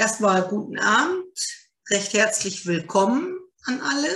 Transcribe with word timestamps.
Erstmal 0.00 0.48
guten 0.48 0.78
Abend, 0.78 1.38
recht 1.90 2.14
herzlich 2.14 2.64
willkommen 2.64 3.36
an 3.66 3.82
alle. 3.82 4.08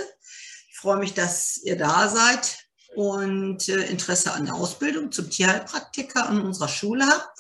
Ich 0.71 0.79
freue 0.79 0.97
mich, 0.97 1.13
dass 1.13 1.59
ihr 1.59 1.77
da 1.77 2.09
seid 2.09 2.57
und 2.97 3.69
äh, 3.69 3.83
Interesse 3.91 4.33
an 4.33 4.47
der 4.47 4.55
Ausbildung 4.55 5.13
zum 5.13 5.29
Tierheilpraktiker 5.29 6.27
an 6.27 6.41
unserer 6.41 6.69
Schule 6.69 7.07
habt. 7.07 7.39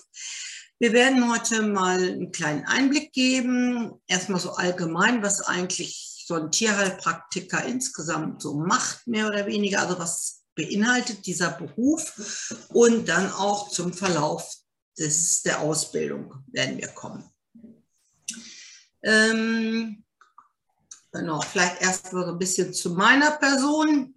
Wir 0.78 0.92
werden 0.92 1.32
heute 1.32 1.62
mal 1.62 1.96
einen 1.96 2.32
kleinen 2.32 2.66
Einblick 2.66 3.14
geben, 3.14 3.92
erstmal 4.08 4.40
so 4.40 4.52
allgemein, 4.52 5.22
was 5.22 5.40
eigentlich 5.40 6.22
so 6.26 6.34
ein 6.34 6.50
Tierheilpraktiker 6.50 7.64
insgesamt 7.64 8.42
so 8.42 8.56
macht, 8.56 9.06
mehr 9.06 9.26
oder 9.26 9.46
weniger, 9.46 9.80
also 9.80 9.98
was 9.98 10.42
beinhaltet 10.54 11.24
dieser 11.24 11.48
Beruf 11.48 12.60
und 12.68 13.08
dann 13.08 13.32
auch 13.32 13.70
zum 13.70 13.94
Verlauf 13.94 14.54
des, 14.98 15.40
der 15.40 15.60
Ausbildung 15.60 16.44
werden 16.48 16.76
wir 16.76 16.88
kommen. 16.88 17.33
Ähm, 19.04 20.02
genau, 21.12 21.40
vielleicht 21.42 21.82
erst 21.82 22.12
mal 22.12 22.28
ein 22.28 22.38
bisschen 22.38 22.72
zu 22.72 22.90
meiner 22.94 23.32
Person. 23.32 24.14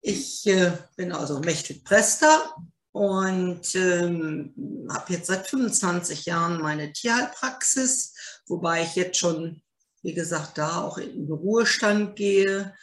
Ich 0.00 0.44
äh, 0.46 0.72
bin 0.96 1.12
also 1.12 1.38
Mechthild 1.38 1.84
Prester 1.84 2.54
und 2.90 3.74
ähm, 3.76 4.86
habe 4.90 5.12
jetzt 5.12 5.28
seit 5.28 5.46
25 5.46 6.26
Jahren 6.26 6.60
meine 6.60 6.92
Tierheilpraxis, 6.92 8.14
wobei 8.48 8.82
ich 8.82 8.96
jetzt 8.96 9.18
schon, 9.18 9.62
wie 10.02 10.14
gesagt, 10.14 10.58
da 10.58 10.82
auch 10.82 10.98
in 10.98 11.26
den 11.26 11.32
Ruhestand 11.32 12.16
gehe. 12.16 12.74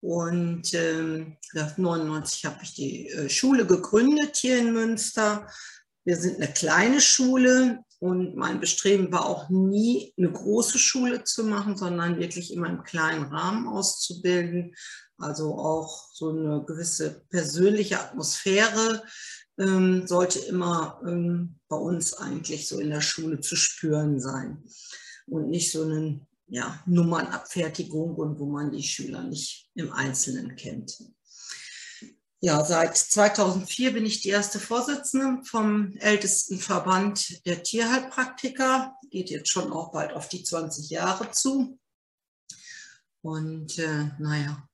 Und 0.00 0.74
ähm, 0.74 1.36
1999 1.54 2.44
habe 2.46 2.58
ich 2.64 2.74
die 2.74 3.08
äh, 3.10 3.28
Schule 3.28 3.64
gegründet 3.64 4.36
hier 4.36 4.58
in 4.58 4.72
Münster. 4.72 5.46
Wir 6.04 6.16
sind 6.16 6.36
eine 6.36 6.52
kleine 6.52 7.00
Schule, 7.00 7.84
und 8.02 8.34
mein 8.34 8.58
Bestreben 8.58 9.12
war 9.12 9.26
auch 9.26 9.48
nie, 9.48 10.12
eine 10.18 10.32
große 10.32 10.76
Schule 10.76 11.22
zu 11.22 11.44
machen, 11.44 11.76
sondern 11.76 12.18
wirklich 12.18 12.52
immer 12.52 12.68
im 12.68 12.82
kleinen 12.82 13.26
Rahmen 13.26 13.68
auszubilden. 13.68 14.74
Also 15.18 15.56
auch 15.56 16.08
so 16.12 16.30
eine 16.30 16.64
gewisse 16.66 17.24
persönliche 17.30 18.00
Atmosphäre 18.00 19.04
ähm, 19.56 20.04
sollte 20.08 20.40
immer 20.40 21.00
ähm, 21.06 21.60
bei 21.68 21.76
uns 21.76 22.14
eigentlich 22.14 22.66
so 22.66 22.80
in 22.80 22.90
der 22.90 23.02
Schule 23.02 23.38
zu 23.38 23.54
spüren 23.54 24.18
sein. 24.18 24.64
Und 25.28 25.50
nicht 25.50 25.70
so 25.70 25.84
eine 25.84 26.26
ja, 26.48 26.82
Nummernabfertigung 26.86 28.16
und 28.16 28.36
wo 28.40 28.46
man 28.46 28.72
die 28.72 28.82
Schüler 28.82 29.22
nicht 29.22 29.70
im 29.76 29.92
Einzelnen 29.92 30.56
kennt. 30.56 30.98
Ja, 32.44 32.64
seit 32.64 32.96
2004 32.96 33.92
bin 33.92 34.04
ich 34.04 34.20
die 34.20 34.30
erste 34.30 34.58
Vorsitzende 34.58 35.44
vom 35.44 35.96
ältesten 35.98 36.58
Verband 36.58 37.46
der 37.46 37.62
Tierheilpraktiker. 37.62 38.96
Geht 39.10 39.30
jetzt 39.30 39.48
schon 39.48 39.72
auch 39.72 39.92
bald 39.92 40.12
auf 40.12 40.28
die 40.28 40.42
20 40.42 40.90
Jahre 40.90 41.30
zu. 41.30 41.78
Und 43.20 43.78
äh, 43.78 44.10
naja, 44.18 44.68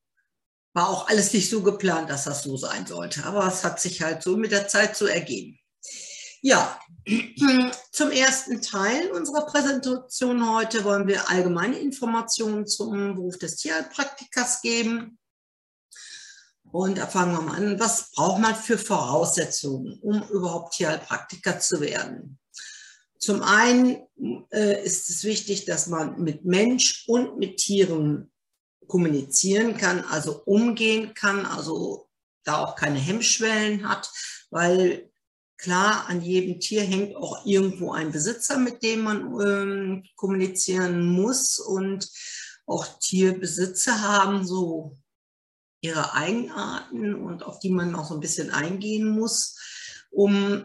war 0.73 0.89
auch 0.89 1.09
alles 1.09 1.35
nicht 1.35 1.51
so 1.51 1.63
geplant, 1.63 2.09
dass 2.09 2.25
das 2.25 2.43
so 2.43 2.57
sein 2.57 2.87
sollte. 2.87 3.25
Aber 3.25 3.47
es 3.47 3.63
hat 3.63 3.79
sich 3.83 4.01
halt 4.01 4.23
so 4.23 4.39
mit 4.39 4.51
der 4.51 4.67
Zeit 4.67 4.97
so 4.97 5.05
ergeben. 5.05 5.59
Ja, 6.41 6.81
zum 7.93 8.11
ersten 8.11 8.63
Teil 8.63 9.11
unserer 9.11 9.45
Präsentation 9.45 10.57
heute 10.57 10.85
wollen 10.85 11.07
wir 11.07 11.29
allgemeine 11.29 11.79
Informationen 11.79 12.67
zum 12.67 13.17
Beruf 13.17 13.37
des 13.37 13.57
Tierheilpraktikers 13.57 14.63
geben. 14.63 15.18
Und 16.73 16.99
da 16.99 17.07
fangen 17.07 17.33
wir 17.33 17.41
mal 17.41 17.57
an. 17.57 17.81
Was 17.81 18.13
braucht 18.13 18.41
man 18.41 18.55
für 18.55 18.79
Voraussetzungen, 18.79 19.99
um 20.01 20.23
überhaupt 20.29 20.75
Tierheilpraktiker 20.75 21.59
zu 21.61 21.81
werden? 21.81 22.39
Zum 23.19 23.43
einen 23.43 23.99
äh, 24.53 24.85
ist 24.85 25.11
es 25.11 25.25
wichtig, 25.25 25.65
dass 25.65 25.89
man 25.89 26.23
mit 26.23 26.45
Mensch 26.45 27.05
und 27.09 27.39
mit 27.39 27.57
Tieren 27.57 28.31
kommunizieren 28.87 29.77
kann, 29.77 30.05
also 30.05 30.43
umgehen 30.45 31.15
kann, 31.15 31.45
also 31.45 32.09
da 32.45 32.65
auch 32.65 32.77
keine 32.77 32.99
Hemmschwellen 32.99 33.89
hat, 33.89 34.11
weil 34.51 35.11
klar, 35.59 36.07
an 36.09 36.23
jedem 36.23 36.61
Tier 36.61 36.83
hängt 36.83 37.17
auch 37.17 37.45
irgendwo 37.45 37.93
ein 37.93 38.13
Besitzer, 38.13 38.59
mit 38.59 38.83
dem 38.83 39.03
man 39.03 39.41
ähm, 39.41 40.05
kommunizieren 40.17 41.07
muss 41.07 41.59
und 41.59 42.09
auch 42.67 42.87
Tierbesitzer 43.01 44.01
haben 44.03 44.47
so 44.47 44.97
ihre 45.81 46.15
Eigenarten 46.15 47.15
und 47.15 47.43
auf 47.43 47.61
die 47.61 47.71
man 47.71 47.91
noch 47.91 48.07
so 48.09 48.15
ein 48.15 48.21
bisschen 48.21 48.51
eingehen 48.51 49.09
muss, 49.09 49.57
um, 50.11 50.65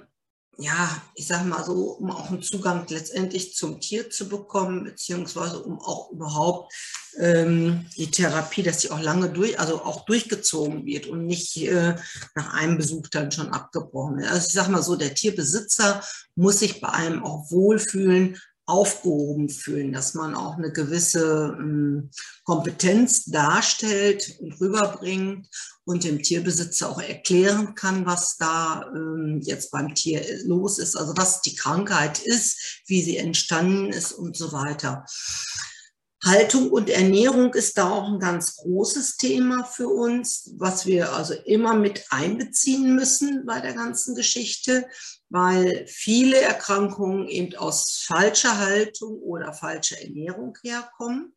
ja, 0.57 1.01
ich 1.16 1.28
sage 1.28 1.46
mal 1.46 1.63
so, 1.63 1.91
um 1.91 2.12
auch 2.12 2.29
einen 2.29 2.44
Zugang 2.44 2.85
letztendlich 2.90 3.56
zum 3.56 3.79
Tier 3.79 4.09
zu 4.09 4.29
bekommen, 4.29 4.84
beziehungsweise 4.84 5.59
um 5.63 5.79
auch 5.79 6.12
überhaupt 6.12 6.73
ähm, 7.19 7.85
die 7.97 8.09
Therapie, 8.09 8.63
dass 8.63 8.81
sie 8.81 8.91
auch 8.91 9.02
lange 9.02 9.29
durch, 9.29 9.59
also 9.59 9.81
auch 9.84 10.06
durchgezogen 10.06 10.85
wird 10.85 11.07
und 11.07 11.25
nicht 11.25 11.57
äh, 11.57 11.96
nach 12.35 12.53
einem 12.53 12.78
Besuch 12.78 13.07
dann 13.09 13.31
schon 13.31 13.50
abgebrochen 13.50 14.18
wird. 14.18 14.29
Also 14.29 14.47
ich 14.47 14.53
sage 14.53 14.72
mal 14.72 14.84
so, 14.84 14.96
der 14.96 15.13
Tierbesitzer 15.13 16.03
muss 16.35 16.59
sich 16.59 16.81
bei 16.81 16.90
einem 16.90 17.23
auch 17.23 17.50
wohlfühlen, 17.52 18.40
aufgehoben 18.66 19.50
fühlen, 19.50 19.91
dass 19.91 20.13
man 20.13 20.35
auch 20.35 20.57
eine 20.57 20.72
gewisse 20.72 21.56
ähm, 21.59 22.09
Kompetenz 22.46 23.25
darstellt 23.25 24.38
und 24.40 24.59
rüberbringt 24.62 25.50
und 25.85 26.03
dem 26.06 26.22
Tierbesitzer 26.22 26.90
auch 26.90 27.02
erklären 27.02 27.75
kann, 27.75 28.06
was 28.06 28.38
da 28.38 28.90
ähm, 28.96 29.41
jetzt 29.44 29.72
beim 29.72 29.94
Tier 29.94 30.23
los 30.46 30.79
ist, 30.79 30.96
also 30.96 31.13
was 31.18 31.41
die 31.41 31.56
Krankheit 31.56 32.19
ist, 32.19 32.84
wie 32.88 33.02
sie 33.02 33.18
entstanden 33.18 33.91
ist 33.91 34.13
und 34.13 34.38
so 34.38 34.53
weiter. 34.53 35.06
Haltung 36.23 36.72
und 36.72 36.89
Ernährung 36.89 37.53
ist 37.53 37.78
da 37.78 37.89
auch 37.89 38.07
ein 38.07 38.19
ganz 38.19 38.56
großes 38.56 39.17
Thema 39.17 39.66
für 39.66 39.89
uns, 39.89 40.53
was 40.57 40.85
wir 40.85 41.11
also 41.13 41.34
immer 41.34 41.73
mit 41.73 42.06
einbeziehen 42.09 42.95
müssen 42.95 43.45
bei 43.45 43.59
der 43.59 43.73
ganzen 43.73 44.16
Geschichte, 44.16 44.88
weil 45.29 45.85
viele 45.88 46.39
Erkrankungen 46.39 47.28
eben 47.28 47.56
aus 47.56 48.03
falscher 48.07 48.57
Haltung 48.57 49.19
oder 49.19 49.53
falscher 49.53 50.01
Ernährung 50.01 50.57
herkommen. 50.63 51.34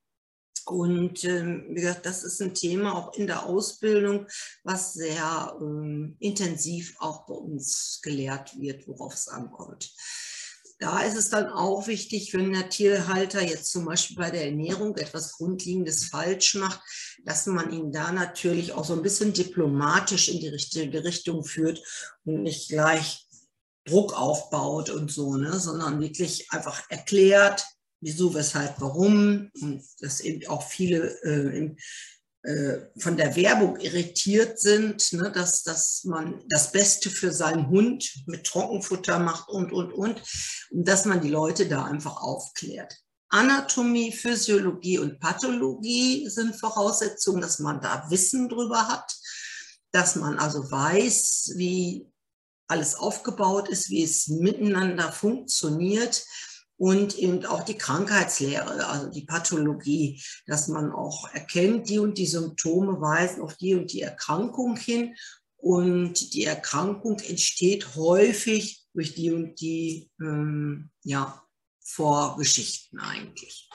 Und 0.67 1.25
ähm, 1.25 1.67
wie 1.71 1.81
gesagt, 1.81 2.07
das 2.07 2.25
ist 2.25 2.43
ein 2.43 2.55
Thema 2.55 2.97
auch 2.97 3.15
in 3.15 3.29
der 3.29 3.47
Ausbildung, 3.47 4.27
was 4.65 4.95
sehr 4.95 5.57
ähm, 5.61 6.17
intensiv 6.19 6.97
auch 6.99 7.25
bei 7.27 7.35
uns 7.35 8.01
gelehrt 8.03 8.59
wird, 8.59 8.87
worauf 8.89 9.15
es 9.15 9.29
ankommt. 9.29 9.93
Da 10.79 11.01
ist 11.01 11.17
es 11.17 11.31
dann 11.31 11.49
auch 11.49 11.87
wichtig, 11.87 12.35
wenn 12.35 12.53
der 12.53 12.69
Tierhalter 12.69 13.43
jetzt 13.43 13.73
zum 13.73 13.87
Beispiel 13.87 14.17
bei 14.17 14.31
der 14.31 14.45
Ernährung 14.45 14.95
etwas 14.97 15.33
Grundlegendes 15.33 16.07
falsch 16.07 16.55
macht, 16.57 16.81
dass 17.25 17.47
man 17.47 17.73
ihn 17.73 17.93
da 17.93 18.13
natürlich 18.13 18.73
auch 18.73 18.85
so 18.85 18.93
ein 18.93 19.03
bisschen 19.03 19.33
diplomatisch 19.33 20.29
in 20.29 20.41
die 20.41 20.49
richtige 20.49 21.03
Richtung 21.03 21.45
führt 21.45 21.83
und 22.25 22.43
nicht 22.43 22.69
gleich 22.69 23.27
Druck 23.87 24.13
aufbaut 24.13 24.91
und 24.91 25.11
so, 25.11 25.37
ne, 25.37 25.59
sondern 25.59 26.01
wirklich 26.01 26.51
einfach 26.51 26.83
erklärt, 26.91 27.65
wieso, 28.01 28.35
weshalb, 28.35 28.81
warum 28.81 29.51
und 29.61 29.83
dass 30.01 30.21
eben 30.21 30.47
auch 30.49 30.63
viele 30.63 31.19
äh, 31.23 31.59
äh, 31.59 31.77
von 32.99 33.17
der 33.17 33.35
Werbung 33.35 33.77
irritiert 33.81 34.61
sind, 34.61 35.13
ne, 35.13 35.33
dass, 35.33 35.65
dass 35.65 36.05
man 36.05 36.43
das 36.49 36.71
Beste 36.71 37.11
für 37.11 37.33
seinen 37.33 37.69
Hund 37.69 38.23
mit 38.27 38.45
Trockenfutter 38.45 39.19
macht 39.19 39.49
und, 39.49 39.73
und, 39.73 39.93
und, 39.93 40.23
und 40.71 40.87
dass 40.87 41.07
man 41.07 41.21
die 41.21 41.29
Leute 41.29 41.67
da 41.67 41.85
einfach 41.85 42.23
aufklärt. 42.23 42.97
Anatomie, 43.31 44.13
Physiologie 44.13 44.99
und 44.99 45.19
Pathologie 45.19 46.29
sind 46.29 46.55
Voraussetzungen, 46.55 47.41
dass 47.41 47.59
man 47.59 47.81
da 47.81 48.07
Wissen 48.11 48.49
drüber 48.49 48.87
hat, 48.87 49.13
dass 49.91 50.15
man 50.15 50.39
also 50.39 50.71
weiß, 50.71 51.55
wie 51.57 52.07
alles 52.69 52.95
aufgebaut 52.95 53.69
ist, 53.69 53.91
wie 53.91 54.05
es 54.05 54.29
miteinander 54.29 55.11
funktioniert 55.11 56.25
und 56.79 57.19
eben 57.19 57.45
auch 57.47 57.63
die 57.65 57.79
Krankheitslehre, 57.79 58.87
also 58.87 59.09
die 59.11 59.25
Pathologie, 59.25 60.23
dass 60.47 60.69
man 60.69 60.93
auch 60.93 61.29
erkennt, 61.33 61.89
die 61.89 61.99
und 61.99 62.19
die 62.19 62.27
Symptome 62.27 63.01
weisen 63.01 63.43
auf 63.43 63.57
die 63.57 63.75
und 63.75 63.93
die 63.93 64.03
Erkrankung 64.03 64.77
hin 64.77 65.15
und 65.57 66.35
die 66.35 66.45
Erkrankung 66.45 67.19
entsteht 67.21 67.97
häufig 67.97 68.85
durch 68.93 69.15
die 69.15 69.33
und 69.33 69.61
die 69.61 70.11
ähm, 70.21 70.91
ja, 71.03 71.43
Vorgeschichten 71.81 72.99
eigentlich. 72.99 73.69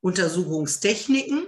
Untersuchungstechniken 0.00 1.46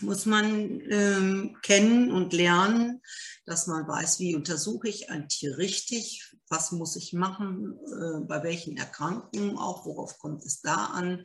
muss 0.00 0.26
man 0.26 0.80
ähm, 0.90 1.56
kennen 1.62 2.10
und 2.12 2.32
lernen, 2.32 3.02
dass 3.46 3.68
man 3.68 3.86
weiß, 3.86 4.18
wie 4.18 4.34
untersuche 4.34 4.88
ich 4.88 5.08
ein 5.10 5.28
Tier 5.28 5.56
richtig, 5.56 6.36
was 6.48 6.72
muss 6.72 6.96
ich 6.96 7.12
machen, 7.12 7.78
äh, 7.86 8.20
bei 8.26 8.42
welchen 8.42 8.76
Erkrankungen 8.76 9.56
auch, 9.56 9.86
worauf 9.86 10.18
kommt 10.18 10.44
es 10.44 10.60
da 10.60 10.86
an, 10.86 11.24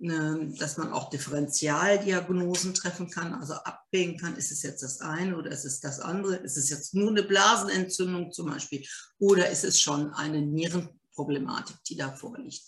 äh, 0.00 0.56
dass 0.56 0.76
man 0.76 0.92
auch 0.92 1.10
Differentialdiagnosen 1.10 2.74
treffen 2.74 3.10
kann, 3.10 3.34
also 3.34 3.54
abwägen 3.54 4.18
kann, 4.18 4.36
ist 4.36 4.52
es 4.52 4.62
jetzt 4.62 4.84
das 4.84 5.00
eine 5.00 5.36
oder 5.36 5.50
ist 5.50 5.64
es 5.64 5.80
das 5.80 5.98
andere, 5.98 6.36
ist 6.36 6.56
es 6.56 6.70
jetzt 6.70 6.94
nur 6.94 7.10
eine 7.10 7.24
Blasenentzündung 7.24 8.30
zum 8.30 8.46
Beispiel 8.46 8.86
oder 9.18 9.50
ist 9.50 9.64
es 9.64 9.80
schon 9.80 10.14
eine 10.14 10.40
Nierenproblematik, 10.42 11.76
die 11.88 11.96
da 11.96 12.12
vorliegt. 12.12 12.62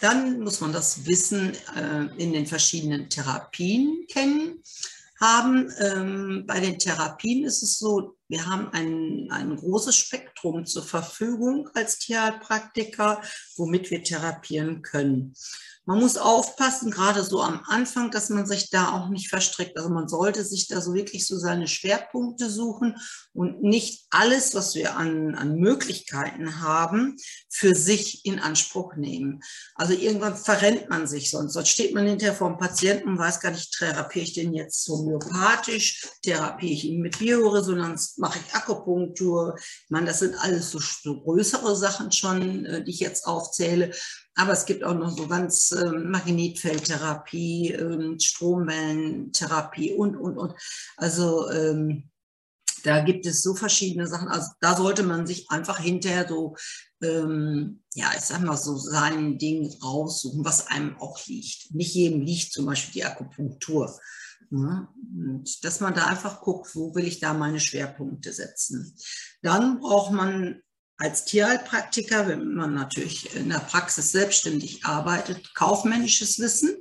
dann 0.00 0.40
muss 0.40 0.60
man 0.60 0.72
das 0.72 1.04
Wissen 1.04 1.52
äh, 1.76 2.06
in 2.16 2.32
den 2.32 2.46
verschiedenen 2.46 3.10
Therapien 3.10 4.06
kennen 4.08 4.62
haben. 5.24 5.72
Ähm, 5.80 6.44
bei 6.46 6.60
den 6.60 6.78
Therapien 6.78 7.44
ist 7.44 7.62
es 7.62 7.78
so, 7.78 8.16
wir 8.28 8.46
haben 8.46 8.68
ein, 8.72 9.28
ein 9.30 9.56
großes 9.56 9.96
Spektrum 9.96 10.66
zur 10.66 10.82
Verfügung 10.82 11.68
als 11.74 11.98
Tierheilpraktiker, 11.98 13.20
womit 13.56 13.90
wir 13.90 14.02
therapieren 14.02 14.82
können. 14.82 15.34
Man 15.86 16.00
muss 16.00 16.16
aufpassen, 16.16 16.90
gerade 16.90 17.22
so 17.22 17.42
am 17.42 17.62
Anfang, 17.66 18.10
dass 18.10 18.30
man 18.30 18.46
sich 18.46 18.70
da 18.70 18.92
auch 18.92 19.10
nicht 19.10 19.28
verstrickt. 19.28 19.76
Also 19.76 19.90
man 19.90 20.08
sollte 20.08 20.42
sich 20.42 20.66
da 20.66 20.80
so 20.80 20.94
wirklich 20.94 21.26
so 21.26 21.38
seine 21.38 21.68
Schwerpunkte 21.68 22.48
suchen 22.48 22.96
und 23.34 23.62
nicht 23.62 24.06
alles, 24.10 24.54
was 24.54 24.74
wir 24.74 24.96
an, 24.96 25.34
an 25.34 25.56
Möglichkeiten 25.56 26.62
haben, 26.62 27.16
für 27.50 27.74
sich 27.74 28.24
in 28.24 28.40
Anspruch 28.40 28.96
nehmen. 28.96 29.42
Also 29.74 29.92
irgendwann 29.92 30.36
verrennt 30.36 30.88
man 30.88 31.06
sich 31.06 31.30
sonst. 31.30 31.52
Sonst 31.52 31.68
steht 31.68 31.94
man 31.94 32.06
hinterher 32.06 32.34
vor 32.34 32.48
dem 32.48 32.58
Patienten 32.58 33.10
und 33.10 33.18
weiß 33.18 33.40
gar 33.40 33.50
nicht, 33.50 33.76
therapiere 33.76 34.24
ich 34.24 34.32
den 34.32 34.54
jetzt 34.54 34.88
homöopathisch, 34.88 36.08
therapiere 36.22 36.72
ich 36.72 36.84
ihn 36.84 37.02
mit 37.02 37.18
Bioresonanz, 37.18 38.16
mache 38.16 38.38
ich 38.38 38.54
Akupunktur. 38.54 39.54
Ich 39.58 39.90
meine, 39.90 40.06
das 40.06 40.20
sind 40.20 40.34
alles 40.36 40.70
so, 40.70 40.80
größere 41.04 41.76
Sachen 41.76 42.10
schon, 42.10 42.64
äh, 42.64 42.82
die 42.82 42.90
ich 42.90 43.00
jetzt 43.00 43.26
aufzähle. 43.26 43.90
Aber 44.36 44.52
es 44.52 44.66
gibt 44.66 44.82
auch 44.84 44.94
noch 44.94 45.16
so 45.16 45.28
ganz 45.28 45.70
äh, 45.72 45.90
Magnetfeldtherapie, 45.90 47.72
äh, 47.72 48.20
Stromwellentherapie 48.20 49.92
und, 49.92 50.16
und, 50.16 50.38
und. 50.38 50.54
Also 50.96 51.50
ähm, 51.50 52.10
da 52.84 53.00
gibt 53.00 53.26
es 53.26 53.42
so 53.42 53.54
verschiedene 53.54 54.06
Sachen. 54.06 54.28
Also 54.28 54.50
da 54.60 54.76
sollte 54.76 55.02
man 55.02 55.26
sich 55.26 55.50
einfach 55.50 55.78
hinterher 55.78 56.28
so, 56.28 56.56
ähm, 57.02 57.82
ja, 57.94 58.10
ich 58.14 58.22
sag 58.22 58.42
mal 58.42 58.56
so 58.56 58.76
sein 58.76 59.38
Ding 59.38 59.72
raussuchen, 59.82 60.44
was 60.44 60.66
einem 60.66 60.96
auch 60.98 61.24
liegt. 61.26 61.74
Nicht 61.74 61.94
jedem 61.94 62.20
liegt 62.20 62.52
zum 62.52 62.66
Beispiel 62.66 62.92
die 62.92 63.04
Akupunktur. 63.04 63.98
Ja, 64.50 64.92
und 65.16 65.64
dass 65.64 65.80
man 65.80 65.94
da 65.94 66.06
einfach 66.06 66.42
guckt, 66.42 66.74
wo 66.76 66.94
will 66.94 67.06
ich 67.06 67.18
da 67.18 67.32
meine 67.32 67.60
Schwerpunkte 67.60 68.32
setzen. 68.32 68.94
Dann 69.42 69.80
braucht 69.80 70.12
man 70.12 70.60
als 70.96 71.24
Tierheilpraktiker, 71.24 72.28
wenn 72.28 72.54
man 72.54 72.74
natürlich 72.74 73.34
in 73.34 73.48
der 73.48 73.58
Praxis 73.58 74.12
selbstständig 74.12 74.84
arbeitet, 74.84 75.54
kaufmännisches 75.54 76.38
Wissen 76.38 76.76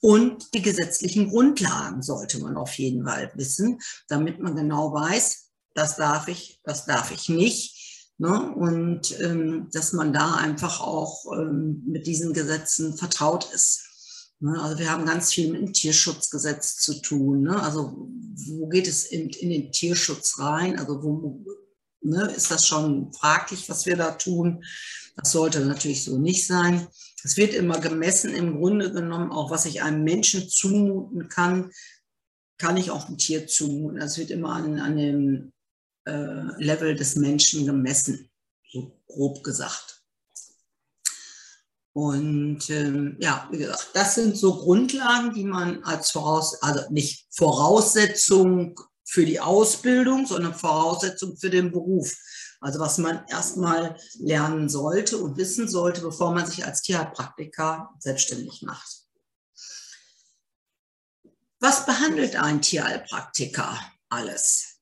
und 0.00 0.54
die 0.54 0.62
gesetzlichen 0.62 1.28
Grundlagen 1.28 2.02
sollte 2.02 2.40
man 2.40 2.56
auf 2.56 2.78
jeden 2.78 3.04
Fall 3.04 3.30
wissen, 3.34 3.80
damit 4.08 4.40
man 4.40 4.56
genau 4.56 4.92
weiß, 4.92 5.50
das 5.74 5.96
darf 5.96 6.28
ich, 6.28 6.60
das 6.64 6.86
darf 6.86 7.12
ich 7.12 7.28
nicht. 7.28 7.76
Ne? 8.18 8.54
Und 8.54 9.18
ähm, 9.20 9.68
dass 9.72 9.92
man 9.92 10.12
da 10.12 10.34
einfach 10.34 10.80
auch 10.80 11.24
ähm, 11.38 11.82
mit 11.86 12.06
diesen 12.06 12.32
Gesetzen 12.32 12.96
vertraut 12.96 13.50
ist. 13.54 13.82
Ne? 14.40 14.60
Also 14.60 14.78
wir 14.78 14.90
haben 14.90 15.06
ganz 15.06 15.32
viel 15.32 15.52
mit 15.52 15.60
dem 15.60 15.72
Tierschutzgesetz 15.72 16.76
zu 16.76 17.00
tun. 17.00 17.42
Ne? 17.42 17.62
Also 17.62 18.08
wo 18.46 18.68
geht 18.68 18.88
es 18.88 19.04
in, 19.04 19.30
in 19.30 19.50
den 19.50 19.72
Tierschutz 19.72 20.38
rein? 20.38 20.78
Also 20.78 21.02
wo 21.02 21.44
ne, 22.02 22.32
ist 22.34 22.50
das 22.50 22.66
schon 22.66 23.12
fraglich, 23.12 23.68
was 23.68 23.86
wir 23.86 23.96
da 23.96 24.12
tun. 24.12 24.64
Das 25.16 25.32
sollte 25.32 25.60
natürlich 25.60 26.04
so 26.04 26.18
nicht 26.18 26.46
sein. 26.46 26.86
Es 27.22 27.36
wird 27.36 27.54
immer 27.54 27.78
gemessen, 27.78 28.34
im 28.34 28.58
Grunde 28.58 28.92
genommen, 28.92 29.30
auch 29.30 29.50
was 29.50 29.66
ich 29.66 29.82
einem 29.82 30.04
Menschen 30.04 30.48
zumuten 30.48 31.28
kann, 31.28 31.70
kann 32.58 32.76
ich 32.76 32.90
auch 32.90 33.08
ein 33.08 33.18
Tier 33.18 33.46
zumuten. 33.46 34.00
Das 34.00 34.18
wird 34.18 34.30
immer 34.30 34.52
an, 34.52 34.78
an 34.80 34.96
dem 34.96 35.52
äh, 36.06 36.62
Level 36.62 36.94
des 36.94 37.16
Menschen 37.16 37.66
gemessen, 37.66 38.30
so 38.70 39.00
grob 39.06 39.42
gesagt. 39.42 40.02
Und 41.92 42.70
ähm, 42.70 43.16
ja, 43.18 43.48
wie 43.50 43.58
gesagt, 43.58 43.90
das 43.94 44.14
sind 44.14 44.36
so 44.36 44.54
Grundlagen, 44.58 45.34
die 45.34 45.44
man 45.44 45.82
als 45.82 46.12
Voraus, 46.12 46.62
also 46.62 46.80
nicht 46.90 47.26
Voraussetzung 47.30 48.78
für 49.10 49.26
die 49.26 49.40
Ausbildung, 49.40 50.24
sondern 50.24 50.54
Voraussetzung 50.54 51.36
für 51.36 51.50
den 51.50 51.72
Beruf. 51.72 52.16
Also 52.60 52.78
was 52.78 52.98
man 52.98 53.24
erstmal 53.28 53.96
lernen 54.20 54.68
sollte 54.68 55.18
und 55.18 55.36
wissen 55.36 55.68
sollte, 55.68 56.00
bevor 56.00 56.32
man 56.32 56.46
sich 56.46 56.64
als 56.64 56.82
Tierheilpraktiker 56.82 57.90
selbstständig 57.98 58.62
macht. 58.62 59.00
Was 61.58 61.86
behandelt 61.86 62.36
ein 62.36 62.62
Tierheilpraktiker 62.62 63.80
alles? 64.08 64.78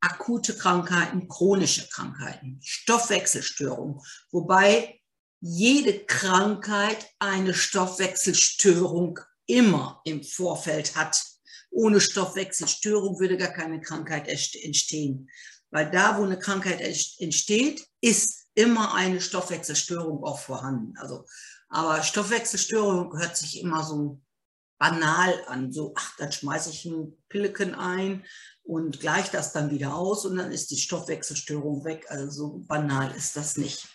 Akute 0.00 0.56
Krankheiten, 0.56 1.26
chronische 1.26 1.88
Krankheiten, 1.88 2.60
Stoffwechselstörungen, 2.62 4.00
wobei 4.30 5.00
jede 5.40 6.04
Krankheit 6.04 7.10
eine 7.18 7.54
Stoffwechselstörung 7.54 9.18
immer 9.46 10.00
im 10.04 10.22
Vorfeld 10.22 10.94
hat 10.94 11.20
ohne 11.70 12.00
Stoffwechselstörung 12.00 13.18
würde 13.20 13.36
gar 13.36 13.52
keine 13.52 13.80
Krankheit 13.80 14.28
entstehen. 14.28 15.30
Weil 15.70 15.90
da, 15.90 16.18
wo 16.18 16.24
eine 16.24 16.38
Krankheit 16.38 16.80
entsteht, 16.80 17.86
ist 18.00 18.46
immer 18.54 18.94
eine 18.94 19.20
Stoffwechselstörung 19.20 20.24
auch 20.24 20.38
vorhanden. 20.38 20.96
Also, 20.98 21.24
aber 21.68 22.02
Stoffwechselstörung 22.02 23.16
hört 23.18 23.36
sich 23.36 23.60
immer 23.60 23.84
so 23.84 24.20
banal 24.78 25.34
an. 25.46 25.72
So, 25.72 25.92
ach, 25.96 26.16
dann 26.16 26.32
schmeiße 26.32 26.70
ich 26.70 26.84
ein 26.86 27.16
Pilleken 27.28 27.74
ein 27.74 28.24
und 28.62 29.00
gleiche 29.00 29.32
das 29.32 29.52
dann 29.52 29.70
wieder 29.70 29.94
aus 29.94 30.24
und 30.24 30.36
dann 30.36 30.52
ist 30.52 30.70
die 30.70 30.78
Stoffwechselstörung 30.78 31.84
weg. 31.84 32.06
Also 32.08 32.30
so 32.30 32.58
banal 32.66 33.14
ist 33.14 33.36
das 33.36 33.56
nicht. 33.56 33.88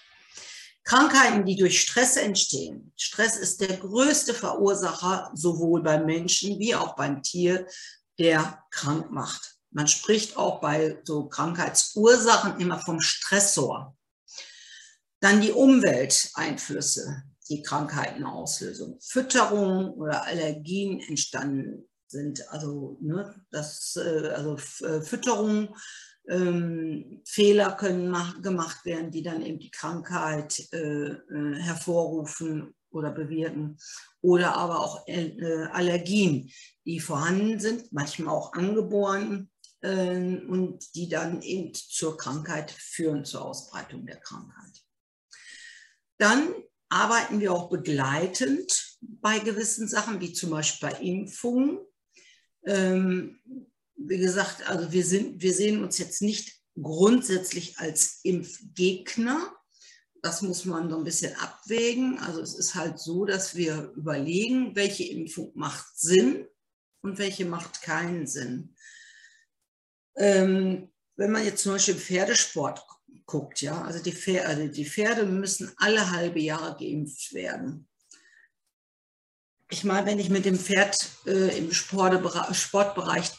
Krankheiten, 0.84 1.46
die 1.46 1.56
durch 1.56 1.82
Stress 1.82 2.18
entstehen. 2.18 2.92
Stress 2.98 3.38
ist 3.38 3.62
der 3.62 3.78
größte 3.78 4.34
Verursacher 4.34 5.32
sowohl 5.34 5.82
beim 5.82 6.06
Menschen 6.06 6.60
wie 6.60 6.76
auch 6.76 6.96
beim 6.96 7.24
Tier, 7.24 7.68
der 8.20 8.64
krank 8.70 9.12
macht. 9.12 9.56
Man 9.72 9.88
spricht 9.88 10.38
auch 10.38 10.62
bei 10.62 11.02
so 11.04 11.28
Krankheitsursachen 11.28 12.60
immer 12.60 12.80
vom 12.80 13.00
Stressor. 13.00 13.98
Dann 15.20 15.42
die 15.42 15.52
Umwelteinflüsse, 15.52 17.24
die 17.50 17.64
Krankheiten 17.64 18.26
auslösen. 18.26 19.00
Fütterung 19.02 19.92
oder 19.94 20.26
Allergien 20.26 21.00
entstanden 21.00 21.90
sind. 22.08 22.48
Also, 22.50 22.98
ne, 23.02 23.34
das, 23.52 23.96
äh, 23.96 24.30
also 24.30 24.58
äh, 24.86 25.02
Fütterung 25.02 25.76
ähm, 26.30 27.22
Fehler 27.26 27.74
können 27.74 28.10
mach, 28.10 28.42
gemacht 28.42 28.86
werden, 28.86 29.12
die 29.12 29.24
dann 29.24 29.42
eben 29.42 29.60
die 29.60 29.72
Krankheit 29.72 30.68
äh, 30.72 31.10
äh, 31.10 31.56
hervorrufen 31.60 32.74
oder 32.92 33.12
bewirken. 33.12 33.78
Oder 34.22 34.56
aber 34.56 34.80
auch 34.80 35.08
äh, 35.08 35.66
Allergien, 35.72 36.50
die 36.86 37.00
vorhanden 37.00 37.60
sind, 37.60 37.92
manchmal 37.92 38.34
auch 38.34 38.54
angeboren 38.54 39.52
äh, 39.82 40.38
und 40.48 40.96
die 40.96 41.10
dann 41.10 41.42
eben 41.42 41.74
zur 41.74 42.18
Krankheit 42.18 42.72
führen, 42.72 43.26
zur 43.26 43.44
Ausbreitung 43.44 44.06
der 44.06 44.18
Krankheit. 44.18 44.82
Dann 46.18 46.54
arbeiten 46.90 47.40
wir 47.40 47.52
auch 47.52 47.70
begleitend 47.70 48.98
bei 49.02 49.40
gewissen 49.40 49.88
Sachen, 49.88 50.22
wie 50.22 50.32
zum 50.32 50.52
Beispiel 50.52 50.90
bei 50.90 50.96
Impfungen. 51.00 51.80
Ähm, 52.66 53.42
wie 53.96 54.18
gesagt, 54.18 54.68
also 54.68 54.92
wir, 54.92 55.06
sind, 55.06 55.42
wir 55.42 55.54
sehen 55.54 55.84
uns 55.84 55.98
jetzt 55.98 56.22
nicht 56.22 56.62
grundsätzlich 56.82 57.78
als 57.80 58.20
Impfgegner. 58.24 59.54
Das 60.22 60.42
muss 60.42 60.66
man 60.66 60.90
so 60.90 60.98
ein 60.98 61.04
bisschen 61.04 61.36
abwägen. 61.36 62.18
Also 62.20 62.42
es 62.42 62.56
ist 62.56 62.76
halt 62.76 63.00
so, 63.00 63.26
dass 63.26 63.56
wir 63.56 63.92
überlegen, 63.96 64.76
welche 64.76 65.04
Impfung 65.04 65.52
macht 65.56 65.98
Sinn 65.98 66.48
und 67.02 67.18
welche 67.18 67.46
macht 67.46 67.82
keinen 67.82 68.26
Sinn. 68.28 68.76
Ähm, 70.16 70.92
wenn 71.16 71.32
man 71.32 71.46
jetzt 71.46 71.64
zum 71.64 71.74
Beispiel 71.74 71.96
im 71.96 72.00
Pferdesport 72.00 72.86
guckt, 73.26 73.62
ja, 73.62 73.82
also 73.82 74.02
die, 74.02 74.12
Pferde, 74.12 74.48
also 74.48 74.68
die 74.68 74.86
Pferde 74.86 75.26
müssen 75.26 75.72
alle 75.78 76.12
halbe 76.12 76.40
Jahre 76.40 76.78
geimpft 76.78 77.34
werden. 77.34 77.88
Ich 79.70 79.84
meine, 79.84 80.06
wenn 80.06 80.20
ich 80.20 80.30
mit 80.30 80.46
dem 80.46 80.58
Pferd 80.58 81.10
äh, 81.26 81.58
im 81.58 81.72
Sportbereich 81.72 83.32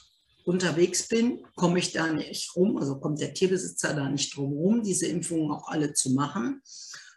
unterwegs 0.45 1.09
bin, 1.09 1.45
komme 1.57 1.79
ich 1.79 1.93
da 1.93 2.13
nicht 2.13 2.55
rum, 2.55 2.77
also 2.77 3.01
kommt 3.01 3.21
der 3.21 3.35
Tierbesitzer 3.35 3.95
da 3.95 4.09
nicht 4.09 4.37
drum 4.37 4.53
rum, 4.53 4.83
diese 4.83 5.07
Impfungen 5.07 5.51
auch 5.51 5.69
alle 5.69 5.95
zu 5.95 6.11
machen. 6.11 6.63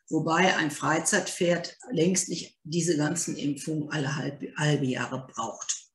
Wobei 0.10 0.56
ein 0.56 0.72
Freizeitpferd 0.72 1.78
längst 1.92 2.30
nicht 2.30 2.58
diese 2.64 2.96
ganzen 2.96 3.36
Impfungen 3.36 3.92
alle 3.92 4.16
halbe, 4.16 4.54
halbe 4.56 4.86
Jahre 4.86 5.28
braucht 5.28 5.90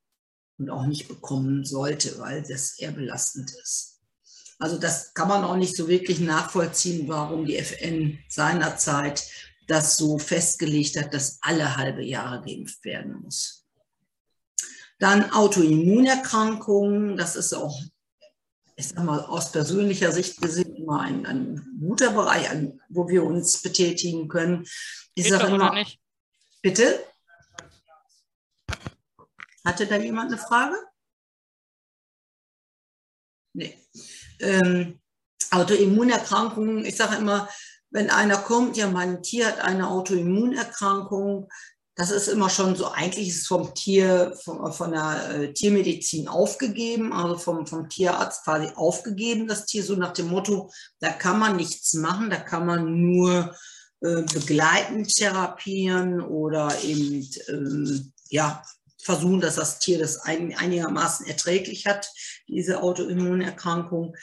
und 0.58 0.68
auch 0.68 0.86
nicht 0.86 1.08
bekommen 1.08 1.64
sollte, 1.64 2.18
weil 2.18 2.42
das 2.42 2.78
eher 2.78 2.92
belastend 2.92 3.50
ist. 3.62 4.00
Also 4.58 4.78
das 4.78 5.14
kann 5.14 5.28
man 5.28 5.44
auch 5.44 5.56
nicht 5.56 5.76
so 5.76 5.88
wirklich 5.88 6.20
nachvollziehen, 6.20 7.08
warum 7.08 7.46
die 7.46 7.56
FN 7.56 8.18
seinerzeit 8.28 9.24
das 9.66 9.96
so 9.96 10.18
festgelegt 10.18 10.98
hat, 11.00 11.14
dass 11.14 11.38
alle 11.40 11.76
halbe 11.76 12.04
Jahre 12.04 12.44
geimpft 12.44 12.84
werden 12.84 13.22
muss. 13.22 13.61
Dann 15.02 15.32
Autoimmunerkrankungen, 15.32 17.16
das 17.16 17.34
ist 17.34 17.52
auch, 17.54 17.76
ich 18.76 18.86
sag 18.86 19.02
mal, 19.02 19.18
aus 19.24 19.50
persönlicher 19.50 20.12
Sicht 20.12 20.40
gesehen 20.40 20.76
immer 20.76 21.00
ein, 21.00 21.26
ein 21.26 21.76
guter 21.80 22.12
Bereich, 22.12 22.48
an, 22.48 22.80
wo 22.88 23.08
wir 23.08 23.24
uns 23.24 23.60
betätigen 23.62 24.28
können. 24.28 24.64
Ich 25.16 25.28
sage 25.28 25.52
immer, 25.52 25.74
nicht? 25.74 25.98
Bitte? 26.62 27.04
Hatte 29.64 29.88
da 29.88 29.96
jemand 29.96 30.30
eine 30.30 30.40
Frage? 30.40 30.76
Nee. 33.54 33.76
Ähm, 34.38 35.00
Autoimmunerkrankungen, 35.50 36.84
ich 36.84 36.96
sage 36.96 37.16
immer, 37.16 37.48
wenn 37.90 38.08
einer 38.08 38.36
kommt, 38.36 38.76
ja, 38.76 38.88
mein 38.88 39.20
Tier 39.24 39.48
hat 39.48 39.62
eine 39.62 39.88
Autoimmunerkrankung, 39.88 41.50
das 42.02 42.10
ist 42.10 42.26
immer 42.26 42.50
schon 42.50 42.74
so, 42.74 42.90
eigentlich 42.90 43.28
ist 43.28 43.42
es 43.42 43.46
vom 43.46 43.72
Tier, 43.74 44.36
vom, 44.42 44.72
von 44.72 44.90
der 44.90 45.30
äh, 45.30 45.52
Tiermedizin 45.52 46.26
aufgegeben, 46.26 47.12
also 47.12 47.38
vom, 47.38 47.64
vom 47.64 47.88
Tierarzt 47.88 48.42
quasi 48.42 48.72
aufgegeben, 48.74 49.46
das 49.46 49.66
Tier, 49.66 49.84
so 49.84 49.94
nach 49.94 50.12
dem 50.12 50.26
Motto, 50.26 50.68
da 50.98 51.10
kann 51.10 51.38
man 51.38 51.54
nichts 51.54 51.94
machen, 51.94 52.28
da 52.28 52.38
kann 52.38 52.66
man 52.66 53.00
nur 53.00 53.54
äh, 54.00 54.22
begleitend 54.22 55.14
therapieren 55.14 56.20
oder 56.20 56.76
eben, 56.82 57.30
ähm, 57.46 58.12
ja, 58.30 58.64
versuchen, 59.00 59.40
dass 59.40 59.54
das 59.54 59.78
Tier 59.78 60.00
das 60.00 60.22
ein, 60.22 60.56
einigermaßen 60.56 61.26
erträglich 61.26 61.86
hat, 61.86 62.10
diese 62.48 62.82
Autoimmunerkrankung. 62.82 64.16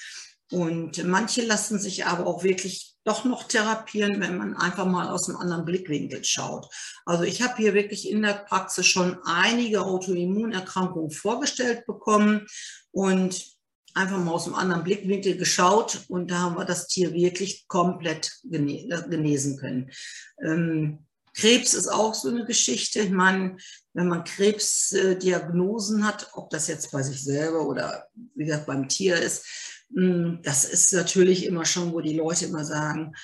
Und 0.51 1.01
manche 1.05 1.43
lassen 1.43 1.79
sich 1.79 2.05
aber 2.05 2.27
auch 2.27 2.43
wirklich 2.43 2.88
doch 3.09 3.25
noch 3.25 3.43
therapieren, 3.43 4.21
wenn 4.21 4.37
man 4.37 4.55
einfach 4.55 4.85
mal 4.85 5.09
aus 5.09 5.27
einem 5.27 5.39
anderen 5.39 5.65
Blickwinkel 5.65 6.23
schaut. 6.23 6.69
Also 7.05 7.23
ich 7.23 7.41
habe 7.41 7.55
hier 7.57 7.73
wirklich 7.73 8.09
in 8.09 8.21
der 8.21 8.33
Praxis 8.33 8.85
schon 8.85 9.17
einige 9.25 9.81
Autoimmunerkrankungen 9.81 11.09
vorgestellt 11.09 11.85
bekommen 11.87 12.45
und 12.91 13.43
einfach 13.95 14.19
mal 14.19 14.31
aus 14.31 14.45
einem 14.45 14.55
anderen 14.55 14.83
Blickwinkel 14.83 15.37
geschaut 15.37 16.03
und 16.07 16.29
da 16.29 16.39
haben 16.39 16.55
wir 16.55 16.65
das 16.65 16.87
Tier 16.87 17.11
wirklich 17.13 17.67
komplett 17.67 18.31
genesen 18.43 19.57
können. 19.57 19.91
Ähm, 20.43 21.05
Krebs 21.33 21.73
ist 21.73 21.87
auch 21.87 22.13
so 22.13 22.29
eine 22.29 22.45
Geschichte. 22.45 22.99
Ich 22.99 23.11
meine, 23.11 23.57
wenn 23.93 24.07
man 24.07 24.23
Krebsdiagnosen 24.23 26.05
hat, 26.05 26.29
ob 26.33 26.49
das 26.49 26.67
jetzt 26.67 26.91
bei 26.91 27.01
sich 27.01 27.23
selber 27.23 27.65
oder 27.65 28.07
wie 28.35 28.45
gesagt 28.45 28.67
beim 28.67 28.87
Tier 28.87 29.15
ist, 29.15 29.45
das 29.89 30.65
ist 30.65 30.93
natürlich 30.93 31.45
immer 31.45 31.65
schon, 31.65 31.93
wo 31.93 31.99
die 31.99 32.15
Leute 32.15 32.45
immer 32.45 32.63
sagen, 32.63 33.15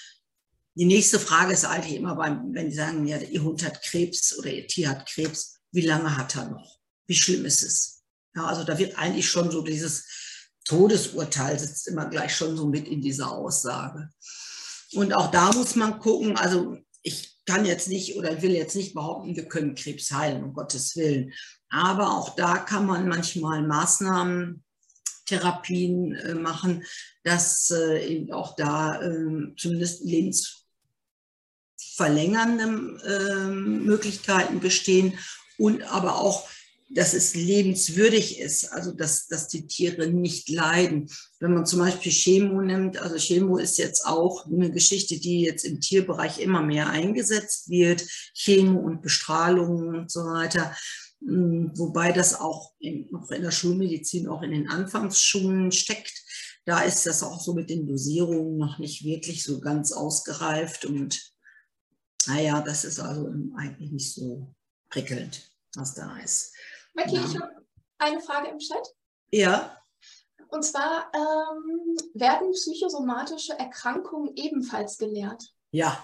die 0.75 0.85
nächste 0.85 1.19
Frage 1.19 1.53
ist 1.53 1.65
eigentlich 1.65 1.95
immer, 1.95 2.15
beim, 2.15 2.53
wenn 2.53 2.69
die 2.69 2.75
sagen, 2.75 3.07
ja, 3.07 3.17
ihr 3.17 3.43
Hund 3.43 3.63
hat 3.63 3.81
Krebs 3.81 4.37
oder 4.37 4.51
ihr 4.51 4.67
Tier 4.67 4.89
hat 4.89 5.07
Krebs, 5.07 5.59
wie 5.71 5.81
lange 5.81 6.17
hat 6.17 6.35
er 6.35 6.49
noch? 6.49 6.79
Wie 7.07 7.15
schlimm 7.15 7.45
ist 7.45 7.63
es? 7.63 8.03
Ja, 8.35 8.45
also 8.45 8.63
da 8.63 8.77
wird 8.77 8.97
eigentlich 8.97 9.29
schon 9.29 9.51
so 9.51 9.61
dieses 9.61 10.05
Todesurteil 10.65 11.57
sitzt 11.59 11.87
immer 11.87 12.09
gleich 12.09 12.35
schon 12.35 12.57
so 12.57 12.67
mit 12.67 12.87
in 12.87 13.01
dieser 13.01 13.31
Aussage. 13.31 14.09
Und 14.93 15.13
auch 15.13 15.31
da 15.31 15.53
muss 15.53 15.75
man 15.75 15.99
gucken, 15.99 16.35
also 16.35 16.77
ich 17.03 17.39
kann 17.45 17.65
jetzt 17.65 17.87
nicht 17.87 18.17
oder 18.17 18.41
will 18.41 18.53
jetzt 18.53 18.75
nicht 18.75 18.95
behaupten, 18.95 19.35
wir 19.35 19.47
können 19.47 19.75
Krebs 19.75 20.11
heilen, 20.11 20.43
um 20.43 20.53
Gottes 20.53 20.95
Willen. 20.95 21.31
Aber 21.69 22.17
auch 22.17 22.35
da 22.35 22.57
kann 22.57 22.85
man 22.85 23.07
manchmal 23.07 23.61
Maßnahmen 23.61 24.64
Therapien 25.25 26.15
äh, 26.15 26.35
machen, 26.35 26.83
dass 27.23 27.71
äh, 27.71 28.07
eben 28.07 28.31
auch 28.31 28.55
da 28.55 29.01
äh, 29.01 29.51
zumindest 29.57 30.03
lebensverlängernde 30.03 32.99
ähm, 33.07 33.85
Möglichkeiten 33.85 34.59
bestehen 34.59 35.17
und 35.57 35.81
aber 35.83 36.19
auch 36.19 36.47
dass 36.89 37.13
es 37.13 37.35
lebenswürdig 37.35 38.39
ist, 38.39 38.71
also 38.71 38.91
dass, 38.91 39.27
dass 39.27 39.47
die 39.47 39.65
Tiere 39.65 40.07
nicht 40.07 40.49
leiden. 40.49 41.09
Wenn 41.39 41.53
man 41.53 41.65
zum 41.65 41.79
Beispiel 41.79 42.11
Chemo 42.11 42.61
nimmt, 42.61 42.97
also 42.97 43.17
Chemo 43.17 43.57
ist 43.57 43.77
jetzt 43.77 44.05
auch 44.05 44.45
eine 44.45 44.71
Geschichte, 44.71 45.19
die 45.19 45.41
jetzt 45.41 45.65
im 45.65 45.81
Tierbereich 45.81 46.39
immer 46.39 46.61
mehr 46.61 46.89
eingesetzt 46.89 47.69
wird, 47.69 48.05
Chemo 48.33 48.79
und 48.79 49.01
Bestrahlung 49.01 49.87
und 49.87 50.11
so 50.11 50.21
weiter. 50.21 50.75
Hm, 51.21 51.71
wobei 51.75 52.11
das 52.11 52.39
auch 52.39 52.73
in, 52.79 53.09
noch 53.11 53.29
in 53.31 53.41
der 53.41 53.51
Schulmedizin, 53.51 54.27
auch 54.27 54.41
in 54.41 54.51
den 54.51 54.69
Anfangsschulen 54.69 55.71
steckt. 55.71 56.13
Da 56.65 56.81
ist 56.81 57.05
das 57.05 57.23
auch 57.23 57.39
so 57.39 57.53
mit 57.53 57.69
den 57.69 57.87
Dosierungen 57.87 58.57
noch 58.57 58.79
nicht 58.79 59.03
wirklich 59.03 59.43
so 59.43 59.59
ganz 59.59 59.91
ausgereift 59.91 60.85
und 60.85 61.35
naja, 62.27 62.61
das 62.61 62.85
ist 62.85 62.99
also 62.99 63.31
eigentlich 63.55 63.91
nicht 63.91 64.13
so 64.13 64.53
prickelnd, 64.89 65.47
was 65.75 65.93
da 65.93 66.17
ist. 66.17 66.53
Becky, 66.95 67.15
ja. 67.15 67.25
ich 67.25 67.39
habe 67.39 67.51
eine 67.99 68.19
Frage 68.19 68.49
im 68.49 68.57
Chat. 68.57 68.95
Ja. 69.31 69.77
Und 70.47 70.63
zwar 70.63 71.11
ähm, 71.13 71.97
werden 72.13 72.51
psychosomatische 72.51 73.53
Erkrankungen 73.53 74.35
ebenfalls 74.35 74.97
gelehrt? 74.97 75.43
Ja, 75.71 76.03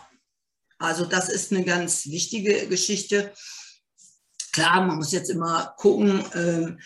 also 0.77 1.05
das 1.05 1.29
ist 1.29 1.51
eine 1.51 1.63
ganz 1.63 2.05
wichtige 2.07 2.67
Geschichte. 2.67 3.33
Klar, 4.51 4.85
man 4.85 4.97
muss 4.97 5.11
jetzt 5.11 5.29
immer 5.29 5.73
gucken, 5.77 6.23
ähm, 6.35 6.79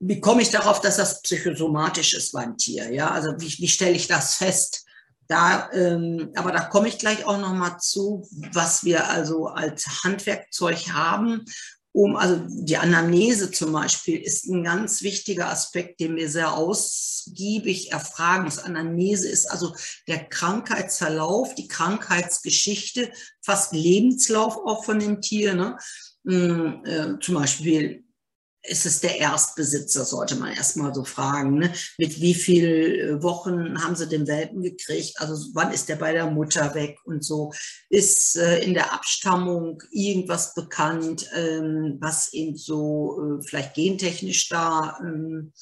wie 0.00 0.20
komme 0.20 0.42
ich 0.42 0.50
darauf, 0.50 0.80
dass 0.80 0.96
das 0.96 1.22
psychosomatisch 1.22 2.14
ist 2.14 2.32
beim 2.32 2.56
Tier? 2.56 2.92
Ja, 2.92 3.10
also 3.10 3.32
wie, 3.38 3.58
wie 3.58 3.68
stelle 3.68 3.92
ich 3.94 4.06
das 4.06 4.34
fest? 4.34 4.84
Da, 5.28 5.70
ähm, 5.72 6.32
aber 6.34 6.52
da 6.52 6.64
komme 6.64 6.88
ich 6.88 6.98
gleich 6.98 7.24
auch 7.24 7.38
noch 7.38 7.54
mal 7.54 7.78
zu, 7.78 8.28
was 8.52 8.84
wir 8.84 9.08
also 9.08 9.46
als 9.46 10.04
Handwerkzeug 10.04 10.92
haben, 10.92 11.46
um, 11.96 12.16
also 12.16 12.44
die 12.48 12.76
Anamnese 12.76 13.52
zum 13.52 13.72
Beispiel 13.72 14.20
ist 14.20 14.46
ein 14.46 14.64
ganz 14.64 15.02
wichtiger 15.02 15.48
Aspekt, 15.48 16.00
den 16.00 16.16
wir 16.16 16.28
sehr 16.28 16.52
ausgiebig 16.52 17.92
erfragen. 17.92 18.46
Das 18.46 18.58
Anamnese 18.58 19.28
ist 19.28 19.46
also 19.46 19.76
der 20.08 20.24
Krankheitsverlauf, 20.24 21.54
die 21.54 21.68
Krankheitsgeschichte, 21.68 23.12
fast 23.42 23.72
Lebenslauf 23.72 24.56
auch 24.56 24.84
von 24.84 24.98
dem 24.98 25.20
Tier. 25.20 25.54
Ne? 25.54 25.78
Hm, 26.26 26.82
äh, 26.84 27.20
zum 27.20 27.34
Beispiel 27.34 28.04
ist 28.66 28.86
es 28.86 29.00
der 29.00 29.18
Erstbesitzer, 29.18 30.04
sollte 30.04 30.36
man 30.36 30.52
erstmal 30.52 30.94
so 30.94 31.04
fragen. 31.04 31.58
Ne? 31.58 31.72
Mit 31.98 32.20
wie 32.20 32.34
vielen 32.34 33.22
Wochen 33.22 33.82
haben 33.82 33.94
sie 33.94 34.08
den 34.08 34.26
Welpen 34.26 34.62
gekriegt? 34.62 35.20
Also 35.20 35.50
wann 35.52 35.72
ist 35.72 35.88
der 35.88 35.96
bei 35.96 36.12
der 36.12 36.30
Mutter 36.30 36.74
weg 36.74 36.98
und 37.04 37.22
so? 37.24 37.52
Ist 37.90 38.36
äh, 38.36 38.60
in 38.60 38.72
der 38.74 38.92
Abstammung 38.92 39.82
irgendwas 39.90 40.54
bekannt, 40.54 41.28
ähm, 41.34 41.98
was 42.00 42.32
eben 42.32 42.56
so 42.56 43.20
äh, 43.20 43.42
vielleicht 43.46 43.74
gentechnisch 43.74 44.48
da 44.48 44.98
ähm, 45.02 45.52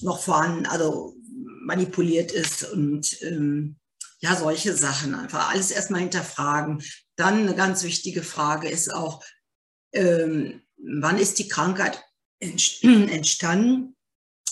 noch 0.00 0.22
vorhanden, 0.22 0.66
also 0.66 1.14
manipuliert 1.66 2.32
ist 2.32 2.64
und 2.72 3.22
ähm, 3.22 3.76
ja, 4.20 4.34
solche 4.34 4.74
Sachen 4.74 5.14
einfach. 5.14 5.50
Alles 5.50 5.70
erstmal 5.70 6.00
hinterfragen. 6.00 6.82
Dann 7.16 7.40
eine 7.40 7.54
ganz 7.54 7.82
wichtige 7.84 8.22
Frage 8.22 8.68
ist 8.68 8.92
auch, 8.92 9.22
ähm, 9.94 10.62
wann 10.76 11.18
ist 11.18 11.38
die 11.38 11.48
Krankheit 11.48 12.02
entstanden? 12.40 13.96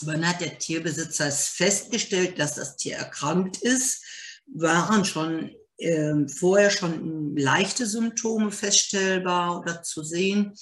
Wann 0.03 0.27
hat 0.27 0.41
der 0.41 0.59
Tierbesitzer 0.59 1.27
es 1.27 1.49
festgestellt, 1.49 2.39
dass 2.39 2.55
das 2.55 2.77
Tier 2.77 2.97
erkrankt 2.97 3.59
ist? 3.59 4.03
Waren 4.47 5.05
schon 5.05 5.55
äh, 5.79 6.27
vorher 6.29 6.71
schon 6.71 7.37
leichte 7.37 7.87
Symptome 7.87 8.51
feststellbar 8.51 9.61
oder 9.61 9.83
zu 9.83 10.03
sehen? 10.03 10.55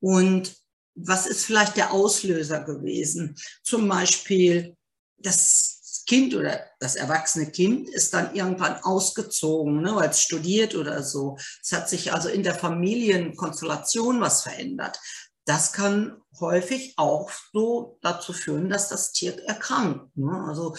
Und 0.00 0.54
was 0.94 1.26
ist 1.26 1.44
vielleicht 1.44 1.76
der 1.76 1.92
Auslöser 1.92 2.64
gewesen? 2.64 3.36
Zum 3.62 3.88
Beispiel 3.88 4.76
das 5.18 5.75
Kind 6.06 6.34
oder 6.34 6.60
das 6.78 6.94
erwachsene 6.94 7.50
Kind 7.50 7.88
ist 7.88 8.14
dann 8.14 8.34
irgendwann 8.34 8.76
ausgezogen, 8.82 9.82
ne, 9.82 9.94
weil 9.96 10.10
es 10.10 10.20
studiert 10.20 10.74
oder 10.74 11.02
so. 11.02 11.36
Es 11.62 11.72
hat 11.72 11.88
sich 11.88 12.12
also 12.12 12.28
in 12.28 12.42
der 12.42 12.54
Familienkonstellation 12.54 14.20
was 14.20 14.42
verändert. 14.42 14.98
Das 15.44 15.72
kann 15.72 16.16
häufig 16.40 16.94
auch 16.96 17.30
so 17.52 17.98
dazu 18.02 18.32
führen, 18.32 18.68
dass 18.68 18.88
das 18.88 19.12
Tier 19.12 19.36
erkrankt. 19.46 20.16
Ne? 20.16 20.44
Also 20.48 20.76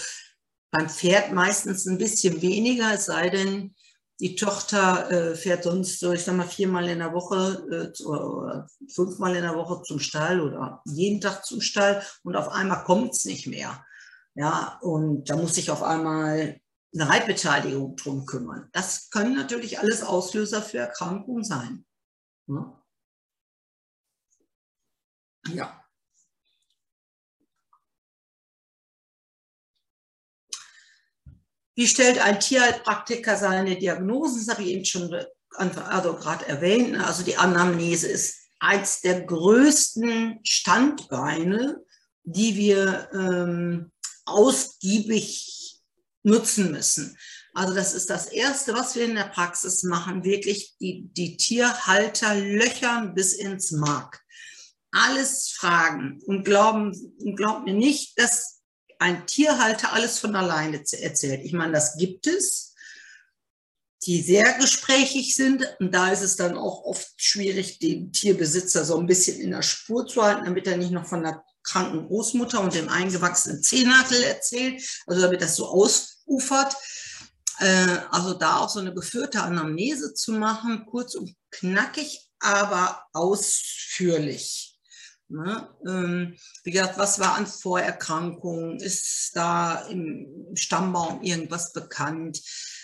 beim 0.71 0.89
Pferd 0.89 1.31
meistens 1.31 1.85
ein 1.85 1.97
bisschen 1.97 2.41
weniger, 2.41 2.93
es 2.93 3.05
sei 3.05 3.29
denn, 3.29 3.75
die 4.19 4.35
Tochter 4.35 5.11
äh, 5.11 5.35
fährt 5.35 5.63
sonst 5.63 5.99
so, 5.99 6.11
ich 6.11 6.23
sag 6.23 6.35
mal, 6.35 6.47
viermal 6.47 6.89
in 6.89 6.99
der 6.99 7.13
Woche 7.13 7.93
äh, 7.99 8.03
oder 8.03 8.67
fünfmal 8.91 9.35
in 9.35 9.43
der 9.43 9.55
Woche 9.55 9.83
zum 9.83 9.99
Stall 9.99 10.41
oder 10.41 10.81
jeden 10.85 11.21
Tag 11.21 11.45
zum 11.45 11.61
Stall 11.61 12.01
und 12.23 12.35
auf 12.35 12.49
einmal 12.49 12.83
kommt 12.83 13.13
es 13.13 13.25
nicht 13.25 13.45
mehr. 13.45 13.85
Ja, 14.37 14.77
und 14.81 15.31
da 15.31 15.35
muss 15.35 15.55
sich 15.55 15.71
auf 15.71 15.81
einmal 15.81 16.61
eine 16.93 17.09
Reitbeteiligung 17.09 17.95
drum 17.95 18.27
kümmern. 18.27 18.69
Das 18.71 19.09
können 19.09 19.35
natürlich 19.35 19.79
alles 19.79 20.03
Auslöser 20.03 20.61
für 20.61 20.77
Erkrankungen 20.77 21.43
sein. 21.43 21.85
Ne? 22.45 22.71
Ja. 25.47 25.83
Wie 31.75 31.87
stellt 31.87 32.19
ein 32.19 32.39
Tierheilpraktiker 32.39 33.37
seine 33.37 33.75
Diagnosen? 33.75 34.45
Das 34.45 34.53
habe 34.53 34.67
ich 34.67 34.69
eben 34.69 34.85
schon 34.85 35.25
also 35.57 36.15
gerade 36.15 36.47
erwähnt. 36.47 36.95
Also 36.99 37.23
die 37.23 37.37
Anamnese 37.37 38.07
ist 38.07 38.51
eins 38.59 39.01
der 39.01 39.21
größten 39.21 40.41
Standbeine, 40.43 41.83
die 42.23 42.55
wir 42.55 43.09
ähm, 43.13 43.91
ausgiebig 44.27 45.81
nutzen 46.23 46.71
müssen. 46.71 47.17
Also 47.53 47.73
das 47.73 47.93
ist 47.93 48.09
das 48.09 48.27
Erste, 48.27 48.73
was 48.73 48.95
wir 48.95 49.05
in 49.05 49.15
der 49.15 49.23
Praxis 49.23 49.83
machen, 49.83 50.23
wirklich 50.23 50.75
die, 50.79 51.09
die 51.11 51.37
Tierhalter 51.37 52.35
löchern 52.35 53.15
bis 53.15 53.33
ins 53.33 53.71
Mark. 53.71 54.21
Alles 54.91 55.49
fragen 55.49 56.21
und 56.25 56.43
glauben, 56.43 56.93
glaubt 57.35 57.65
mir 57.65 57.73
nicht, 57.73 58.19
dass 58.19 58.61
ein 58.99 59.25
Tierhalter 59.25 59.93
alles 59.93 60.19
von 60.19 60.35
alleine 60.35 60.77
erzählt. 60.77 61.43
Ich 61.43 61.53
meine, 61.53 61.73
das 61.73 61.97
gibt 61.97 62.27
es, 62.27 62.75
die 64.03 64.21
sehr 64.21 64.53
gesprächig 64.59 65.35
sind. 65.35 65.65
Und 65.79 65.93
da 65.93 66.11
ist 66.11 66.21
es 66.21 66.35
dann 66.35 66.57
auch 66.57 66.83
oft 66.83 67.13
schwierig, 67.17 67.79
den 67.79 68.11
Tierbesitzer 68.11 68.85
so 68.85 68.97
ein 68.97 69.07
bisschen 69.07 69.39
in 69.39 69.51
der 69.51 69.61
Spur 69.61 70.07
zu 70.07 70.23
halten, 70.23 70.45
damit 70.45 70.67
er 70.67 70.77
nicht 70.77 70.91
noch 70.91 71.05
von 71.05 71.23
der 71.23 71.43
kranken 71.67 72.07
Großmutter 72.07 72.61
und 72.61 72.73
dem 72.73 72.89
eingewachsenen 72.89 73.61
Zehennagel 73.61 74.23
erzählt, 74.23 74.81
also 75.05 75.21
damit 75.21 75.41
das 75.41 75.55
so 75.55 75.67
ausufert. 75.67 76.75
Äh, 77.59 77.97
also 78.11 78.33
da 78.33 78.57
auch 78.57 78.69
so 78.69 78.79
eine 78.79 78.93
geführte 78.93 79.41
Anamnese 79.43 80.13
zu 80.13 80.31
machen, 80.33 80.85
kurz 80.85 81.15
und 81.15 81.35
knackig, 81.51 82.21
aber 82.39 83.03
ausführlich. 83.13 84.79
Ne? 85.29 85.67
Ähm, 85.85 86.37
wie 86.63 86.71
gesagt, 86.71 86.97
was 86.97 87.19
war 87.19 87.35
an 87.35 87.47
Vorerkrankungen? 87.47 88.79
Ist 88.79 89.31
da 89.33 89.81
im 89.87 90.27
Stammbaum 90.53 91.21
irgendwas 91.21 91.73
bekannt? 91.73 92.41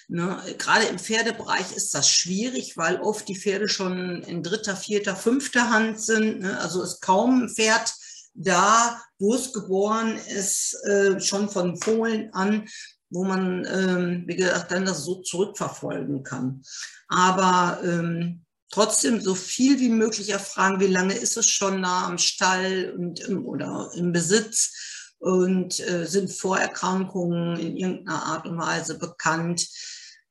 Ne? 0.10 0.42
Gerade 0.58 0.86
im 0.86 1.00
Pferdebereich 1.00 1.72
ist 1.74 1.94
das 1.94 2.10
schwierig, 2.10 2.76
weil 2.76 3.00
oft 3.00 3.28
die 3.30 3.40
Pferde 3.40 3.70
schon 3.70 4.24
in 4.24 4.44
dritter, 4.44 4.76
vierter, 4.76 5.16
fünfter 5.16 5.70
Hand 5.70 6.02
sind. 6.02 6.42
Ne? 6.42 6.60
Also 6.60 6.84
ist 6.84 7.02
kaum 7.02 7.44
ein 7.44 7.50
Pferd 7.50 7.94
da, 8.34 9.02
wo 9.20 9.36
es 9.36 9.54
geboren 9.54 10.18
ist, 10.18 10.74
äh, 10.86 11.20
schon 11.20 11.50
von 11.50 11.78
Fohlen 11.78 12.34
an, 12.34 12.68
wo 13.10 13.24
man, 13.24 13.66
ähm, 13.66 14.24
wie 14.26 14.36
gesagt, 14.36 14.72
dann 14.72 14.86
das 14.86 15.04
so 15.04 15.22
zurückverfolgen 15.22 16.24
kann. 16.24 16.64
Aber 17.08 17.80
ähm, 17.84 18.44
trotzdem 18.70 19.22
so 19.22 19.36
viel 19.36 19.80
wie 19.80 19.90
möglich 19.90 20.30
erfragen, 20.30 20.80
wie 20.80 20.88
lange 20.88 21.14
ist 21.14 21.38
es 21.38 21.48
schon 21.48 21.84
da 21.84 22.06
am 22.06 22.18
Stall 22.18 22.94
und 22.98 23.20
im, 23.20 23.46
oder 23.46 23.92
im 23.96 24.12
Besitz 24.12 25.14
und 25.20 25.80
äh, 25.80 26.06
sind 26.06 26.32
Vorerkrankungen 26.32 27.60
in 27.60 27.78
irgendeiner 27.78 28.24
Art 28.24 28.48
und 28.48 28.58
Weise 28.58 28.98
bekannt. 28.98 29.70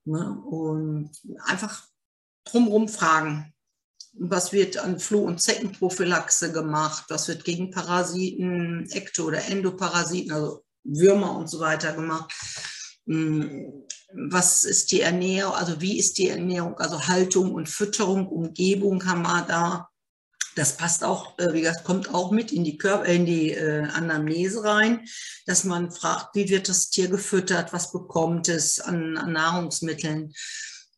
Ne? 0.05 0.37
Und 0.45 1.11
einfach 1.47 1.85
drumherum 2.45 2.89
fragen. 2.89 3.52
Was 4.15 4.53
wird 4.53 4.77
an 4.77 5.01
Floh- 5.01 5.25
und 5.25 5.41
Zeckenprophylaxe 5.41 6.53
gemacht? 6.53 7.05
Was 7.09 7.29
wird 7.29 7.45
gegen 7.45 7.71
Parasiten, 7.71 8.87
Ekto- 8.91 9.25
oder 9.25 9.45
Endoparasiten, 9.47 10.33
also 10.33 10.65
Würmer 10.85 11.37
und 11.37 11.49
so 11.49 11.61
weiter 11.61 11.93
gemacht? 11.93 12.33
Hm, 13.07 13.85
was 14.15 14.65
ist 14.65 14.93
die 14.93 15.01
Ernährung, 15.01 15.55
also 15.55 15.81
wie 15.81 15.99
ist 15.99 16.19
die 16.19 16.29
Ernährung, 16.29 16.79
also 16.79 17.07
Haltung 17.09 17.55
und 17.55 17.69
Fütterung, 17.69 18.29
Umgebung 18.29 19.05
haben 19.07 19.23
wir 19.23 19.45
da. 19.49 19.89
Das 20.55 20.77
passt 20.77 21.03
auch, 21.03 21.39
äh, 21.39 21.53
wie 21.55 21.63
gesagt, 21.63 21.85
kommt 21.85 22.13
auch 22.13 22.31
mit 22.31 22.53
in 22.53 22.63
die, 22.63 22.77
Körper, 22.77 23.07
in 23.07 23.25
die 23.25 23.53
äh, 23.53 23.85
Anamnese 23.85 24.63
rein, 24.63 25.07
dass 25.47 25.65
man 25.65 25.91
fragt, 25.91 26.35
wie 26.35 26.51
wird 26.51 26.69
das 26.69 26.91
Tier 26.91 27.09
gefüttert, 27.09 27.73
was 27.73 27.91
bekommt 27.91 28.49
es 28.49 28.79
an, 28.79 29.17
an 29.17 29.33
Nahrungsmitteln, 29.33 30.33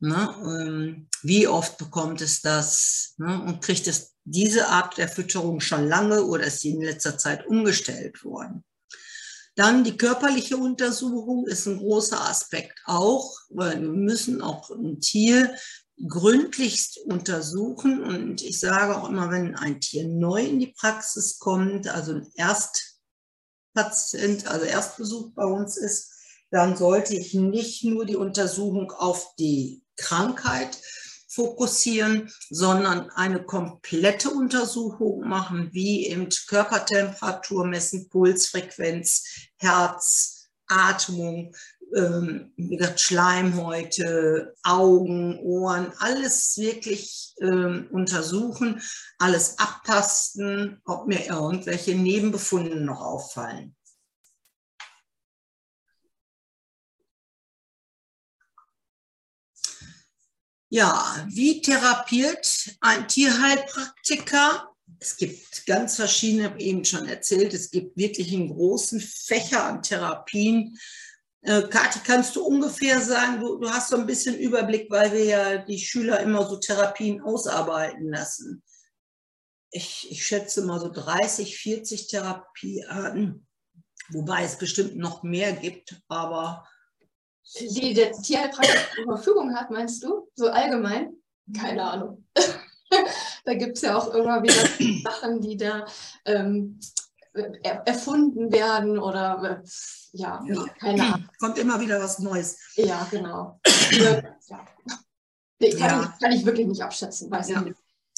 ne? 0.04 0.34
ähm, 0.42 1.08
wie 1.22 1.48
oft 1.48 1.78
bekommt 1.78 2.20
es 2.20 2.42
das 2.42 3.14
ne? 3.18 3.42
und 3.42 3.62
kriegt 3.62 3.86
es 3.86 4.14
diese 4.24 4.68
Art 4.68 4.98
der 4.98 5.08
Fütterung 5.08 5.60
schon 5.60 5.86
lange 5.86 6.24
oder 6.24 6.44
ist 6.44 6.60
sie 6.60 6.70
in 6.70 6.82
letzter 6.82 7.18
Zeit 7.18 7.46
umgestellt 7.46 8.24
worden. 8.24 8.64
Dann 9.56 9.84
die 9.84 9.96
körperliche 9.96 10.56
Untersuchung 10.56 11.46
ist 11.46 11.66
ein 11.66 11.78
großer 11.78 12.20
Aspekt 12.20 12.80
auch, 12.86 13.38
weil 13.50 13.80
wir 13.80 13.88
müssen 13.88 14.42
auch 14.42 14.68
ein 14.70 15.00
Tier 15.00 15.54
gründlichst 16.08 16.98
untersuchen. 17.06 18.02
Und 18.02 18.42
ich 18.42 18.58
sage 18.58 18.96
auch 18.96 19.08
immer, 19.08 19.30
wenn 19.30 19.54
ein 19.54 19.80
Tier 19.80 20.08
neu 20.08 20.44
in 20.44 20.58
die 20.58 20.74
Praxis 20.76 21.38
kommt, 21.38 21.86
also 21.86 22.14
ein 22.14 22.28
Erstpatient, 22.34 24.48
also 24.48 24.66
Erstbesuch 24.66 25.30
bei 25.34 25.44
uns 25.44 25.76
ist, 25.76 26.10
dann 26.50 26.76
sollte 26.76 27.14
ich 27.14 27.34
nicht 27.34 27.84
nur 27.84 28.06
die 28.06 28.16
Untersuchung 28.16 28.90
auf 28.90 29.36
die 29.36 29.83
Krankheit 29.96 30.78
fokussieren, 31.28 32.30
sondern 32.48 33.10
eine 33.10 33.42
komplette 33.42 34.30
Untersuchung 34.30 35.28
machen, 35.28 35.70
wie 35.72 36.06
eben 36.06 36.28
Körpertemperatur 36.46 37.66
messen, 37.66 38.08
Pulsfrequenz, 38.08 39.24
Herz, 39.56 40.48
Atmung, 40.66 41.54
ähm, 41.94 42.52
wie 42.56 42.76
gesagt, 42.76 43.00
Schleimhäute, 43.00 44.54
Augen, 44.62 45.38
Ohren, 45.40 45.92
alles 45.98 46.56
wirklich 46.56 47.34
ähm, 47.40 47.88
untersuchen, 47.90 48.80
alles 49.18 49.58
abtasten, 49.58 50.80
ob 50.84 51.06
mir 51.06 51.26
irgendwelche 51.26 51.94
Nebenbefunde 51.94 52.76
noch 52.80 53.00
auffallen. 53.00 53.76
Ja, 60.74 61.24
wie 61.28 61.62
therapiert 61.62 62.76
ein 62.80 63.06
Tierheilpraktiker? 63.06 64.74
Es 64.98 65.16
gibt 65.16 65.66
ganz 65.66 65.94
verschiedene, 65.94 66.58
eben 66.58 66.84
schon 66.84 67.06
erzählt, 67.06 67.54
es 67.54 67.70
gibt 67.70 67.96
wirklich 67.96 68.34
einen 68.34 68.48
großen 68.48 69.00
Fächer 69.00 69.62
an 69.62 69.82
Therapien. 69.82 70.76
Äh, 71.42 71.62
Kathi, 71.68 72.00
kannst 72.04 72.34
du 72.34 72.44
ungefähr 72.44 73.00
sagen, 73.00 73.38
du, 73.38 73.60
du 73.60 73.70
hast 73.70 73.90
so 73.90 73.96
ein 73.96 74.06
bisschen 74.06 74.36
Überblick, 74.36 74.90
weil 74.90 75.12
wir 75.12 75.24
ja 75.24 75.58
die 75.58 75.78
Schüler 75.78 76.18
immer 76.18 76.44
so 76.44 76.56
Therapien 76.56 77.22
ausarbeiten 77.22 78.08
lassen. 78.08 78.64
Ich, 79.70 80.10
ich 80.10 80.26
schätze 80.26 80.64
mal 80.64 80.80
so 80.80 80.90
30, 80.90 81.56
40 81.56 82.08
Therapiearten, 82.08 83.46
wobei 84.08 84.42
es 84.42 84.58
bestimmt 84.58 84.96
noch 84.96 85.22
mehr 85.22 85.52
gibt, 85.52 86.02
aber 86.08 86.66
die 87.60 87.94
der 87.94 88.12
Tierheilpraktiker 88.12 88.94
zur 88.94 89.04
Verfügung 89.04 89.54
hat, 89.54 89.70
meinst 89.70 90.02
du? 90.02 90.28
So 90.34 90.48
allgemein? 90.48 91.14
Keine 91.58 91.84
Ahnung. 91.84 92.26
da 93.44 93.54
gibt 93.54 93.76
es 93.76 93.82
ja 93.82 93.96
auch 93.96 94.14
immer 94.14 94.42
wieder 94.42 95.10
Sachen, 95.10 95.40
die 95.40 95.56
da 95.56 95.84
ähm, 96.24 96.80
er, 97.34 97.86
erfunden 97.86 98.52
werden 98.52 98.98
oder 98.98 99.62
äh, 99.62 99.68
ja, 100.12 100.42
ja, 100.46 100.64
keine 100.78 101.02
Ahnung. 101.02 101.28
Kommt 101.38 101.58
immer 101.58 101.80
wieder 101.80 102.00
was 102.00 102.18
Neues. 102.18 102.58
Ja, 102.76 103.06
genau. 103.10 103.60
ja. 103.90 104.66
Nee, 105.60 105.70
kann, 105.70 105.80
ja. 105.80 106.02
ich, 106.02 106.22
kann 106.22 106.32
ich 106.32 106.46
wirklich 106.46 106.66
nicht 106.66 106.82
abschätzen, 106.82 107.30
weiß 107.30 107.48
ja. 107.48 107.60
nicht. 107.60 107.76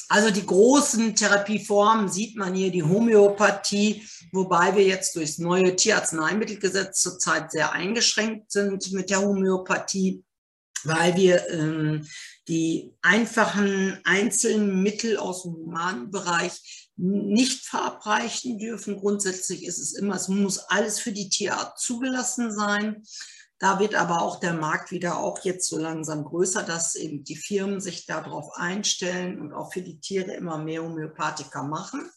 Also 0.09 0.31
die 0.31 0.45
großen 0.45 1.15
Therapieformen 1.15 2.09
sieht 2.09 2.37
man 2.37 2.53
hier, 2.53 2.71
die 2.71 2.83
Homöopathie, 2.83 4.07
wobei 4.31 4.75
wir 4.75 4.85
jetzt 4.85 5.15
durchs 5.15 5.37
neue 5.37 5.75
Tierarzneimittelgesetz 5.75 7.01
zurzeit 7.01 7.51
sehr 7.51 7.73
eingeschränkt 7.73 8.51
sind 8.51 8.91
mit 8.93 9.09
der 9.09 9.21
Homöopathie, 9.21 10.23
weil 10.83 11.15
wir 11.17 11.49
ähm, 11.49 12.07
die 12.47 12.93
einfachen 13.01 13.99
einzelnen 14.05 14.81
Mittel 14.81 15.17
aus 15.17 15.43
dem 15.43 15.53
humanen 15.53 16.09
Bereich 16.09 16.87
nicht 16.95 17.65
verabreichen 17.65 18.57
dürfen. 18.57 18.97
Grundsätzlich 18.97 19.65
ist 19.65 19.79
es 19.79 19.93
immer, 19.93 20.15
es 20.15 20.29
muss 20.29 20.59
alles 20.59 20.99
für 20.99 21.11
die 21.11 21.29
Tierart 21.29 21.79
zugelassen 21.79 22.51
sein. 22.55 23.03
Da 23.59 23.79
wird 23.79 23.95
aber 23.95 24.21
auch 24.21 24.39
der 24.39 24.53
Markt 24.53 24.91
wieder 24.91 25.17
auch 25.17 25.43
jetzt 25.43 25.67
so 25.67 25.79
langsam 25.79 26.23
größer, 26.23 26.61
dass 26.63 26.95
eben 26.95 27.23
die 27.23 27.35
Firmen 27.35 27.81
sich 27.81 28.05
darauf 28.05 28.51
einstellen 28.55 29.41
und 29.41 29.51
auch 29.51 29.73
für 29.73 29.81
die 29.81 29.99
Tiere 29.99 30.33
immer 30.33 30.59
mehr 30.59 30.83
Homöopathika 30.83 31.63
machen. 31.63 32.07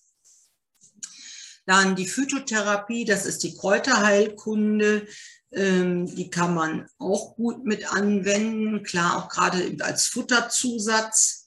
Dann 1.66 1.96
die 1.96 2.06
Phytotherapie, 2.06 3.06
das 3.06 3.26
ist 3.26 3.42
die 3.42 3.56
Kräuterheilkunde. 3.56 5.06
Ähm, 5.52 6.06
die 6.06 6.30
kann 6.30 6.54
man 6.54 6.86
auch 6.98 7.34
gut 7.36 7.64
mit 7.64 7.92
anwenden, 7.92 8.82
klar 8.82 9.16
auch 9.16 9.28
gerade 9.28 9.76
als 9.80 10.06
Futterzusatz. 10.06 11.46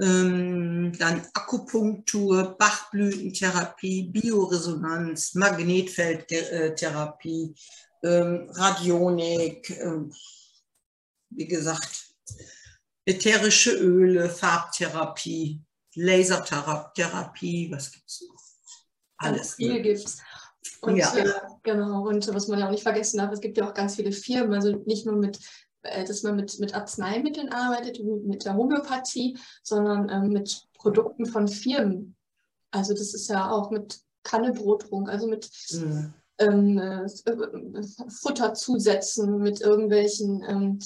Ähm, 0.00 0.92
dann 0.98 1.22
Akupunktur, 1.34 2.56
Bachblütentherapie, 2.58 4.08
Bioresonanz, 4.10 5.34
Magnetfeldtherapie, 5.34 7.54
ähm, 8.04 8.50
Radionik, 8.50 9.70
ähm, 9.80 10.12
wie 11.30 11.46
gesagt, 11.46 12.14
ätherische 13.06 13.72
Öle, 13.72 14.28
Farbtherapie, 14.28 15.60
Lasertherapie, 15.94 17.70
was 17.72 17.90
gibt 17.90 18.08
es 18.08 18.24
noch? 18.28 18.42
Alles. 19.16 19.54
Viel 19.54 19.82
gibt 19.82 20.04
es. 20.04 20.18
Und 20.80 20.96
ja. 20.96 21.14
äh, 21.16 21.32
genau, 21.62 22.06
und 22.06 22.32
was 22.34 22.48
man 22.48 22.58
ja 22.58 22.66
auch 22.66 22.70
nicht 22.70 22.82
vergessen 22.82 23.18
darf, 23.18 23.32
es 23.32 23.40
gibt 23.40 23.56
ja 23.56 23.68
auch 23.68 23.74
ganz 23.74 23.96
viele 23.96 24.12
Firmen, 24.12 24.54
also 24.54 24.76
nicht 24.86 25.06
nur 25.06 25.16
mit, 25.16 25.38
äh, 25.82 26.04
dass 26.04 26.22
man 26.22 26.36
mit, 26.36 26.58
mit 26.58 26.74
Arzneimitteln 26.74 27.50
arbeitet, 27.50 28.00
mit 28.04 28.44
der 28.44 28.54
Homöopathie, 28.54 29.38
sondern 29.62 30.10
ähm, 30.10 30.30
mit 30.30 30.66
Produkten 30.74 31.24
von 31.26 31.48
Firmen. 31.48 32.16
Also 32.70 32.92
das 32.92 33.14
ist 33.14 33.28
ja 33.30 33.50
auch 33.50 33.70
mit 33.70 34.00
Kannebrotrunk, 34.24 35.08
also 35.08 35.26
mit 35.26 35.48
mhm 35.70 36.14
ähm, 36.38 36.78
äh, 36.78 37.08
Futter 38.08 38.54
zusetzen 38.54 39.38
mit 39.38 39.60
irgendwelchen 39.60 40.42
ähm, 40.48 40.78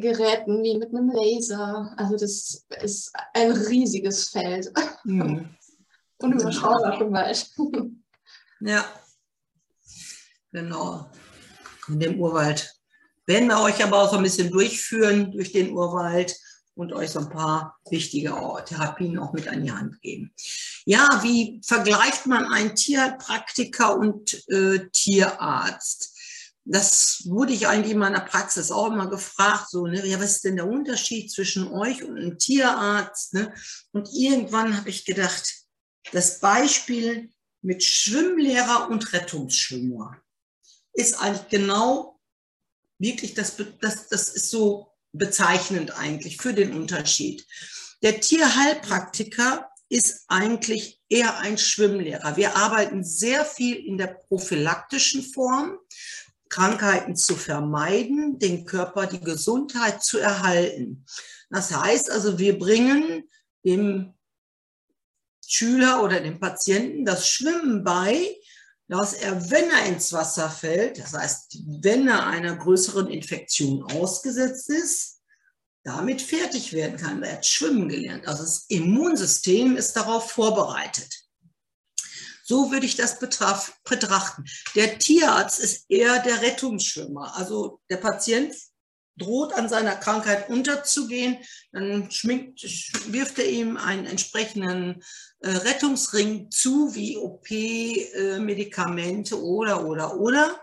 Geräten 0.00 0.62
wie 0.62 0.78
mit 0.78 0.90
einem 0.90 1.10
Laser. 1.10 1.92
Also 1.96 2.16
das 2.16 2.66
ist 2.82 3.12
ein 3.34 3.52
riesiges 3.52 4.28
Feld. 4.28 4.72
Mhm. 5.04 5.48
Unüberschaubar 6.18 7.12
Wald. 7.12 7.50
Ja, 8.60 8.84
genau. 10.50 11.10
In 11.88 12.00
dem 12.00 12.18
Urwald. 12.18 12.72
Werden 13.26 13.48
wir 13.48 13.60
euch 13.60 13.84
aber 13.84 14.02
auch 14.02 14.10
so 14.10 14.16
ein 14.16 14.22
bisschen 14.22 14.50
durchführen 14.50 15.30
durch 15.32 15.52
den 15.52 15.72
Urwald 15.72 16.34
und 16.76 16.92
euch 16.92 17.10
so 17.10 17.20
ein 17.20 17.30
paar 17.30 17.78
wichtige 17.90 18.34
Therapien 18.66 19.18
auch 19.18 19.32
mit 19.32 19.48
an 19.48 19.64
die 19.64 19.72
Hand 19.72 20.00
geben. 20.02 20.32
Ja, 20.84 21.08
wie 21.22 21.60
vergleicht 21.64 22.26
man 22.26 22.44
einen 22.52 22.76
Tierpraktiker 22.76 23.96
und 23.96 24.46
äh, 24.48 24.88
Tierarzt? 24.92 26.12
Das 26.64 27.22
wurde 27.26 27.52
ich 27.52 27.66
eigentlich 27.66 27.92
in 27.92 27.98
meiner 27.98 28.20
Praxis 28.20 28.70
auch 28.70 28.88
immer 28.88 29.08
gefragt, 29.08 29.70
so, 29.70 29.86
ne, 29.86 30.04
ja, 30.06 30.20
was 30.20 30.36
ist 30.36 30.44
denn 30.44 30.56
der 30.56 30.68
Unterschied 30.68 31.32
zwischen 31.32 31.68
euch 31.72 32.02
und 32.02 32.18
einem 32.18 32.38
Tierarzt? 32.38 33.34
Ne? 33.34 33.54
Und 33.92 34.08
irgendwann 34.12 34.76
habe 34.76 34.90
ich 34.90 35.04
gedacht, 35.04 35.54
das 36.12 36.40
Beispiel 36.40 37.30
mit 37.62 37.82
Schwimmlehrer 37.82 38.88
und 38.90 39.12
Rettungsschwimmer 39.12 40.20
ist 40.92 41.20
eigentlich 41.20 41.48
genau 41.48 42.20
wirklich, 42.98 43.34
das, 43.34 43.56
das, 43.80 44.08
das 44.08 44.28
ist 44.28 44.50
so 44.50 44.95
bezeichnend 45.18 45.98
eigentlich 45.98 46.38
für 46.38 46.52
den 46.52 46.72
Unterschied. 46.72 47.46
Der 48.02 48.20
Tierheilpraktiker 48.20 49.68
ist 49.88 50.24
eigentlich 50.28 51.00
eher 51.08 51.38
ein 51.38 51.58
Schwimmlehrer. 51.58 52.36
Wir 52.36 52.56
arbeiten 52.56 53.04
sehr 53.04 53.44
viel 53.44 53.76
in 53.76 53.98
der 53.98 54.08
prophylaktischen 54.08 55.22
Form, 55.22 55.78
Krankheiten 56.48 57.16
zu 57.16 57.34
vermeiden, 57.34 58.38
den 58.38 58.64
Körper, 58.64 59.06
die 59.06 59.20
Gesundheit 59.20 60.02
zu 60.02 60.18
erhalten. 60.18 61.04
Das 61.50 61.74
heißt 61.74 62.10
also, 62.10 62.38
wir 62.38 62.58
bringen 62.58 63.28
dem 63.64 64.14
Schüler 65.46 66.02
oder 66.02 66.20
dem 66.20 66.40
Patienten 66.40 67.04
das 67.04 67.28
Schwimmen 67.28 67.84
bei, 67.84 68.36
dass 68.88 69.14
er, 69.14 69.50
wenn 69.50 69.70
er 69.70 69.86
ins 69.86 70.12
Wasser 70.12 70.48
fällt, 70.48 70.98
das 70.98 71.12
heißt, 71.12 71.58
wenn 71.82 72.06
er 72.08 72.26
einer 72.26 72.56
größeren 72.56 73.08
Infektion 73.08 73.82
ausgesetzt 73.82 74.70
ist, 74.70 75.20
damit 75.82 76.22
fertig 76.22 76.72
werden 76.72 76.96
kann. 76.96 77.22
Er 77.22 77.34
hat 77.34 77.46
schwimmen 77.46 77.88
gelernt. 77.88 78.26
Also 78.26 78.42
das 78.42 78.66
Immunsystem 78.68 79.76
ist 79.76 79.94
darauf 79.94 80.30
vorbereitet. 80.30 81.08
So 82.44 82.70
würde 82.70 82.86
ich 82.86 82.96
das 82.96 83.18
betrachten. 83.18 84.44
Der 84.76 84.98
Tierarzt 84.98 85.58
ist 85.58 85.84
eher 85.88 86.20
der 86.20 86.42
Rettungsschwimmer. 86.42 87.36
Also 87.36 87.80
der 87.90 87.96
Patient 87.96 88.54
droht 89.16 89.52
an 89.54 89.68
seiner 89.68 89.96
Krankheit 89.96 90.48
unterzugehen, 90.48 91.38
dann 91.72 92.10
schminkt, 92.10 92.62
wirft 93.12 93.38
er 93.38 93.48
ihm 93.48 93.76
einen 93.76 94.06
entsprechenden 94.06 95.02
äh, 95.40 95.50
Rettungsring 95.50 96.50
zu, 96.50 96.94
wie 96.94 97.16
OP, 97.16 97.50
äh, 97.50 98.38
Medikamente 98.38 99.42
oder, 99.42 99.86
oder, 99.86 100.18
oder. 100.18 100.60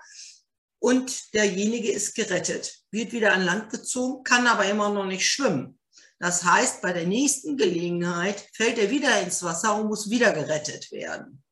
Und 0.80 1.34
derjenige 1.34 1.92
ist 1.92 2.14
gerettet, 2.14 2.80
wird 2.92 3.14
wieder 3.14 3.34
an 3.34 3.46
Land 3.46 3.70
gezogen, 3.70 4.24
kann 4.24 4.48
aber 4.48 4.66
immer 4.66 4.90
noch 4.90 5.06
nicht 5.06 5.28
schwimmen. 5.28 5.80
Das 6.20 6.44
heißt, 6.44 6.82
bei 6.82 6.94
der 6.94 7.06
nächsten 7.06 7.58
Gelegenheit 7.58 8.48
fällt 8.54 8.78
er 8.78 8.90
wieder 8.90 9.22
ins 9.22 9.44
Wasser 9.44 9.76
und 9.76 9.88
muss 9.88 10.10
wieder 10.10 10.32
gerettet 10.32 10.92
werden. 10.92 11.44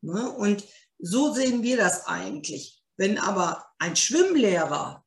Ne? 0.00 0.30
Und 0.30 0.64
so 0.98 1.34
sehen 1.34 1.62
wir 1.62 1.76
das 1.76 2.06
eigentlich. 2.06 2.82
Wenn 2.96 3.18
aber 3.18 3.66
ein 3.78 3.96
Schwimmlehrer 3.96 5.04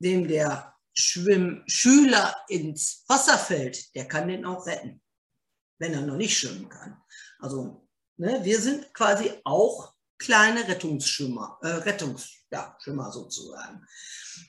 dem 0.00 0.26
der 0.26 0.74
Schwimmschüler 0.94 2.34
ins 2.48 3.04
Wasser 3.08 3.38
fällt, 3.38 3.94
der 3.94 4.08
kann 4.08 4.28
den 4.28 4.44
auch 4.44 4.66
retten, 4.66 5.00
wenn 5.78 5.94
er 5.94 6.02
noch 6.02 6.16
nicht 6.16 6.36
schwimmen 6.36 6.68
kann. 6.68 7.00
Also 7.38 7.88
ne, 8.16 8.40
wir 8.42 8.60
sind 8.60 8.92
quasi 8.92 9.32
auch 9.44 9.94
kleine 10.20 10.68
Rettungsschwimmer, 10.68 11.58
äh, 11.62 11.68
Rettungsschwimmer 11.68 13.04
ja, 13.06 13.12
sozusagen. 13.12 13.84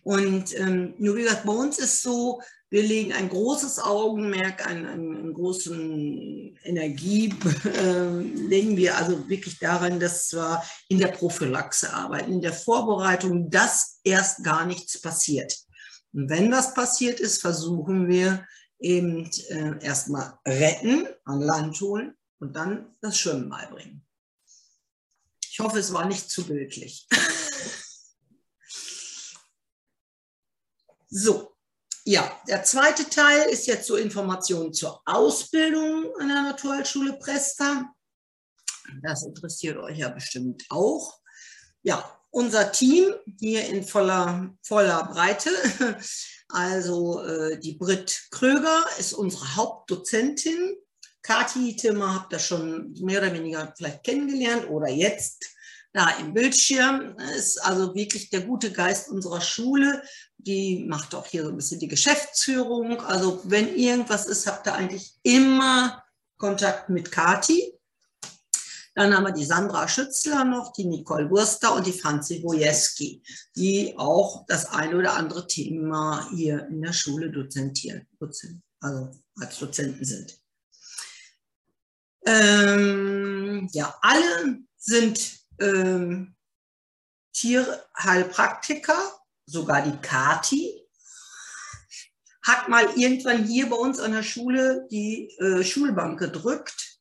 Und 0.03 0.57
ähm, 0.59 0.93
nur 0.99 1.15
wie 1.15 1.23
gesagt, 1.23 1.45
bei 1.45 1.53
uns 1.53 1.79
ist 1.79 2.01
so, 2.01 2.41
wir 2.69 2.83
legen 2.83 3.11
ein 3.11 3.27
großes 3.27 3.79
Augenmerk, 3.79 4.65
einen, 4.65 4.85
einen 4.85 5.33
großen 5.33 6.57
Energie, 6.63 7.33
äh, 7.65 8.21
legen 8.21 8.77
wir 8.77 8.97
also 8.97 9.27
wirklich 9.27 9.59
daran, 9.59 9.99
dass 9.99 10.31
wir 10.33 10.63
in 10.87 10.99
der 10.99 11.09
Prophylaxe 11.09 11.93
arbeiten, 11.93 12.31
in 12.31 12.41
der 12.41 12.53
Vorbereitung, 12.53 13.49
dass 13.49 13.99
erst 14.03 14.43
gar 14.43 14.65
nichts 14.65 15.01
passiert. 15.01 15.57
Und 16.13 16.29
wenn 16.29 16.51
das 16.51 16.73
passiert 16.73 17.19
ist, 17.19 17.41
versuchen 17.41 18.07
wir 18.07 18.45
eben 18.79 19.29
äh, 19.49 19.83
erstmal 19.83 20.33
retten, 20.45 21.07
an 21.25 21.41
Land 21.41 21.79
holen 21.81 22.15
und 22.39 22.55
dann 22.55 22.95
das 23.01 23.17
Schwimmen 23.17 23.49
beibringen. 23.49 24.05
Hoffe, 25.61 25.79
es 25.79 25.93
war 25.93 26.05
nicht 26.05 26.29
zu 26.29 26.45
bildlich. 26.45 27.07
so, 31.09 31.55
ja, 32.03 32.41
der 32.47 32.63
zweite 32.63 33.07
Teil 33.09 33.47
ist 33.49 33.67
jetzt 33.67 33.85
so 33.85 33.95
Informationen 33.95 34.73
zur 34.73 35.01
Ausbildung 35.05 36.11
an 36.19 36.29
der 36.29 36.41
Naturheilschule 36.41 37.13
Presta. 37.13 37.93
Das 39.03 39.23
interessiert 39.23 39.77
euch 39.77 39.99
ja 39.99 40.09
bestimmt 40.09 40.65
auch. 40.69 41.19
Ja, 41.83 42.19
unser 42.31 42.71
Team 42.71 43.13
hier 43.39 43.67
in 43.67 43.83
voller, 43.83 44.55
voller 44.63 45.05
Breite. 45.05 45.49
Also 46.53 47.23
äh, 47.23 47.57
die 47.61 47.75
Brit 47.75 48.27
Kröger 48.29 48.83
ist 48.99 49.13
unsere 49.13 49.55
Hauptdozentin. 49.55 50.75
Kathi 51.21 51.75
Timmer 51.75 52.15
habt 52.15 52.33
ihr 52.33 52.39
schon 52.39 52.93
mehr 53.01 53.21
oder 53.21 53.33
weniger 53.33 53.73
vielleicht 53.77 54.03
kennengelernt 54.03 54.69
oder 54.69 54.89
jetzt 54.89 55.45
da 55.93 56.09
im 56.19 56.33
Bildschirm. 56.33 57.15
Ist 57.35 57.63
also 57.63 57.93
wirklich 57.93 58.29
der 58.29 58.41
gute 58.41 58.71
Geist 58.71 59.09
unserer 59.09 59.41
Schule. 59.41 60.01
Die 60.37 60.85
macht 60.87 61.13
auch 61.13 61.27
hier 61.27 61.43
so 61.43 61.49
ein 61.49 61.57
bisschen 61.57 61.79
die 61.79 61.87
Geschäftsführung. 61.87 62.99
Also 63.01 63.41
wenn 63.43 63.75
irgendwas 63.75 64.25
ist, 64.25 64.47
habt 64.47 64.67
ihr 64.67 64.73
eigentlich 64.73 65.13
immer 65.23 66.03
Kontakt 66.37 66.89
mit 66.89 67.11
Kati. 67.11 67.73
Dann 68.95 69.15
haben 69.15 69.23
wir 69.23 69.31
die 69.31 69.45
Sandra 69.45 69.87
Schützler 69.87 70.43
noch, 70.43 70.73
die 70.73 70.85
Nicole 70.85 71.29
Wurster 71.29 71.73
und 71.75 71.87
die 71.87 71.93
Franzi 71.93 72.43
Wojewski, 72.43 73.23
die 73.55 73.93
auch 73.97 74.45
das 74.47 74.65
eine 74.65 74.97
oder 74.97 75.13
andere 75.13 75.47
Thema 75.47 76.27
hier 76.35 76.67
in 76.67 76.81
der 76.81 76.91
Schule 76.91 77.31
dozentieren, 77.31 78.05
also 78.81 79.11
als 79.39 79.59
Dozenten 79.59 80.03
sind. 80.03 80.40
Ähm, 82.25 83.67
ja, 83.71 83.97
alle 84.01 84.59
sind 84.77 85.39
ähm, 85.59 86.35
Tierheilpraktiker, 87.33 88.97
sogar 89.45 89.81
die 89.81 89.97
Kati, 89.97 90.81
hat 92.43 92.69
mal 92.69 92.85
irgendwann 92.95 93.43
hier 93.43 93.69
bei 93.69 93.75
uns 93.75 93.99
an 93.99 94.13
der 94.13 94.23
Schule 94.23 94.87
die 94.89 95.29
äh, 95.39 95.63
Schulbank 95.63 96.19
gedrückt, 96.19 96.99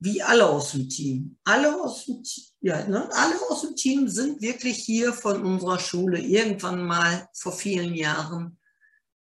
wie 0.00 0.22
alle 0.22 0.46
aus 0.46 0.72
dem 0.72 0.88
Team. 0.88 1.38
Alle 1.44 1.80
aus 1.80 2.06
dem, 2.06 2.22
ja, 2.60 2.86
ne? 2.86 3.08
alle 3.12 3.34
aus 3.50 3.62
dem 3.62 3.76
Team 3.76 4.08
sind 4.08 4.40
wirklich 4.40 4.78
hier 4.78 5.12
von 5.12 5.44
unserer 5.44 5.78
Schule 5.78 6.18
irgendwann 6.18 6.84
mal 6.84 7.28
vor 7.34 7.52
vielen 7.52 7.94
Jahren 7.94 8.58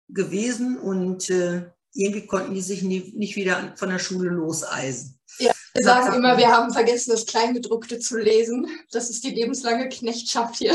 gewesen 0.09 0.79
und 0.79 1.31
äh, 1.31 1.71
irgendwie 1.95 2.27
konnten 2.27 2.55
die 2.55 2.61
sich 2.61 2.83
nie, 2.83 3.13
nicht 3.17 3.37
wieder 3.37 3.75
von 3.77 3.89
der 3.89 3.99
Schule 3.99 4.31
loseisen. 4.31 5.19
Ja, 5.39 5.53
wir 5.73 5.83
sagen 5.83 6.15
immer, 6.15 6.37
wir 6.37 6.49
haben 6.49 6.73
vergessen, 6.73 7.13
das 7.13 7.27
Kleingedruckte 7.27 7.99
zu 7.99 8.19
lesen. 8.19 8.69
Das 8.91 9.11
ist 9.11 9.25
die 9.25 9.31
lebenslange 9.31 9.89
Knechtschaft 9.89 10.57
hier. 10.57 10.75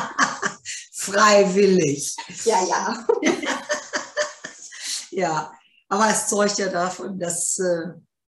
Freiwillig. 0.92 2.14
Ja, 2.44 2.64
ja. 2.66 3.06
ja, 5.10 5.52
aber 5.88 6.10
es 6.10 6.28
zeugt 6.28 6.58
ja 6.58 6.68
davon, 6.68 7.18
dass 7.18 7.58
äh, 7.58 7.94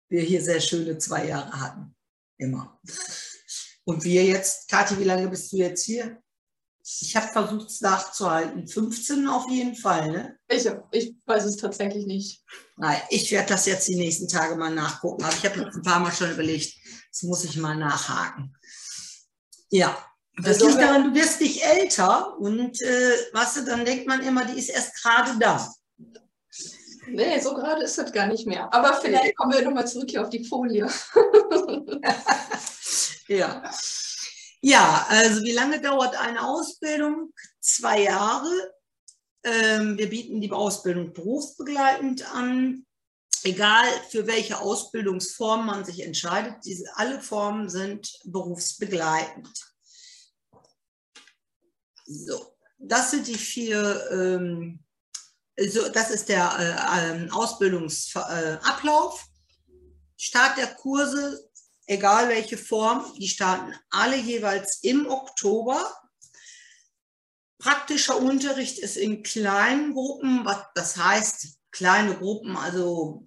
wir 0.10 0.22
hier 0.22 0.41
sehr 0.41 0.62
schöne 0.62 0.98
zwei 0.98 1.28
Jahre 1.28 1.52
hatten. 1.52 1.96
Immer. 2.38 2.80
Und 3.84 4.04
wir 4.04 4.24
jetzt, 4.24 4.69
Kathi, 4.69 4.98
wie 4.98 5.04
lange 5.04 5.28
bist 5.28 5.52
du 5.52 5.58
jetzt 5.58 5.84
hier? 5.84 6.22
Ich 6.86 7.15
habe 7.15 7.28
versucht, 7.28 7.69
es 7.69 7.82
nachzuhalten. 7.82 8.67
15 8.67 9.28
auf 9.28 9.50
jeden 9.50 9.76
Fall, 9.76 10.12
ne? 10.12 10.38
Ich, 10.50 10.69
ich 10.91 11.15
weiß 11.26 11.46
es 11.46 11.56
tatsächlich 11.56 12.06
nicht. 12.06 12.43
Nein, 12.76 13.02
ich 13.10 13.32
werde 13.32 13.50
das 13.50 13.65
jetzt 13.65 13.88
die 13.88 13.96
nächsten 13.96 14.28
Tage 14.28 14.56
mal 14.56 14.74
nachgucken. 14.74 15.24
Aber 15.24 15.34
ich 15.34 15.46
habe 15.46 15.65
ein 15.65 15.82
paar 15.82 16.00
Mal 16.02 16.12
schon 16.12 16.32
überlegt, 16.32 16.76
das 17.10 17.24
muss 17.24 17.46
ich 17.46 17.56
mal 17.58 17.76
nachhaken. 17.76 18.54
Ja, 19.69 19.98
das 20.38 20.60
liegt 20.60 20.76
daran, 20.76 21.13
du 21.13 21.19
wirst 21.19 21.39
nicht 21.41 21.63
älter 21.63 22.38
und 22.38 22.82
äh, 22.82 23.15
weißt 23.34 23.58
du, 23.58 23.65
dann 23.65 23.86
denkt 23.86 24.08
man 24.08 24.22
immer, 24.22 24.46
die 24.46 24.60
ist 24.60 24.69
erst 24.69 25.02
gerade 25.02 25.38
da. 25.39 25.74
Nee, 27.08 27.39
so 27.39 27.54
gerade 27.54 27.84
ist 27.84 27.98
das 27.98 28.12
gar 28.12 28.28
nicht 28.28 28.48
mehr. 28.48 28.74
Aber 28.74 28.93
vielleicht 28.96 29.36
kommen 29.38 29.54
wir 29.54 29.62
nochmal 29.62 29.88
zurück 29.88 30.10
hier 30.10 30.22
auf 30.22 30.30
die 30.30 30.43
Folie. 30.43 30.88
Ja. 33.28 33.63
Ja, 34.65 35.06
also 35.10 35.43
wie 35.43 35.52
lange 35.52 35.82
dauert 35.82 36.15
eine 36.15 36.41
Ausbildung? 36.41 37.34
Zwei 37.60 38.04
Jahre. 38.04 38.73
Ähm, 39.43 39.97
wir 39.97 40.10
bieten 40.10 40.39
die 40.39 40.49
Ausbildung 40.49 41.12
berufsbegleitend 41.12 42.34
an. 42.34 42.86
Egal 43.43 43.86
für 44.10 44.26
welche 44.26 44.58
Ausbildungsform 44.58 45.65
man 45.65 45.84
sich 45.84 46.02
entscheidet, 46.02 46.63
diese, 46.63 46.86
alle 46.95 47.21
Formen 47.21 47.69
sind 47.69 48.10
berufsbegleitend. 48.23 49.49
So, 52.06 52.56
das 52.78 53.12
sind 53.12 53.28
die 53.28 53.38
vier, 53.38 54.10
ähm, 54.12 54.82
so, 55.60 55.89
das 55.89 56.10
ist 56.10 56.30
der 56.30 56.56
äh, 56.58 57.12
ähm, 57.12 57.30
Ausbildungsablauf. 57.34 59.26
Start 60.15 60.58
der 60.58 60.73
Kurse 60.76 61.49
egal 61.86 62.30
welche 62.30 62.58
Form, 62.58 63.06
die 63.17 63.28
starten 63.28 63.76
alle 63.89 64.17
jeweils 64.17 64.80
im 64.84 65.08
Oktober. 65.08 65.93
Praktischer 67.60 68.17
Unterricht 68.17 68.80
ist 68.80 68.98
in 68.98 69.24
kleinen 69.24 69.93
Gruppen, 69.93 70.48
das 70.76 70.98
heißt 70.98 71.60
kleine 71.72 72.15
Gruppen, 72.15 72.58
also 72.58 73.26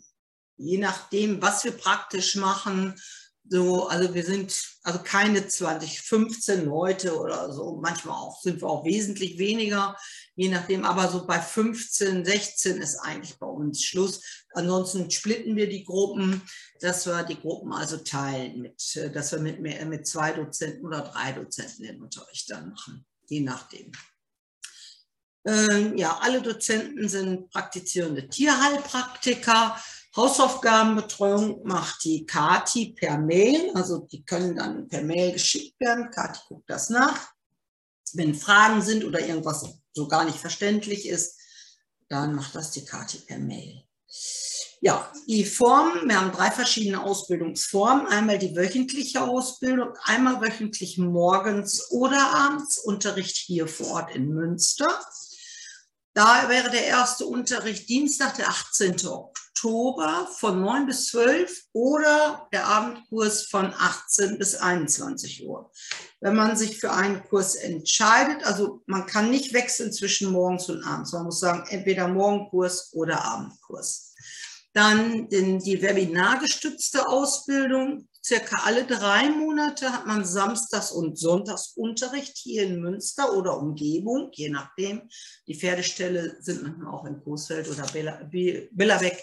je 0.56 0.78
nachdem, 0.78 1.42
was 1.42 1.64
wir 1.64 1.72
praktisch 1.72 2.36
machen, 2.36 3.00
so, 3.48 3.86
also 3.86 4.14
wir 4.14 4.24
sind 4.24 4.54
also 4.82 5.00
keine 5.00 5.46
20, 5.46 6.00
15 6.00 6.64
Leute 6.64 7.18
oder 7.18 7.52
so, 7.52 7.78
manchmal 7.82 8.16
auch 8.16 8.40
sind 8.40 8.60
wir 8.60 8.68
auch 8.68 8.84
wesentlich 8.84 9.38
weniger, 9.38 9.96
je 10.34 10.48
nachdem, 10.48 10.84
aber 10.84 11.08
so 11.08 11.26
bei 11.26 11.40
15, 11.40 12.24
16 12.24 12.80
ist 12.80 12.96
eigentlich 12.98 13.38
bei 13.38 13.46
uns 13.46 13.82
Schluss. 13.82 14.20
Ansonsten 14.54 15.10
splitten 15.10 15.56
wir 15.56 15.68
die 15.68 15.84
Gruppen, 15.84 16.42
dass 16.80 17.06
wir 17.06 17.22
die 17.22 17.40
Gruppen 17.40 17.72
also 17.72 17.98
teilen, 17.98 18.62
mit, 18.62 19.00
dass 19.14 19.32
wir 19.32 19.40
mit, 19.40 19.60
mehr, 19.60 19.84
mit 19.86 20.06
zwei 20.06 20.32
Dozenten 20.32 20.86
oder 20.86 21.02
drei 21.02 21.32
Dozenten 21.32 21.84
den 21.84 22.02
Unterricht 22.02 22.50
dann 22.50 22.70
machen, 22.70 23.06
je 23.28 23.40
nachdem. 23.40 23.92
Ähm, 25.46 25.96
ja, 25.96 26.18
alle 26.22 26.42
Dozenten 26.42 27.08
sind 27.08 27.50
praktizierende 27.50 28.28
Tierheilpraktiker. 28.28 29.80
Hausaufgabenbetreuung 30.16 31.62
macht 31.64 32.02
die 32.04 32.24
Kati 32.24 32.94
per 32.98 33.18
Mail, 33.18 33.70
also 33.74 33.98
die 34.10 34.24
können 34.24 34.56
dann 34.56 34.88
per 34.88 35.02
Mail 35.02 35.32
geschickt 35.32 35.78
werden. 35.78 36.10
Kati 36.10 36.40
guckt 36.48 36.70
das 36.70 36.88
nach. 36.88 37.32
Wenn 38.14 38.34
Fragen 38.34 38.80
sind 38.80 39.04
oder 39.04 39.20
irgendwas 39.20 39.66
so 39.92 40.08
gar 40.08 40.24
nicht 40.24 40.38
verständlich 40.38 41.06
ist, 41.06 41.38
dann 42.08 42.34
macht 42.34 42.54
das 42.54 42.70
die 42.70 42.84
Kati 42.84 43.18
per 43.18 43.38
Mail. 43.38 43.82
Ja, 44.80 45.12
die 45.26 45.44
Formen, 45.44 46.08
wir 46.08 46.20
haben 46.20 46.32
drei 46.32 46.50
verschiedene 46.50 47.02
Ausbildungsformen. 47.02 48.06
Einmal 48.06 48.38
die 48.38 48.54
wöchentliche 48.56 49.22
Ausbildung, 49.22 49.90
einmal 50.04 50.40
wöchentlich 50.40 50.96
morgens 50.96 51.90
oder 51.90 52.32
abends 52.32 52.78
Unterricht 52.78 53.36
hier 53.36 53.68
vor 53.68 53.88
Ort 53.88 54.14
in 54.14 54.28
Münster. 54.28 54.86
Da 56.14 56.48
wäre 56.48 56.70
der 56.70 56.86
erste 56.86 57.26
Unterricht 57.26 57.88
Dienstag, 57.88 58.36
der 58.36 58.48
18. 58.48 58.92
Oktober 59.06 59.45
von 59.58 60.60
9 60.60 60.86
bis 60.86 61.06
12 61.06 61.64
oder 61.72 62.48
der 62.52 62.66
Abendkurs 62.66 63.46
von 63.46 63.72
18 63.72 64.38
bis 64.38 64.54
21 64.54 65.46
Uhr. 65.46 65.70
Wenn 66.20 66.34
man 66.34 66.56
sich 66.56 66.78
für 66.78 66.92
einen 66.92 67.22
Kurs 67.24 67.54
entscheidet, 67.54 68.44
also 68.44 68.82
man 68.86 69.06
kann 69.06 69.30
nicht 69.30 69.52
wechseln 69.52 69.92
zwischen 69.92 70.30
morgens 70.30 70.68
und 70.68 70.84
abends. 70.84 71.12
Man 71.12 71.24
muss 71.24 71.40
sagen, 71.40 71.64
entweder 71.68 72.08
Morgenkurs 72.08 72.90
oder 72.92 73.24
Abendkurs. 73.24 74.14
Dann 74.72 75.28
die 75.28 75.80
webinargestützte 75.80 77.08
Ausbildung, 77.08 78.08
circa 78.26 78.56
alle 78.64 78.84
drei 78.84 79.30
Monate 79.30 79.92
hat 79.92 80.06
man 80.06 80.24
Samstags- 80.24 80.90
und 80.90 81.16
Sonntagsunterricht 81.16 82.36
hier 82.36 82.64
in 82.64 82.80
Münster 82.80 83.32
oder 83.34 83.56
Umgebung, 83.56 84.30
je 84.32 84.48
nachdem. 84.48 85.08
Die 85.46 85.54
Pferdeställe 85.54 86.36
sind 86.40 86.62
manchmal 86.62 86.92
auch 86.92 87.04
in 87.04 87.22
Coesfeld 87.22 87.68
oder 87.68 87.86
Billerbeck, 88.72 89.22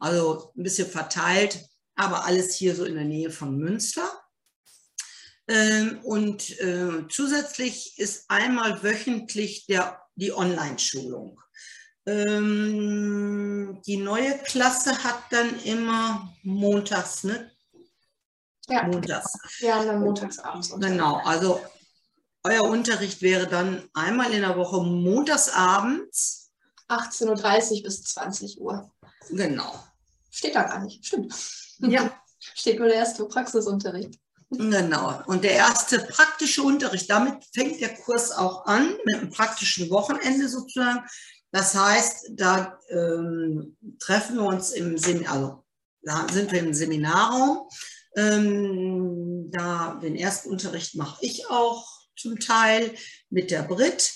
also 0.00 0.52
ein 0.56 0.64
bisschen 0.64 0.88
verteilt, 0.88 1.64
aber 1.94 2.24
alles 2.24 2.54
hier 2.54 2.74
so 2.74 2.84
in 2.84 2.96
der 2.96 3.04
Nähe 3.04 3.30
von 3.30 3.56
Münster. 3.56 4.10
Ähm, 5.46 6.00
und 6.02 6.58
äh, 6.60 7.06
zusätzlich 7.08 7.98
ist 7.98 8.24
einmal 8.28 8.82
wöchentlich 8.82 9.66
der, 9.66 10.00
die 10.16 10.32
Online-Schulung. 10.32 11.40
Ähm, 12.06 13.80
die 13.86 13.96
neue 13.96 14.38
Klasse 14.38 15.04
hat 15.04 15.22
dann 15.30 15.62
immer 15.62 16.34
montags, 16.42 17.22
ne? 17.22 17.50
Ja, 18.70 18.84
montags. 18.84 19.32
Ja, 19.58 19.84
dann 19.84 20.00
montags 20.00 20.38
abends. 20.38 20.70
Genau, 20.78 21.16
also 21.24 21.60
euer 22.44 22.62
Unterricht 22.62 23.20
wäre 23.20 23.46
dann 23.46 23.88
einmal 23.94 24.32
in 24.32 24.40
der 24.40 24.56
Woche 24.56 24.82
montags 24.82 25.50
abends. 25.50 26.50
18.30 26.88 27.78
Uhr 27.78 27.82
bis 27.84 28.02
20 28.02 28.60
Uhr. 28.60 28.90
Genau. 29.30 29.84
Steht 30.30 30.54
da 30.54 30.62
gar 30.62 30.82
nicht, 30.82 31.04
stimmt. 31.04 31.34
Ja. 31.78 32.10
Steht 32.38 32.78
nur 32.78 32.88
der 32.88 32.96
erste 32.96 33.26
Praxisunterricht. 33.26 34.18
Genau. 34.50 35.22
Und 35.26 35.44
der 35.44 35.52
erste 35.52 35.98
praktische 35.98 36.62
Unterricht, 36.62 37.08
damit 37.10 37.44
fängt 37.52 37.80
der 37.80 37.94
Kurs 37.94 38.32
auch 38.32 38.64
an, 38.66 38.96
mit 39.04 39.16
einem 39.16 39.30
praktischen 39.30 39.90
Wochenende 39.90 40.48
sozusagen. 40.48 41.04
Das 41.52 41.74
heißt, 41.74 42.30
da 42.32 42.78
ähm, 42.88 43.76
treffen 43.98 44.36
wir 44.36 44.44
uns 44.44 44.70
im 44.70 44.96
Seminar, 44.96 45.34
also 45.34 45.64
da 46.02 46.26
sind 46.32 46.50
wir 46.50 46.60
im 46.60 46.72
Seminarraum 46.72 47.68
ähm, 48.16 49.50
da 49.50 49.98
den 50.02 50.16
ersten 50.16 50.50
Unterricht 50.50 50.94
mache 50.94 51.24
ich 51.24 51.48
auch 51.48 51.86
zum 52.16 52.38
Teil 52.38 52.94
mit 53.30 53.50
der 53.50 53.62
Brit, 53.62 54.12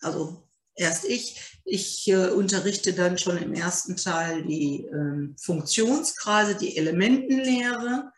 also 0.00 0.48
erst 0.74 1.04
ich. 1.04 1.40
Ich 1.64 2.08
äh, 2.08 2.28
unterrichte 2.28 2.92
dann 2.92 3.16
schon 3.16 3.38
im 3.38 3.54
ersten 3.54 3.96
Teil 3.96 4.44
die 4.44 4.84
äh, 4.84 5.34
Funktionskreise, 5.40 6.56
die 6.56 6.76
Elementenlehre. 6.76 8.10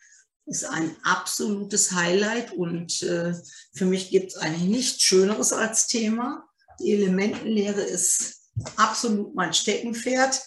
Ist 0.46 0.64
ein 0.64 0.96
absolutes 1.02 1.92
Highlight 1.92 2.52
und 2.52 3.02
äh, 3.02 3.34
für 3.74 3.84
mich 3.84 4.10
gibt 4.10 4.32
es 4.32 4.36
eigentlich 4.36 4.68
nichts 4.68 5.02
Schöneres 5.02 5.52
als 5.52 5.88
Thema. 5.88 6.44
Die 6.80 6.92
Elementenlehre 6.92 7.82
ist 7.82 8.50
absolut 8.76 9.34
mein 9.34 9.52
Steckenpferd. 9.52 10.40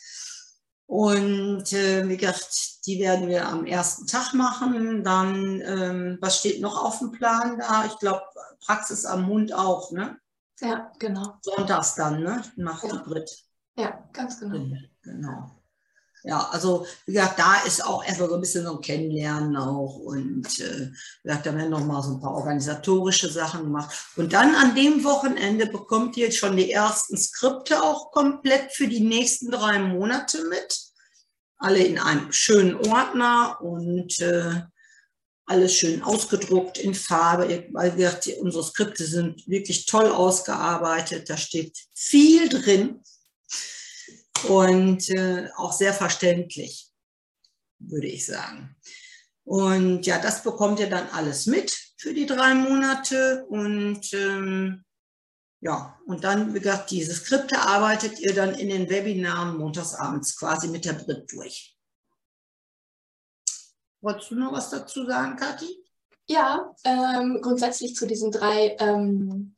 Und 0.89 1.71
äh, 1.71 2.09
wie 2.09 2.17
gesagt, 2.17 2.87
die 2.87 2.99
werden 2.99 3.27
wir 3.27 3.47
am 3.47 3.67
ersten 3.67 4.07
Tag 4.07 4.33
machen. 4.33 5.03
Dann, 5.03 5.61
ähm, 5.61 6.17
was 6.19 6.39
steht 6.39 6.61
noch 6.61 6.83
auf 6.83 6.97
dem 6.97 7.11
Plan 7.11 7.59
da? 7.59 7.85
Ich 7.85 7.99
glaube, 7.99 8.23
Praxis 8.65 9.05
am 9.05 9.27
Mund 9.27 9.53
auch, 9.53 9.91
ne? 9.91 10.17
Ja, 10.59 10.91
genau. 10.97 11.35
Sonntags 11.43 11.93
dann, 11.93 12.23
ne? 12.23 12.41
Nach 12.55 12.83
ja. 12.83 12.95
Brit. 13.05 13.29
Ja, 13.77 14.03
ganz 14.13 14.39
genau. 14.39 14.77
Genau. 15.03 15.58
Ja, 16.23 16.49
also 16.51 16.85
wie 17.05 17.13
gesagt, 17.13 17.39
da 17.39 17.61
ist 17.65 17.85
auch 17.85 18.03
erstmal 18.03 18.29
so 18.29 18.35
ein 18.35 18.41
bisschen 18.41 18.65
so 18.65 18.75
ein 18.75 18.81
Kennenlernen 18.81 19.55
auch 19.55 19.95
und 19.95 20.59
äh, 20.59 20.91
wie 20.91 21.27
gesagt, 21.27 21.45
da 21.45 21.55
werden 21.55 21.69
nochmal 21.69 22.03
so 22.03 22.11
ein 22.11 22.19
paar 22.19 22.35
organisatorische 22.35 23.29
Sachen 23.29 23.63
gemacht. 23.63 23.95
Und 24.17 24.33
dann 24.33 24.53
an 24.55 24.75
dem 24.75 25.03
Wochenende 25.05 25.65
bekommt 25.67 26.17
ihr 26.17 26.31
schon 26.31 26.57
die 26.57 26.71
ersten 26.71 27.17
Skripte 27.17 27.81
auch 27.81 28.11
komplett 28.11 28.73
für 28.73 28.87
die 28.87 28.99
nächsten 28.99 29.49
drei 29.49 29.79
Monate 29.79 30.43
mit. 30.49 30.77
Alle 31.57 31.83
in 31.83 31.97
einem 31.99 32.31
schönen 32.31 32.75
Ordner 32.75 33.57
und 33.61 34.19
äh, 34.19 34.61
alles 35.45 35.73
schön 35.73 36.03
ausgedruckt 36.03 36.77
in 36.77 36.93
Farbe, 36.93 37.65
weil 37.71 37.97
wir, 37.97 38.19
unsere 38.41 38.63
Skripte 38.63 39.05
sind 39.05 39.47
wirklich 39.47 39.85
toll 39.85 40.11
ausgearbeitet. 40.11 41.29
Da 41.29 41.37
steht 41.37 41.77
viel 41.93 42.49
drin 42.49 43.01
und 44.45 45.09
äh, 45.09 45.49
auch 45.55 45.73
sehr 45.73 45.93
verständlich, 45.93 46.89
würde 47.79 48.07
ich 48.07 48.25
sagen. 48.25 48.75
Und 49.43 50.05
ja, 50.05 50.19
das 50.19 50.43
bekommt 50.43 50.79
ihr 50.79 50.89
dann 50.89 51.07
alles 51.09 51.45
mit 51.47 51.75
für 51.97 52.13
die 52.13 52.25
drei 52.25 52.53
Monate 52.53 53.45
und 53.49 54.13
ähm, 54.13 54.83
ja, 55.61 55.99
und 56.05 56.23
dann, 56.23 56.53
wie 56.53 56.59
gesagt, 56.59 56.91
diese 56.91 57.13
Skripte 57.13 57.59
arbeitet 57.59 58.19
ihr 58.19 58.33
dann 58.33 58.53
in 58.53 58.69
den 58.69 58.89
Webinaren 58.89 59.57
montagsabends 59.57 60.37
quasi 60.37 60.69
mit 60.69 60.85
der 60.85 60.93
Brit 60.93 61.31
durch. 61.31 61.75
Wolltest 64.01 64.31
du 64.31 64.35
noch 64.35 64.53
was 64.53 64.69
dazu 64.69 65.05
sagen, 65.05 65.35
Kathi? 65.35 65.83
Ja, 66.27 66.73
ähm, 66.85 67.39
grundsätzlich 67.41 67.95
zu 67.95 68.05
diesen 68.05 68.31
drei 68.31 68.77
ähm, 68.79 69.55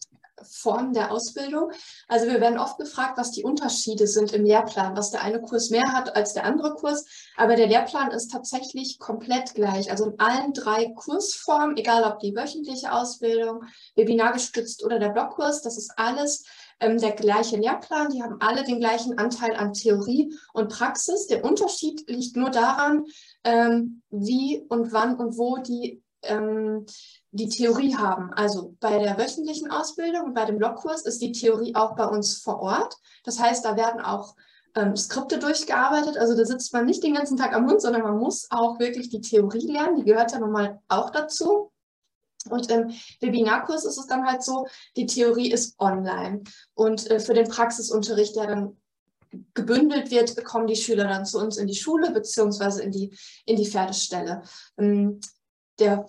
Formen 0.49 0.93
der 0.93 1.11
Ausbildung. 1.11 1.71
Also 2.07 2.27
wir 2.27 2.41
werden 2.41 2.59
oft 2.59 2.77
gefragt, 2.77 3.17
was 3.17 3.31
die 3.31 3.43
Unterschiede 3.43 4.07
sind 4.07 4.33
im 4.33 4.45
Lehrplan, 4.45 4.95
was 4.95 5.11
der 5.11 5.21
eine 5.21 5.41
Kurs 5.41 5.69
mehr 5.69 5.91
hat 5.93 6.15
als 6.15 6.33
der 6.33 6.45
andere 6.45 6.73
Kurs. 6.73 7.05
Aber 7.35 7.55
der 7.55 7.67
Lehrplan 7.67 8.11
ist 8.11 8.31
tatsächlich 8.31 8.99
komplett 8.99 9.55
gleich. 9.55 9.91
Also 9.91 10.05
in 10.05 10.19
allen 10.19 10.53
drei 10.53 10.91
Kursformen, 10.95 11.77
egal 11.77 12.03
ob 12.03 12.19
die 12.19 12.35
wöchentliche 12.35 12.91
Ausbildung, 12.91 13.63
webinargestützt 13.95 14.83
oder 14.83 14.99
der 14.99 15.09
Blockkurs, 15.09 15.61
das 15.61 15.77
ist 15.77 15.91
alles 15.97 16.45
ähm, 16.81 16.97
der 16.97 17.11
gleiche 17.11 17.57
Lehrplan. 17.57 18.09
Die 18.11 18.21
haben 18.21 18.37
alle 18.39 18.63
den 18.63 18.79
gleichen 18.79 19.17
Anteil 19.17 19.55
an 19.55 19.73
Theorie 19.73 20.33
und 20.53 20.71
Praxis. 20.71 21.27
Der 21.27 21.45
Unterschied 21.45 22.09
liegt 22.09 22.35
nur 22.35 22.49
daran, 22.49 23.05
ähm, 23.43 24.01
wie 24.09 24.65
und 24.67 24.91
wann 24.91 25.15
und 25.15 25.37
wo 25.37 25.57
die 25.57 26.03
ähm, 26.23 26.85
die 27.31 27.49
Theorie 27.49 27.95
haben. 27.95 28.31
Also 28.33 28.75
bei 28.79 28.99
der 28.99 29.17
wöchentlichen 29.17 29.71
Ausbildung 29.71 30.25
und 30.25 30.33
bei 30.33 30.45
dem 30.45 30.57
Blockkurs 30.57 31.03
ist 31.03 31.21
die 31.21 31.31
Theorie 31.31 31.75
auch 31.75 31.95
bei 31.95 32.05
uns 32.05 32.37
vor 32.37 32.59
Ort. 32.59 32.95
Das 33.23 33.39
heißt, 33.39 33.63
da 33.63 33.77
werden 33.77 34.01
auch 34.01 34.35
ähm, 34.75 34.95
Skripte 34.95 35.39
durchgearbeitet. 35.39 36.17
Also 36.17 36.35
da 36.35 36.45
sitzt 36.45 36.73
man 36.73 36.85
nicht 36.85 37.03
den 37.03 37.13
ganzen 37.13 37.37
Tag 37.37 37.53
am 37.53 37.65
Mund, 37.65 37.81
sondern 37.81 38.01
man 38.03 38.17
muss 38.17 38.47
auch 38.51 38.79
wirklich 38.79 39.09
die 39.09 39.21
Theorie 39.21 39.71
lernen. 39.71 39.97
Die 39.97 40.03
gehört 40.03 40.33
ja 40.33 40.39
nun 40.39 40.51
mal 40.51 40.81
auch 40.89 41.09
dazu. 41.09 41.71
Und 42.49 42.69
im 42.71 42.91
Webinarkurs 43.19 43.85
ist 43.85 43.97
es 43.97 44.07
dann 44.07 44.25
halt 44.25 44.43
so, 44.43 44.67
die 44.97 45.05
Theorie 45.05 45.51
ist 45.51 45.79
online. 45.79 46.43
Und 46.73 47.09
äh, 47.09 47.19
für 47.19 47.33
den 47.33 47.47
Praxisunterricht, 47.47 48.35
der 48.35 48.47
dann 48.47 48.77
gebündelt 49.53 50.11
wird, 50.11 50.43
kommen 50.43 50.67
die 50.67 50.75
Schüler 50.75 51.05
dann 51.05 51.25
zu 51.25 51.39
uns 51.39 51.57
in 51.57 51.67
die 51.67 51.75
Schule 51.75 52.11
beziehungsweise 52.11 52.81
in 52.81 52.91
die, 52.91 53.17
in 53.45 53.55
die 53.55 53.67
Pferdestelle. 53.67 54.41
Ähm, 54.77 55.21
der 55.79 56.05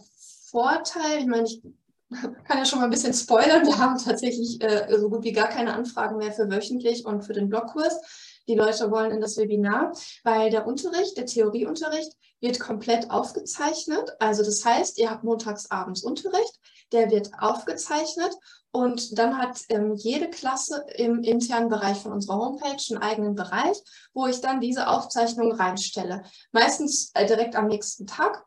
Vorteil, 0.53 1.19
ich 1.19 1.27
meine, 1.27 1.45
ich 1.45 1.63
kann 2.45 2.59
ja 2.59 2.65
schon 2.65 2.79
mal 2.79 2.85
ein 2.85 2.91
bisschen 2.91 3.15
spoilern, 3.15 3.67
wir 3.67 3.79
haben 3.79 3.97
tatsächlich 3.99 4.63
äh, 4.63 4.87
so 4.99 5.09
gut 5.09 5.25
wie 5.25 5.33
gar 5.33 5.49
keine 5.49 5.73
Anfragen 5.73 6.19
mehr 6.19 6.33
für 6.33 6.51
wöchentlich 6.51 7.07
und 7.07 7.23
für 7.23 7.33
den 7.33 7.49
Blogkurs. 7.49 7.99
Die 8.47 8.55
Leute 8.55 8.91
wollen 8.91 9.13
in 9.13 9.21
das 9.21 9.39
Webinar, 9.39 9.93
weil 10.25 10.51
der 10.51 10.67
Unterricht, 10.67 11.17
der 11.17 11.27
Theorieunterricht, 11.27 12.13
wird 12.41 12.61
komplett 12.61 13.11
aufgezeichnet. 13.11 14.11
Also 14.19 14.43
das 14.45 14.65
heißt, 14.65 14.99
ihr 14.99 15.11
habt 15.11 15.25
montags 15.25 15.71
abends 15.71 16.03
Unterricht, 16.03 16.61
der 16.93 17.11
wird 17.11 17.31
aufgezeichnet 17.39 18.35
und 18.73 19.19
dann 19.19 19.39
hat 19.39 19.61
ähm, 19.69 19.95
jede 19.95 20.29
Klasse 20.29 20.85
im 20.97 21.23
internen 21.23 21.69
Bereich 21.69 21.99
von 21.99 22.13
unserer 22.13 22.37
Homepage 22.37 22.83
einen 22.91 23.03
eigenen 23.03 23.35
Bereich, 23.35 23.79
wo 24.13 24.27
ich 24.27 24.41
dann 24.41 24.61
diese 24.61 24.89
Aufzeichnung 24.89 25.53
reinstelle. 25.53 26.25
Meistens 26.51 27.11
äh, 27.15 27.27
direkt 27.27 27.55
am 27.55 27.69
nächsten 27.69 28.07
Tag. 28.07 28.45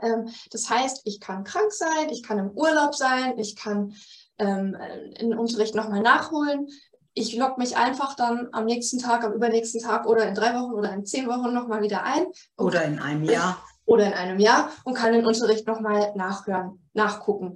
Ähm, 0.00 0.28
das 0.50 0.70
heißt, 0.70 1.02
ich 1.04 1.20
kann 1.20 1.44
krank 1.44 1.72
sein, 1.72 2.08
ich 2.10 2.22
kann 2.22 2.38
im 2.38 2.50
Urlaub 2.50 2.94
sein, 2.94 3.38
ich 3.38 3.56
kann 3.56 3.94
ähm, 4.38 4.76
in 5.18 5.36
Unterricht 5.36 5.74
nochmal 5.74 6.00
nachholen 6.00 6.68
ich 7.14 7.36
logge 7.36 7.58
mich 7.58 7.76
einfach 7.76 8.14
dann 8.14 8.48
am 8.52 8.64
nächsten 8.64 8.98
Tag, 8.98 9.24
am 9.24 9.32
übernächsten 9.32 9.80
Tag 9.80 10.06
oder 10.06 10.26
in 10.26 10.34
drei 10.34 10.54
Wochen 10.54 10.72
oder 10.72 10.92
in 10.92 11.04
zehn 11.04 11.26
Wochen 11.28 11.52
nochmal 11.52 11.82
wieder 11.82 12.04
ein. 12.04 12.26
Oder 12.56 12.84
in 12.84 12.98
einem 12.98 13.24
Jahr. 13.24 13.62
Oder 13.84 14.06
in 14.06 14.12
einem 14.12 14.38
Jahr 14.38 14.70
und 14.84 14.94
kann 14.94 15.12
den 15.12 15.26
Unterricht 15.26 15.66
nochmal 15.66 16.12
nachhören, 16.14 16.78
nachgucken. 16.94 17.54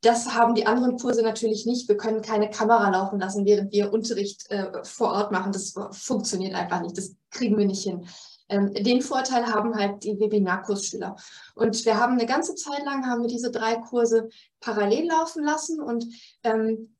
Das 0.00 0.34
haben 0.34 0.56
die 0.56 0.66
anderen 0.66 0.98
Kurse 0.98 1.22
natürlich 1.22 1.64
nicht. 1.64 1.88
Wir 1.88 1.96
können 1.96 2.22
keine 2.22 2.50
Kamera 2.50 2.90
laufen 2.90 3.20
lassen, 3.20 3.46
während 3.46 3.70
wir 3.70 3.92
Unterricht 3.92 4.50
äh, 4.50 4.82
vor 4.82 5.12
Ort 5.12 5.30
machen. 5.30 5.52
Das 5.52 5.74
funktioniert 5.92 6.54
einfach 6.54 6.82
nicht. 6.82 6.98
Das 6.98 7.14
kriegen 7.30 7.56
wir 7.56 7.66
nicht 7.66 7.84
hin. 7.84 8.04
Ähm, 8.52 8.74
den 8.74 9.00
Vorteil 9.00 9.46
haben 9.46 9.74
halt 9.74 10.04
die 10.04 10.20
Webinarkursschüler. 10.20 11.16
Und 11.54 11.84
wir 11.86 11.98
haben 11.98 12.12
eine 12.12 12.26
ganze 12.26 12.54
Zeit 12.54 12.84
lang 12.84 13.06
haben 13.06 13.22
wir 13.22 13.28
diese 13.28 13.50
drei 13.50 13.76
Kurse 13.76 14.28
parallel 14.60 15.08
laufen 15.08 15.42
lassen 15.42 15.80
und 15.80 16.04
ähm, 16.44 16.94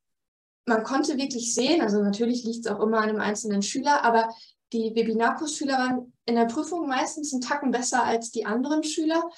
man 0.65 0.83
konnte 0.83 1.19
wirklich 1.19 1.55
sehen, 1.55 1.83
also 1.83 2.03
natürlich 2.03 2.45
liegt 2.45 2.65
es 2.65 2.73
auch 2.73 2.81
immer 2.81 3.01
an 3.01 3.09
dem 3.09 3.21
einzelnen 3.21 3.63
Schüler, 3.63 4.05
aber 4.05 4.29
die 4.73 4.95
Webinarkursschüler 4.95 5.75
waren 5.75 6.13
in 6.25 6.37
der 6.37 6.47
Prüfung 6.47 6.89
meistens 6.89 7.33
einen 7.33 7.43
Tacken 7.43 7.71
besser 7.71 8.05
als 8.05 8.31
die 8.31 8.47
anderen 8.47 8.83
Schüler. 8.85 9.29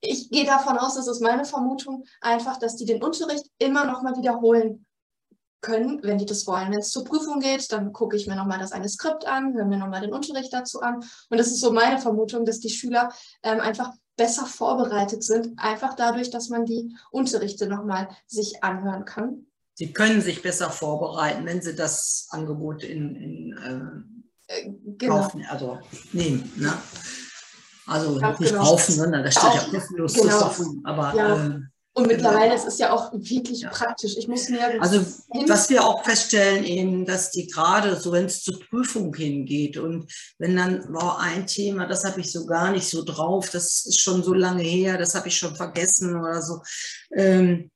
Ich 0.00 0.30
gehe 0.30 0.46
davon 0.46 0.78
aus, 0.78 0.94
das 0.94 1.08
ist 1.08 1.20
meine 1.20 1.44
Vermutung, 1.44 2.04
einfach, 2.22 2.58
dass 2.58 2.76
die 2.76 2.86
den 2.86 3.02
Unterricht 3.02 3.44
immer 3.58 3.84
noch 3.84 4.02
mal 4.02 4.16
wiederholen 4.16 4.86
können, 5.60 6.00
wenn 6.02 6.18
die 6.18 6.26
das 6.26 6.46
wollen. 6.46 6.72
Wenn 6.72 6.78
es 6.78 6.90
zur 6.90 7.04
Prüfung 7.04 7.40
geht, 7.40 7.70
dann 7.72 7.92
gucke 7.92 8.16
ich 8.16 8.26
mir 8.26 8.36
nochmal 8.36 8.58
das 8.58 8.72
eine 8.72 8.88
Skript 8.88 9.26
an, 9.26 9.54
höre 9.54 9.66
mir 9.66 9.78
nochmal 9.78 10.00
den 10.00 10.12
Unterricht 10.12 10.52
dazu 10.52 10.80
an. 10.80 10.96
Und 11.28 11.38
das 11.38 11.48
ist 11.48 11.60
so 11.60 11.72
meine 11.72 11.98
Vermutung, 11.98 12.44
dass 12.44 12.60
die 12.60 12.70
Schüler 12.70 13.12
ähm, 13.42 13.60
einfach 13.60 13.92
besser 14.16 14.46
vorbereitet 14.46 15.24
sind, 15.24 15.58
einfach 15.58 15.94
dadurch, 15.94 16.30
dass 16.30 16.48
man 16.48 16.66
die 16.66 16.94
Unterrichte 17.10 17.66
nochmal 17.66 18.08
sich 18.26 18.62
anhören 18.62 19.04
kann. 19.04 19.46
Sie 19.74 19.92
können 19.92 20.20
sich 20.20 20.42
besser 20.42 20.68
vorbereiten, 20.70 21.46
wenn 21.46 21.62
Sie 21.62 21.74
das 21.74 22.26
Angebot 22.30 22.82
in, 22.82 23.16
in 23.16 24.04
äh, 24.48 24.54
äh 24.54 24.72
genau. 24.98 25.22
kaufen, 25.22 25.46
also 25.48 25.78
nehmen. 26.12 26.52
Ne? 26.56 26.72
Also 27.86 28.20
ja, 28.20 28.36
nicht 28.38 28.50
genau. 28.50 28.62
kaufen, 28.62 28.92
sondern 28.92 29.24
das 29.24 29.34
steht 29.34 29.44
auch, 29.44 29.54
ja 29.54 29.78
kostenlos 29.78 30.12
genau. 30.12 30.28
zur 30.28 30.38
Verfügung. 30.38 30.82
Aber 30.84 31.14
ja. 31.14 31.46
äh, 31.46 31.60
und 31.92 32.06
mittlerweile 32.06 32.54
ist 32.54 32.66
es 32.66 32.78
ja 32.78 32.92
auch 32.92 33.12
wirklich 33.12 33.62
ja. 33.62 33.70
praktisch. 33.70 34.16
Ich 34.16 34.28
muss 34.28 34.48
mir 34.48 34.80
also 34.80 35.04
was 35.48 35.68
wir 35.70 35.84
auch 35.84 36.04
feststellen 36.04 36.64
eben, 36.64 37.04
dass 37.04 37.32
die 37.32 37.48
gerade 37.48 37.96
so, 37.96 38.12
wenn 38.12 38.26
es 38.26 38.42
zur 38.42 38.60
Prüfung 38.60 39.12
hingeht 39.14 39.76
und 39.76 40.10
wenn 40.38 40.56
dann 40.56 40.84
war 40.92 41.18
ein 41.18 41.48
Thema, 41.48 41.86
das 41.86 42.04
habe 42.04 42.20
ich 42.20 42.30
so 42.30 42.46
gar 42.46 42.70
nicht 42.70 42.88
so 42.88 43.02
drauf, 43.02 43.50
das 43.50 43.86
ist 43.86 44.00
schon 44.00 44.22
so 44.22 44.34
lange 44.34 44.62
her, 44.62 44.98
das 44.98 45.16
habe 45.16 45.28
ich 45.28 45.36
schon 45.36 45.56
vergessen 45.56 46.16
oder 46.16 46.40
so. 46.42 46.62
Ähm, 47.12 47.70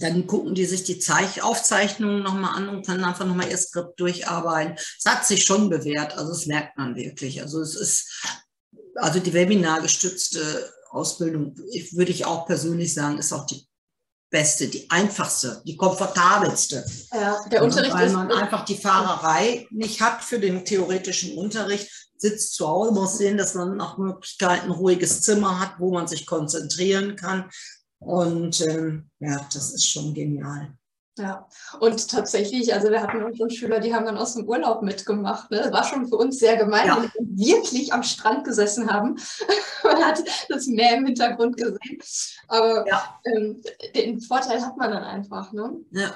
dann 0.00 0.26
gucken 0.26 0.56
die 0.56 0.66
sich 0.66 0.82
die 0.82 0.98
Zeich 0.98 1.40
Aufzeichnungen 1.42 2.24
nochmal 2.24 2.56
an 2.56 2.68
und 2.68 2.84
können 2.84 3.04
einfach 3.04 3.24
nochmal 3.24 3.48
ihr 3.48 3.56
Skript 3.56 4.00
durcharbeiten. 4.00 4.74
Es 4.76 5.04
hat 5.06 5.24
sich 5.24 5.44
schon 5.44 5.70
bewährt, 5.70 6.18
also 6.18 6.30
das 6.30 6.46
merkt 6.46 6.76
man 6.76 6.96
wirklich. 6.96 7.40
Also 7.40 7.60
es 7.60 7.76
ist, 7.76 8.26
also 8.96 9.20
die 9.20 9.32
webinargestützte 9.32 10.72
Ausbildung, 10.96 11.54
würde 11.56 12.10
ich 12.10 12.24
auch 12.24 12.46
persönlich 12.46 12.94
sagen, 12.94 13.18
ist 13.18 13.32
auch 13.32 13.46
die 13.46 13.66
beste, 14.30 14.68
die 14.68 14.90
einfachste, 14.90 15.62
die 15.64 15.76
komfortabelste. 15.76 16.84
Ja, 17.12 17.44
der 17.50 17.62
Unterricht 17.62 17.94
Weil 17.94 18.10
man 18.10 18.32
einfach 18.32 18.64
die 18.64 18.76
Fahrerei 18.76 19.66
nicht 19.70 20.00
hat 20.00 20.22
für 20.22 20.40
den 20.40 20.64
theoretischen 20.64 21.36
Unterricht, 21.38 21.88
sitzt 22.18 22.54
zu 22.54 22.66
Hause, 22.66 22.92
muss 22.92 23.18
sehen, 23.18 23.36
dass 23.36 23.54
man 23.54 23.76
nach 23.76 23.98
Möglichkeit 23.98 24.64
ein 24.64 24.70
ruhiges 24.70 25.22
Zimmer 25.22 25.60
hat, 25.60 25.78
wo 25.78 25.92
man 25.92 26.08
sich 26.08 26.26
konzentrieren 26.26 27.16
kann. 27.16 27.50
Und 27.98 28.60
ähm, 28.62 29.10
ja, 29.20 29.46
das 29.52 29.72
ist 29.72 29.88
schon 29.88 30.14
genial. 30.14 30.76
Ja, 31.18 31.48
und 31.80 32.10
tatsächlich, 32.10 32.74
also 32.74 32.90
wir 32.90 33.02
hatten 33.02 33.22
auch 33.22 33.34
schon 33.34 33.48
Schüler, 33.48 33.80
die 33.80 33.94
haben 33.94 34.04
dann 34.04 34.18
aus 34.18 34.34
dem 34.34 34.46
Urlaub 34.46 34.82
mitgemacht. 34.82 35.50
Ne? 35.50 35.58
Das 35.58 35.72
war 35.72 35.84
schon 35.84 36.06
für 36.06 36.16
uns 36.16 36.38
sehr 36.38 36.56
gemein, 36.56 36.86
ja. 36.86 36.96
weil 36.98 37.10
wir 37.18 37.56
wirklich 37.56 37.92
am 37.94 38.02
Strand 38.02 38.44
gesessen 38.44 38.90
haben. 38.90 39.16
man 39.82 40.04
hat 40.04 40.22
das 40.50 40.66
Meer 40.66 40.98
im 40.98 41.06
Hintergrund 41.06 41.56
gesehen. 41.56 42.00
Aber 42.48 42.86
ja. 42.86 43.18
ähm, 43.24 43.62
den 43.94 44.20
Vorteil 44.20 44.60
hat 44.60 44.76
man 44.76 44.90
dann 44.90 45.04
einfach. 45.04 45.52
Ne? 45.52 45.76
Ja. 45.92 46.14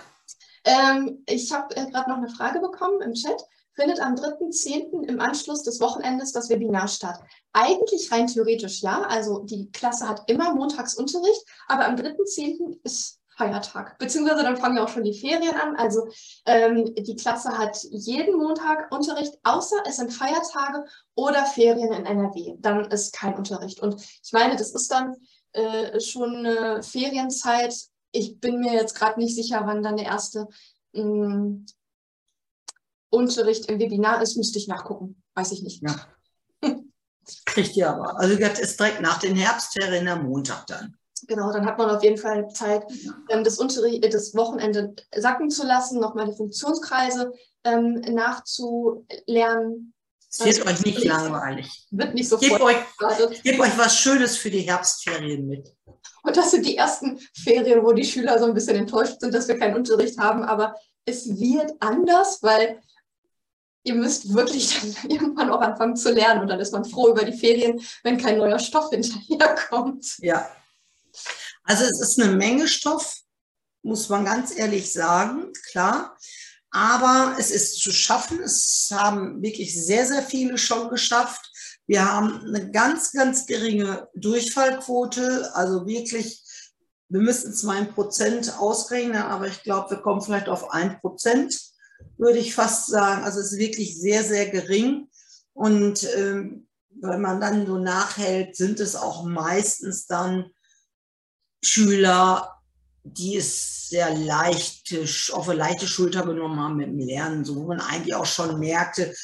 Ähm, 0.64 1.22
ich 1.26 1.50
habe 1.50 1.74
äh, 1.76 1.90
gerade 1.90 2.10
noch 2.10 2.18
eine 2.18 2.28
Frage 2.28 2.60
bekommen 2.60 3.00
im 3.00 3.14
Chat 3.14 3.42
findet 3.72 4.00
am 4.00 4.14
3.10. 4.14 5.08
im 5.08 5.20
Anschluss 5.20 5.62
des 5.62 5.80
Wochenendes 5.80 6.32
das 6.32 6.50
Webinar 6.50 6.88
statt. 6.88 7.18
Eigentlich 7.54 8.12
rein 8.12 8.26
theoretisch 8.26 8.82
ja, 8.82 9.02
also 9.02 9.38
die 9.38 9.70
Klasse 9.72 10.06
hat 10.06 10.28
immer 10.28 10.54
Montagsunterricht, 10.54 11.42
aber 11.66 11.86
am 11.86 11.94
3.10. 11.94 12.78
ist 12.82 13.19
Feiertag, 13.40 13.98
beziehungsweise 13.98 14.42
dann 14.42 14.58
fangen 14.58 14.76
ja 14.76 14.84
auch 14.84 14.88
schon 14.88 15.04
die 15.04 15.18
Ferien 15.18 15.56
an. 15.56 15.74
Also 15.76 16.06
ähm, 16.44 16.94
die 16.94 17.16
Klasse 17.16 17.56
hat 17.56 17.78
jeden 17.90 18.36
Montag 18.36 18.92
Unterricht, 18.92 19.32
außer 19.44 19.76
es 19.88 19.96
sind 19.96 20.12
Feiertage 20.12 20.84
oder 21.14 21.46
Ferien 21.46 21.90
in 21.90 22.04
NRW. 22.04 22.56
Dann 22.58 22.84
ist 22.90 23.14
kein 23.14 23.34
Unterricht. 23.34 23.80
Und 23.80 23.98
ich 24.22 24.32
meine, 24.32 24.56
das 24.56 24.72
ist 24.72 24.92
dann 24.92 25.16
äh, 25.52 25.98
schon 26.00 26.36
eine 26.36 26.82
Ferienzeit. 26.82 27.74
Ich 28.12 28.40
bin 28.40 28.60
mir 28.60 28.74
jetzt 28.74 28.94
gerade 28.94 29.18
nicht 29.18 29.34
sicher, 29.34 29.62
wann 29.64 29.82
dann 29.82 29.96
der 29.96 30.06
erste 30.06 30.46
mh, 30.92 31.02
hm, 31.02 31.66
Unterricht 33.08 33.70
im 33.70 33.80
Webinar 33.80 34.20
ist, 34.20 34.36
müsste 34.36 34.58
ich 34.58 34.68
nachgucken. 34.68 35.22
Weiß 35.34 35.50
ich 35.52 35.62
nicht. 35.62 35.82
Ja. 35.82 35.96
Kriegt 37.46 37.74
ihr 37.74 37.88
aber. 37.88 38.20
Also 38.20 38.36
das 38.36 38.60
ist 38.60 38.78
direkt 38.78 39.00
nach 39.00 39.18
den 39.18 39.34
Herbstferien 39.34 40.08
am 40.08 40.26
Montag 40.26 40.66
dann. 40.66 40.99
Genau, 41.26 41.52
dann 41.52 41.66
hat 41.66 41.78
man 41.78 41.90
auf 41.90 42.02
jeden 42.02 42.18
Fall 42.18 42.48
Zeit, 42.48 42.84
ähm, 43.28 43.44
das, 43.44 43.58
Unterricht, 43.58 44.12
das 44.12 44.34
Wochenende 44.34 44.94
sacken 45.16 45.50
zu 45.50 45.66
lassen, 45.66 46.00
nochmal 46.00 46.26
die 46.26 46.36
Funktionskreise 46.36 47.32
ähm, 47.64 48.00
nachzulernen. 48.00 49.94
Es 50.30 50.44
wird 50.44 50.66
euch 50.66 50.84
nicht 50.84 51.04
langweilig. 51.04 51.86
Wird 51.90 52.14
nicht 52.14 52.28
so 52.28 52.38
Gebt 52.38 52.60
euch, 52.60 52.76
gebt 53.42 53.58
euch 53.58 53.76
was 53.76 53.96
Schönes 53.96 54.36
für 54.36 54.50
die 54.50 54.60
Herbstferien 54.60 55.46
mit. 55.46 55.74
Und 56.22 56.36
das 56.36 56.52
sind 56.52 56.66
die 56.66 56.76
ersten 56.76 57.18
Ferien, 57.34 57.82
wo 57.84 57.92
die 57.92 58.04
Schüler 58.04 58.38
so 58.38 58.44
ein 58.44 58.54
bisschen 58.54 58.76
enttäuscht 58.76 59.20
sind, 59.20 59.34
dass 59.34 59.48
wir 59.48 59.58
keinen 59.58 59.74
Unterricht 59.74 60.18
haben. 60.18 60.44
Aber 60.44 60.76
es 61.04 61.28
wird 61.40 61.72
anders, 61.80 62.42
weil 62.42 62.80
ihr 63.82 63.94
müsst 63.94 64.32
wirklich 64.32 64.78
dann 64.78 65.10
irgendwann 65.10 65.50
auch 65.50 65.60
anfangen 65.60 65.96
zu 65.96 66.12
lernen 66.12 66.42
und 66.42 66.48
dann 66.48 66.60
ist 66.60 66.72
man 66.72 66.84
froh 66.84 67.08
über 67.08 67.24
die 67.24 67.36
Ferien, 67.36 67.80
wenn 68.02 68.18
kein 68.18 68.38
neuer 68.38 68.58
Stoff 68.58 68.90
hinterherkommt. 68.90 70.18
Ja. 70.18 70.48
Also 71.64 71.84
es 71.84 72.00
ist 72.00 72.20
eine 72.20 72.32
Menge 72.32 72.68
Stoff, 72.68 73.14
muss 73.82 74.08
man 74.08 74.24
ganz 74.24 74.56
ehrlich 74.56 74.92
sagen, 74.92 75.52
klar. 75.70 76.16
Aber 76.70 77.36
es 77.38 77.50
ist 77.50 77.80
zu 77.80 77.92
schaffen. 77.92 78.40
Es 78.42 78.90
haben 78.92 79.42
wirklich 79.42 79.74
sehr, 79.74 80.06
sehr 80.06 80.22
viele 80.22 80.56
schon 80.56 80.88
geschafft. 80.88 81.50
Wir 81.86 82.04
haben 82.04 82.44
eine 82.44 82.70
ganz, 82.70 83.12
ganz 83.12 83.46
geringe 83.46 84.08
Durchfallquote. 84.14 85.54
Also 85.54 85.86
wirklich, 85.86 86.42
wir 87.08 87.20
müssen 87.20 87.50
es 87.50 87.64
mal 87.64 87.84
Prozent 87.86 88.56
ausrechnen, 88.58 89.22
aber 89.22 89.48
ich 89.48 89.62
glaube, 89.64 89.90
wir 89.90 89.98
kommen 89.98 90.22
vielleicht 90.22 90.48
auf 90.48 90.70
ein 90.70 91.00
Prozent 91.00 91.70
würde 92.16 92.38
ich 92.38 92.54
fast 92.54 92.88
sagen. 92.88 93.24
Also 93.24 93.40
es 93.40 93.52
ist 93.52 93.58
wirklich 93.58 93.98
sehr, 93.98 94.22
sehr 94.22 94.48
gering. 94.50 95.08
Und 95.52 96.06
ähm, 96.16 96.68
wenn 97.00 97.20
man 97.20 97.40
dann 97.40 97.66
so 97.66 97.78
nachhält, 97.78 98.56
sind 98.56 98.80
es 98.80 98.96
auch 98.96 99.24
meistens 99.24 100.06
dann 100.06 100.50
Schüler, 101.62 102.60
die 103.02 103.36
es 103.36 103.88
sehr 103.88 104.14
leicht, 104.16 104.94
auf 105.32 105.48
eine 105.48 105.58
leichte 105.58 105.86
Schulter 105.86 106.24
genommen 106.24 106.60
haben 106.60 106.76
mit 106.76 106.88
dem 106.88 106.98
Lernen, 106.98 107.44
so 107.44 107.56
wo 107.56 107.66
man 107.66 107.80
eigentlich 107.80 108.14
auch 108.14 108.26
schon 108.26 108.58
merkte, 108.58 109.14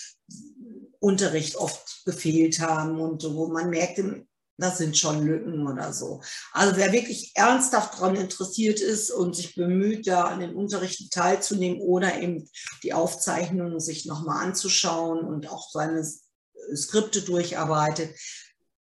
Unterricht 0.99 1.57
oft 1.57 2.05
gefehlt 2.05 2.61
haben 2.61 3.01
und 3.01 3.23
wo 3.23 3.49
man 3.49 3.71
merkte, 3.71 4.27
das 4.59 4.79
sind 4.79 4.97
schon 4.97 5.27
Lücken 5.27 5.67
oder 5.67 5.93
so. 5.93 6.23
Also 6.53 6.77
wer 6.77 6.93
wirklich 6.93 7.33
ernsthaft 7.35 7.95
daran 7.95 8.17
interessiert 8.17 8.81
ist 8.81 9.11
und 9.11 9.37
sich 9.37 9.55
bemüht, 9.55 10.07
da 10.07 10.23
an 10.23 10.41
den 10.41 10.55
Unterrichten 10.55 11.11
teilzunehmen 11.11 11.81
oder 11.81 12.21
eben 12.21 12.49
die 12.83 12.95
Aufzeichnungen 12.95 13.81
sich 13.81 14.07
nochmal 14.07 14.47
anzuschauen 14.47 15.21
und 15.21 15.49
auch 15.49 15.71
seine 15.71 16.05
Skripte 16.75 17.23
durcharbeitet, 17.23 18.17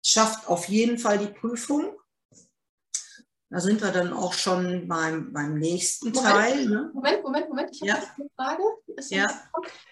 schafft 0.02 0.46
auf 0.46 0.68
jeden 0.68 0.98
Fall 0.98 1.18
die 1.18 1.26
Prüfung. 1.26 1.96
Da 3.54 3.60
sind 3.60 3.80
wir 3.80 3.92
dann 3.92 4.12
auch 4.12 4.32
schon 4.32 4.88
beim, 4.88 5.32
beim 5.32 5.54
nächsten 5.54 6.10
Moment, 6.10 6.26
Teil. 6.26 6.66
Ne? 6.66 6.90
Moment, 6.92 7.22
Moment, 7.22 7.48
Moment. 7.48 7.70
Ich 7.70 7.82
habe 7.82 8.02
Ja. 8.02 8.08
eine 8.18 8.28
Frage. 8.36 8.62
Ja. 9.10 9.30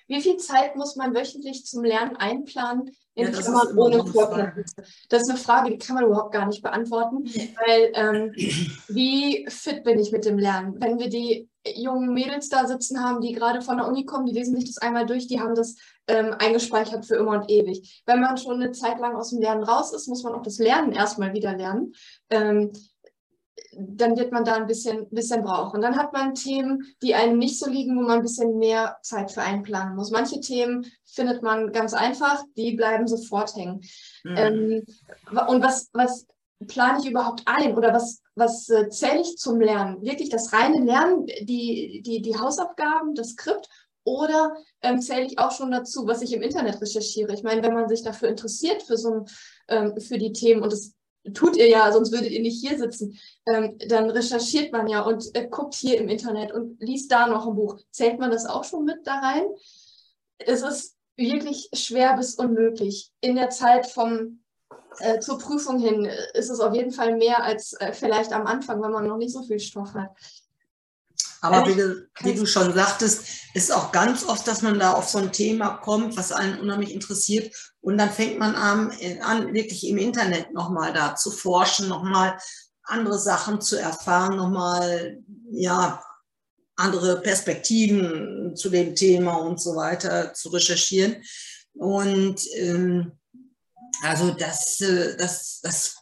Wie 0.09 0.21
viel 0.21 0.37
Zeit 0.39 0.75
muss 0.75 0.97
man 0.97 1.15
wöchentlich 1.15 1.65
zum 1.65 1.85
Lernen 1.85 2.17
einplanen? 2.17 2.91
In 3.15 3.27
Ja, 3.27 3.31
das 3.31 3.47
ist 3.47 3.55
ohne 3.55 3.71
so 3.73 3.85
eine 3.85 3.95
Frage. 3.99 4.11
Vorkenntnisse. 4.11 4.75
Das 5.11 5.23
ist 5.23 5.31
eine 5.31 5.39
Frage, 5.39 5.71
die 5.71 5.79
kann 5.79 5.95
man 5.95 6.07
überhaupt 6.07 6.33
gar 6.33 6.47
nicht 6.47 6.61
beantworten, 6.61 7.19
weil 7.25 7.93
ähm, 7.95 8.33
wie 8.89 9.47
fit 9.49 9.85
bin 9.85 10.01
ich 10.01 10.11
mit 10.11 10.25
dem 10.25 10.39
Lernen? 10.39 10.81
Wenn 10.81 10.99
wir 10.99 11.09
die 11.09 11.49
jungen 11.77 12.13
Mädels 12.13 12.49
da 12.49 12.67
sitzen 12.67 13.01
haben, 13.05 13.21
die 13.21 13.33
gerade 13.33 13.63
von 13.63 13.77
der 13.77 13.87
Uni 13.87 14.05
kommen, 14.05 14.27
die 14.27 14.33
lesen 14.33 14.57
sich 14.57 14.65
das 14.65 14.79
einmal 14.79 15.07
durch, 15.07 15.29
die 15.29 15.41
haben 15.41 15.55
das 15.55 15.77
ähm, 16.09 16.35
eingespeichert 16.37 17.07
für 17.07 17.15
immer 17.15 17.39
und 17.41 17.49
ewig. 17.49 18.03
Wenn 18.07 18.21
man 18.21 18.37
schon 18.39 18.61
eine 18.61 18.73
Zeit 18.73 18.99
lang 18.99 19.15
aus 19.15 19.31
dem 19.31 19.41
Lernen 19.41 19.63
raus 19.63 19.93
ist, 19.93 20.09
muss 20.09 20.25
man 20.25 20.35
auch 20.35 20.43
das 20.43 20.59
Lernen 20.59 20.91
erstmal 20.91 21.33
wieder 21.33 21.57
lernen. 21.57 21.93
Ähm, 22.29 22.73
dann 23.77 24.17
wird 24.17 24.33
man 24.33 24.45
da 24.45 24.55
ein 24.55 24.67
bisschen, 24.67 25.09
bisschen 25.11 25.43
brauchen. 25.43 25.81
Dann 25.81 25.97
hat 25.97 26.13
man 26.13 26.35
Themen, 26.35 26.85
die 27.03 27.15
einem 27.15 27.39
nicht 27.39 27.59
so 27.59 27.69
liegen, 27.69 27.97
wo 27.97 28.03
man 28.03 28.19
ein 28.19 28.23
bisschen 28.23 28.59
mehr 28.59 28.99
Zeit 29.03 29.31
für 29.31 29.43
einplanen 29.43 29.97
muss. 29.97 30.11
Manche 30.11 30.41
Themen 30.41 30.87
findet 31.05 31.43
man 31.43 31.73
ganz 31.73 31.95
einfach, 31.95 32.45
die 32.57 32.73
bleiben 32.73 33.07
sofort 33.07 33.55
hängen. 33.57 33.81
Mhm. 34.25 34.37
Ähm, 34.37 34.83
und 35.49 35.63
was, 35.63 35.89
was 35.93 36.27
plane 36.67 37.01
ich 37.01 37.11
überhaupt 37.11 37.43
ein 37.47 37.77
oder 37.77 37.93
was, 37.93 38.21
was 38.35 38.69
äh, 38.69 38.89
zähle 38.89 39.21
ich 39.21 39.37
zum 39.37 39.61
Lernen? 39.61 40.03
Wirklich 40.03 40.29
das 40.29 40.53
reine 40.53 40.85
Lernen, 40.85 41.27
die, 41.27 42.03
die, 42.05 42.23
die 42.23 42.39
Hausaufgaben, 42.39 43.15
das 43.15 43.31
Skript 43.31 43.69
oder 44.05 44.55
ähm, 44.83 45.01
zähle 45.01 45.27
ich 45.27 45.39
auch 45.39 45.53
schon 45.53 45.71
dazu, 45.71 46.07
was 46.07 46.23
ich 46.23 46.33
im 46.33 46.43
Internet 46.43 46.81
recherchiere? 46.81 47.33
Ich 47.33 47.43
meine, 47.43 47.63
wenn 47.63 47.75
man 47.75 47.89
sich 47.89 48.03
dafür 48.03 48.29
interessiert, 48.29 48.83
für, 48.83 48.97
so 48.97 49.13
ein, 49.13 49.25
ähm, 49.69 50.01
für 50.01 50.19
die 50.19 50.33
Themen 50.33 50.63
und 50.63 50.73
das 50.73 50.93
tut 51.35 51.57
ihr 51.57 51.69
ja, 51.69 51.93
sonst 51.93 52.13
würdet 52.13 52.31
ihr 52.31 52.41
nicht 52.41 52.61
hier 52.61 52.79
sitzen, 52.79 53.19
ähm, 53.47 53.79
dann 53.89 54.11
recherchiert 54.11 54.73
man 54.73 54.89
ja 54.89 55.03
und 55.03 55.35
äh, 55.35 55.47
guckt 55.49 55.75
hier 55.75 55.99
im 55.99 56.09
Internet 56.09 56.53
und 56.53 56.81
liest 56.81 57.13
da 57.13 57.27
noch 57.27 57.47
ein 57.47 57.55
Buch. 57.55 57.79
Zählt 57.91 58.19
man 58.19 58.31
das 58.31 58.47
auch 58.47 58.65
schon 58.65 58.85
mit 58.85 59.07
da 59.07 59.21
rein? 59.21 59.45
Es 60.39 60.63
ist 60.63 60.97
wirklich 61.17 61.69
schwer 61.75 62.17
bis 62.17 62.35
unmöglich. 62.35 63.13
In 63.21 63.37
der 63.37 63.51
Zeit 63.51 63.87
vom 63.87 64.43
äh, 64.99 65.21
zur 65.21 65.39
Prüfung 65.39 65.79
hin 65.79 66.05
äh, 66.05 66.39
ist 66.39 66.51
es 66.51 66.61
auf 66.61 66.75
jeden 66.75 66.93
Fall 66.93 67.17
mehr 67.17 67.43
als 67.43 67.73
äh, 67.75 67.93
vielleicht 67.93 68.33
am 68.33 68.47
Anfang, 68.47 68.83
wenn 68.83 68.91
man 68.91 69.07
noch 69.07 69.17
nicht 69.17 69.33
so 69.33 69.43
viel 69.43 69.61
Stoff 69.61 69.95
hat. 69.95 70.11
Aber 71.43 71.67
Äh, 71.67 71.71
wie 71.71 71.75
du, 71.77 72.09
wie 72.21 72.35
du 72.35 72.47
schon 72.47 72.73
sagtest, 72.73 73.25
ist 73.53 73.73
auch 73.73 73.93
ganz 73.93 74.25
oft, 74.25 74.47
dass 74.47 74.63
man 74.63 74.79
da 74.79 74.93
auf 74.93 75.09
so 75.09 75.19
ein 75.19 75.33
Thema 75.33 75.77
kommt, 75.77 76.17
was 76.17 76.33
einen 76.33 76.61
unheimlich 76.61 76.95
interessiert. 76.95 77.55
Und 77.81 77.99
dann 77.99 78.11
fängt 78.11 78.39
man 78.39 78.55
an, 78.55 78.93
an 79.21 79.53
wirklich 79.53 79.87
im 79.87 79.99
Internet 79.99 80.55
nochmal 80.55 80.93
da 80.93 81.15
zu 81.17 81.31
forschen, 81.31 81.89
nochmal 81.89 82.39
andere 82.85 83.19
Sachen 83.19 83.61
zu 83.61 83.77
erfahren, 83.79 84.37
nochmal, 84.37 85.19
ja, 85.51 86.03
andere 86.77 87.21
Perspektiven 87.21 88.57
zu 88.57 88.71
dem 88.71 88.95
Thema 88.95 89.35
und 89.35 89.61
so 89.61 89.77
weiter 89.77 90.33
zu 90.33 90.49
recherchieren. 90.49 91.23
Und 91.75 92.41
ähm, 92.55 93.19
also 94.03 94.31
das, 94.31 94.81
äh, 94.81 95.17
das, 95.17 95.61
das 95.63 96.02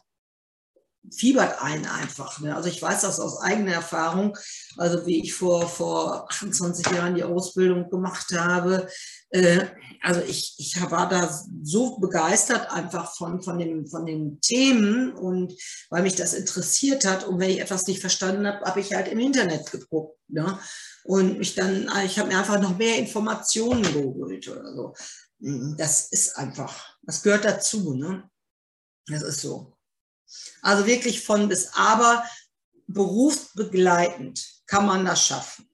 fiebert 1.11 1.61
einen 1.61 1.85
einfach. 1.85 2.39
Ne? 2.39 2.55
Also 2.55 2.69
ich 2.69 2.81
weiß 2.81 3.01
das 3.01 3.19
aus 3.19 3.41
eigener 3.41 3.73
Erfahrung, 3.73 4.37
also 4.77 5.05
wie 5.05 5.21
ich 5.21 5.33
vor, 5.33 5.67
vor 5.67 6.29
28 6.29 6.91
Jahren 6.91 7.15
die 7.15 7.23
Ausbildung 7.23 7.89
gemacht 7.89 8.31
habe. 8.33 8.87
Äh, 9.29 9.65
also 10.01 10.21
ich, 10.21 10.55
ich 10.57 10.79
war 10.89 11.09
da 11.09 11.29
so 11.63 11.97
begeistert 11.99 12.71
einfach 12.71 13.15
von, 13.15 13.41
von, 13.41 13.59
dem, 13.59 13.87
von 13.87 14.05
den 14.05 14.39
Themen 14.41 15.13
und 15.13 15.53
weil 15.89 16.03
mich 16.03 16.15
das 16.15 16.33
interessiert 16.33 17.05
hat 17.05 17.25
und 17.25 17.39
wenn 17.39 17.49
ich 17.49 17.59
etwas 17.59 17.87
nicht 17.87 18.01
verstanden 18.01 18.47
habe, 18.47 18.65
habe 18.65 18.79
ich 18.79 18.93
halt 18.93 19.07
im 19.09 19.19
Internet 19.19 19.71
geguckt. 19.71 20.17
Ne? 20.27 20.57
Und 21.03 21.39
mich 21.39 21.55
dann, 21.55 21.89
ich 22.05 22.17
habe 22.19 22.29
mir 22.29 22.37
einfach 22.37 22.59
noch 22.61 22.77
mehr 22.77 22.97
Informationen 22.97 23.83
geholt 23.83 24.47
oder 24.47 24.73
so. 24.75 24.93
Das 25.77 26.07
ist 26.09 26.37
einfach, 26.37 26.97
das 27.01 27.23
gehört 27.23 27.45
dazu. 27.45 27.95
Ne? 27.95 28.29
Das 29.07 29.23
ist 29.23 29.41
so. 29.41 29.73
Also 30.61 30.85
wirklich 30.85 31.23
von 31.23 31.47
bis 31.47 31.69
aber 31.73 32.23
berufsbegleitend 32.87 34.45
kann 34.67 34.85
man 34.85 35.05
das 35.05 35.25
schaffen. 35.25 35.67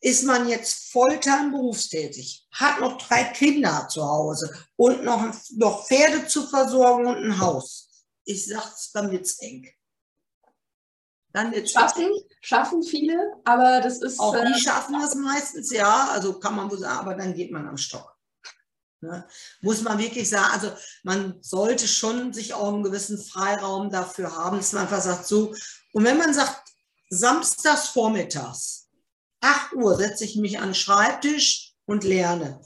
Ist 0.00 0.24
man 0.24 0.48
jetzt 0.48 0.92
Volltime 0.92 1.50
berufstätig, 1.50 2.46
hat 2.52 2.80
noch 2.80 2.98
drei 2.98 3.24
Kinder 3.24 3.88
zu 3.88 4.04
Hause 4.04 4.54
und 4.76 5.04
noch, 5.04 5.34
noch 5.56 5.86
Pferde 5.86 6.26
zu 6.26 6.46
versorgen 6.46 7.06
und 7.06 7.16
ein 7.16 7.40
Haus, 7.40 7.88
ich 8.24 8.46
sag's, 8.46 8.92
dann 8.92 9.10
wird's 9.10 9.38
eng. 9.40 9.68
Dann 11.32 11.52
wird's 11.52 11.72
Schaffen, 11.72 12.10
schaffen 12.40 12.82
viele, 12.82 13.18
aber 13.44 13.80
das 13.80 14.00
ist. 14.00 14.18
Auch 14.18 14.34
äh, 14.34 14.46
die 14.52 14.60
schaffen 14.60 14.98
das 15.00 15.14
meistens, 15.14 15.70
ja, 15.70 16.08
also 16.08 16.38
kann 16.38 16.56
man 16.56 16.70
wohl 16.70 16.78
sagen, 16.78 16.98
aber 16.98 17.14
dann 17.14 17.34
geht 17.34 17.50
man 17.50 17.66
am 17.66 17.76
Stock. 17.76 18.15
Ne? 19.00 19.26
Muss 19.60 19.82
man 19.82 19.98
wirklich 19.98 20.28
sagen, 20.28 20.52
also 20.52 20.72
man 21.02 21.38
sollte 21.42 21.86
schon 21.86 22.32
sich 22.32 22.54
auch 22.54 22.72
einen 22.72 22.82
gewissen 22.82 23.18
Freiraum 23.22 23.90
dafür 23.90 24.34
haben, 24.34 24.56
dass 24.56 24.72
man 24.72 24.82
einfach 24.82 25.02
sagt, 25.02 25.26
so, 25.26 25.54
und 25.92 26.04
wenn 26.04 26.18
man 26.18 26.32
sagt, 26.32 26.70
samstags 27.10 27.88
vormittags, 27.88 28.88
8 29.40 29.74
Uhr 29.74 29.96
setze 29.96 30.24
ich 30.24 30.36
mich 30.36 30.58
an 30.58 30.70
den 30.70 30.74
Schreibtisch 30.74 31.74
und 31.84 32.04
lerne. 32.04 32.60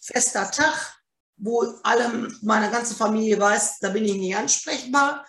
Fester 0.00 0.50
Tag, 0.50 0.96
wo 1.36 1.62
alle, 1.82 2.28
meine 2.42 2.70
ganze 2.70 2.94
Familie 2.94 3.38
weiß, 3.38 3.80
da 3.80 3.90
bin 3.90 4.04
ich 4.04 4.14
nicht 4.14 4.36
ansprechbar. 4.36 5.26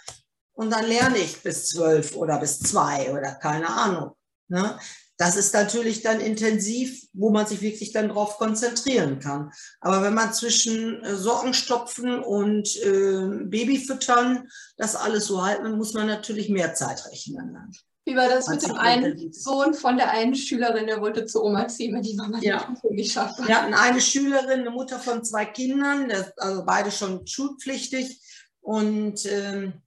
Und 0.53 0.69
dann 0.69 0.85
lerne 0.85 1.17
ich 1.17 1.41
bis 1.41 1.69
zwölf 1.69 2.15
oder 2.15 2.37
bis 2.39 2.59
zwei 2.59 3.11
oder 3.11 3.35
keine 3.35 3.67
Ahnung. 3.67 4.11
Ne? 4.47 4.79
Das 5.21 5.35
ist 5.35 5.53
natürlich 5.53 6.01
dann 6.01 6.19
intensiv, 6.19 7.05
wo 7.13 7.29
man 7.29 7.45
sich 7.45 7.61
wirklich 7.61 7.91
dann 7.91 8.09
drauf 8.09 8.39
konzentrieren 8.39 9.19
kann. 9.19 9.51
Aber 9.79 10.01
wenn 10.01 10.15
man 10.15 10.33
zwischen 10.33 11.03
äh, 11.03 11.15
Sockenstopfen 11.15 12.23
und 12.23 12.75
äh, 12.77 13.27
Babyfüttern 13.43 14.49
das 14.77 14.95
alles 14.95 15.27
so 15.27 15.45
halten, 15.45 15.77
muss 15.77 15.93
man 15.93 16.07
natürlich 16.07 16.49
mehr 16.49 16.73
Zeit 16.73 17.05
rechnen. 17.05 17.53
Dann. 17.53 17.71
Wie 18.05 18.15
war 18.15 18.29
das 18.29 18.47
mit 18.47 18.63
dem 18.63 18.73
einen. 18.73 19.31
Sohn 19.31 19.75
von 19.75 19.95
der 19.97 20.09
einen 20.09 20.33
Schülerin, 20.33 20.87
der 20.87 21.01
wollte 21.01 21.27
zu 21.27 21.43
Oma 21.43 21.67
ziehen, 21.67 21.93
wenn 21.93 22.01
die 22.01 22.15
Mama 22.15 22.39
die 22.39 22.47
Ja. 22.47 22.63
Prüfung 22.63 22.95
nicht 22.95 23.11
schafft? 23.11 23.47
Wir 23.47 23.61
hatten 23.61 23.75
eine 23.75 24.01
Schülerin, 24.01 24.61
eine 24.61 24.71
Mutter 24.71 24.97
von 24.97 25.23
zwei 25.23 25.45
Kindern, 25.45 26.11
also 26.37 26.65
beide 26.65 26.89
schon 26.89 27.27
schulpflichtig. 27.27 28.19
Und 28.61 29.23
ähm, 29.27 29.83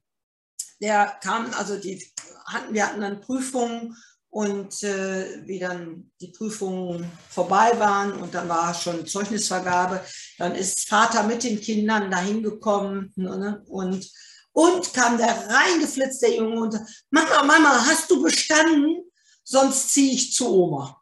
der 0.80 1.12
kam, 1.20 1.52
also 1.58 1.76
die 1.76 2.00
hatten, 2.46 2.72
wir 2.72 2.86
hatten 2.86 3.00
dann 3.00 3.20
Prüfungen 3.20 3.96
und 4.34 4.82
äh, 4.82 5.46
wie 5.46 5.60
dann 5.60 6.10
die 6.20 6.32
Prüfungen 6.32 7.08
vorbei 7.30 7.70
waren 7.78 8.14
und 8.14 8.34
dann 8.34 8.48
war 8.48 8.74
schon 8.74 9.06
Zeugnisvergabe, 9.06 10.00
dann 10.38 10.56
ist 10.56 10.88
Vater 10.88 11.22
mit 11.22 11.44
den 11.44 11.60
Kindern 11.60 12.10
dahin 12.10 12.42
gekommen 12.42 13.12
ne, 13.14 13.62
und 13.68 14.10
und 14.50 14.92
kam 14.92 15.18
der 15.18 15.48
reingeflitzt, 15.48 16.22
der 16.22 16.34
Junge, 16.36 16.60
und 16.60 16.80
Mama, 17.10 17.44
Mama, 17.44 17.86
hast 17.86 18.10
du 18.10 18.22
bestanden? 18.22 19.04
Sonst 19.44 19.90
ziehe 19.90 20.14
ich 20.14 20.32
zu 20.32 20.48
Oma. 20.48 21.00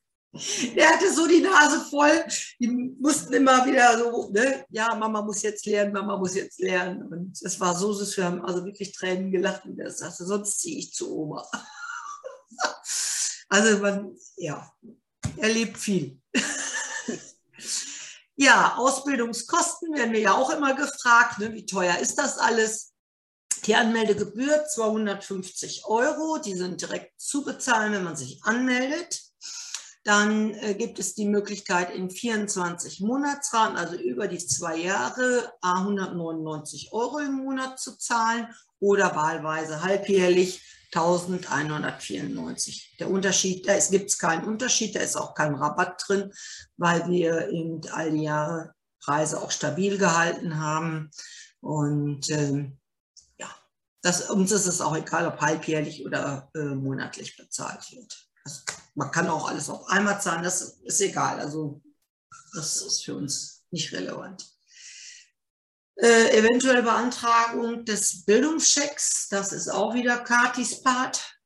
Der 0.75 0.89
hatte 0.93 1.13
so 1.13 1.27
die 1.27 1.41
Nase 1.41 1.81
voll. 1.91 2.25
Die 2.59 2.69
mussten 2.69 3.33
immer 3.33 3.65
wieder 3.67 3.99
so, 3.99 4.31
ne? 4.31 4.65
ja, 4.71 4.95
Mama 4.95 5.23
muss 5.23 5.43
jetzt 5.43 5.67
lernen, 5.67 5.93
Mama 5.93 6.17
muss 6.17 6.35
jetzt 6.35 6.61
lernen. 6.61 7.03
Und 7.03 7.39
es 7.43 7.61
war 7.61 7.77
so 7.77 7.93
süß, 7.93 8.17
wir 8.17 8.25
haben 8.25 8.45
also 8.45 8.65
wirklich 8.65 8.93
Tränen 8.93 9.31
gelacht 9.31 9.65
und 9.65 9.79
er 9.79 9.91
sagte, 9.91 10.25
sonst 10.27 10.61
ziehe 10.61 10.79
ich 10.79 10.93
zu 10.93 11.15
Oma. 11.15 11.47
Also 13.49 13.79
man, 13.79 14.17
ja, 14.37 14.69
erlebt 15.37 15.79
viel. 15.79 16.21
Ja, 18.39 18.77
Ausbildungskosten 18.77 19.95
werden 19.95 20.13
wir 20.13 20.21
ja 20.21 20.35
auch 20.35 20.51
immer 20.51 20.75
gefragt. 20.75 21.39
Ne? 21.39 21.55
Wie 21.55 21.65
teuer 21.65 21.97
ist 21.99 22.17
das 22.17 22.37
alles? 22.37 22.93
Die 23.65 23.75
Anmeldegebühr 23.75 24.67
250 24.67 25.87
Euro, 25.87 26.39
die 26.39 26.55
sind 26.55 26.83
direkt 26.83 27.19
zu 27.19 27.43
bezahlen, 27.43 27.93
wenn 27.93 28.05
man 28.05 28.15
sich 28.15 28.39
anmeldet. 28.45 29.23
Dann 30.07 30.55
äh, 30.55 30.75
gibt 30.75 31.01
es 31.01 31.17
die 31.17 31.27
Möglichkeit 31.27 31.93
in 31.93 32.11
24 32.11 33.01
Monatsraten, 33.01 33.77
also 33.77 33.97
über 33.97 34.29
die 34.29 34.39
zwei 34.39 34.77
Jahre, 34.77 35.53
A 35.61 35.81
199 35.81 36.93
Euro 36.93 37.19
im 37.19 37.33
Monat 37.33 37.81
zu 37.81 37.99
zahlen 37.99 38.47
oder 38.79 39.17
wahlweise 39.17 39.83
halbjährlich 39.83 40.63
1194. 40.95 42.95
Der 43.01 43.11
Unterschied, 43.11 43.67
da 43.67 43.77
gibt 43.91 44.11
es 44.11 44.19
keinen 44.19 44.45
Unterschied, 44.45 44.95
da 44.95 45.01
ist 45.01 45.17
auch 45.17 45.35
kein 45.35 45.57
Rabatt 45.57 46.01
drin, 46.07 46.33
weil 46.77 47.09
wir 47.09 47.49
eben 47.49 47.81
all 47.91 48.13
die 48.13 48.23
Jahre 48.23 48.75
Preise 49.01 49.43
auch 49.43 49.51
stabil 49.51 49.99
gehalten 49.99 50.61
haben. 50.61 51.11
Und 51.59 52.31
ähm, 52.31 52.79
ja, 53.41 53.49
das, 54.03 54.31
uns 54.31 54.53
ist 54.53 54.67
es 54.67 54.81
auch 54.81 54.97
egal, 54.97 55.27
ob 55.27 55.41
halbjährlich 55.41 56.07
oder 56.07 56.49
äh, 56.55 56.61
monatlich 56.61 57.37
bezahlt 57.37 57.91
wird. 57.91 58.26
Also, 58.47 58.61
man 58.95 59.11
kann 59.11 59.29
auch 59.29 59.49
alles 59.49 59.69
auf 59.69 59.89
einmal 59.89 60.21
zahlen, 60.21 60.45
das 60.45 60.79
ist 60.85 61.01
egal. 61.01 61.41
Also 61.41 61.83
das 62.55 62.81
ist 62.81 63.05
für 63.05 63.17
uns 63.17 63.65
nicht 63.73 63.93
relevant. 63.93 64.47
Äh, 65.97 66.39
eventuelle 66.39 66.83
Beantragung 66.83 67.85
des 67.85 68.25
Bildungschecks, 68.25 69.29
das 69.31 69.53
ist 69.53 69.69
auch 69.69 69.95
wieder 69.95 70.19
Katis 70.19 70.81
Part. 70.81 71.41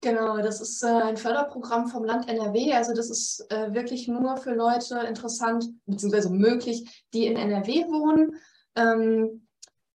Genau, 0.00 0.38
das 0.38 0.60
ist 0.60 0.82
äh, 0.82 0.88
ein 0.88 1.16
Förderprogramm 1.16 1.86
vom 1.86 2.04
Land 2.04 2.28
NRW. 2.28 2.72
Also 2.72 2.92
das 2.92 3.08
ist 3.08 3.46
äh, 3.52 3.72
wirklich 3.72 4.08
nur 4.08 4.36
für 4.36 4.54
Leute 4.54 4.98
interessant, 5.06 5.66
beziehungsweise 5.86 6.30
möglich, 6.30 7.06
die 7.12 7.26
in 7.26 7.36
NRW 7.36 7.86
wohnen. 7.86 8.34
Ähm, 8.74 9.46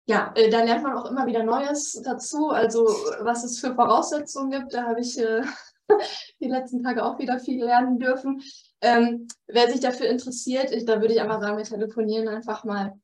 ja, 0.07 0.33
äh, 0.37 0.49
da 0.49 0.62
lernt 0.62 0.85
man 0.85 0.97
auch 0.97 1.11
immer 1.11 1.27
wieder 1.27 1.43
Neues 1.43 2.01
dazu. 2.05 2.51
Also 2.51 2.85
was 3.23 3.43
es 3.43 3.59
für 3.59 3.75
Voraussetzungen 3.75 4.51
gibt, 4.51 4.75
da 4.75 4.85
habe 4.85 5.01
ich 5.01 5.19
äh, 5.19 5.43
die 6.41 6.49
letzten 6.49 6.82
Tage 6.82 7.05
auch 7.05 7.18
wieder 7.18 7.39
viel 7.39 7.64
lernen 7.64 7.99
dürfen. 7.99 8.43
Ähm, 8.80 9.28
wer 9.47 9.70
sich 9.70 9.80
dafür 9.80 10.09
interessiert, 10.09 10.70
ich, 10.70 10.85
da 10.85 11.01
würde 11.01 11.14
ich 11.14 11.20
einfach 11.20 11.41
sagen, 11.41 11.57
wir 11.57 11.64
telefonieren 11.64 12.28
einfach 12.28 12.64
mal. 12.64 12.99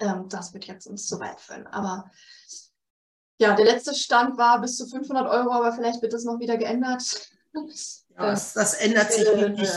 Ähm, 0.00 0.28
das 0.28 0.52
wird 0.52 0.64
jetzt 0.66 0.86
uns 0.86 1.06
zu 1.06 1.20
weit 1.20 1.40
führen. 1.40 1.66
Aber 1.68 2.10
ja, 3.38 3.54
der 3.54 3.64
letzte 3.64 3.94
Stand 3.94 4.38
war 4.38 4.60
bis 4.60 4.76
zu 4.76 4.86
500 4.86 5.28
Euro, 5.28 5.52
aber 5.52 5.72
vielleicht 5.72 6.02
wird 6.02 6.12
das 6.12 6.24
noch 6.24 6.38
wieder 6.38 6.56
geändert. 6.56 7.30
Ja, 8.16 8.30
das, 8.30 8.52
das 8.52 8.74
ändert 8.74 9.12
sich 9.12 9.26
äh, 9.26 9.40
wirklich, 9.40 9.70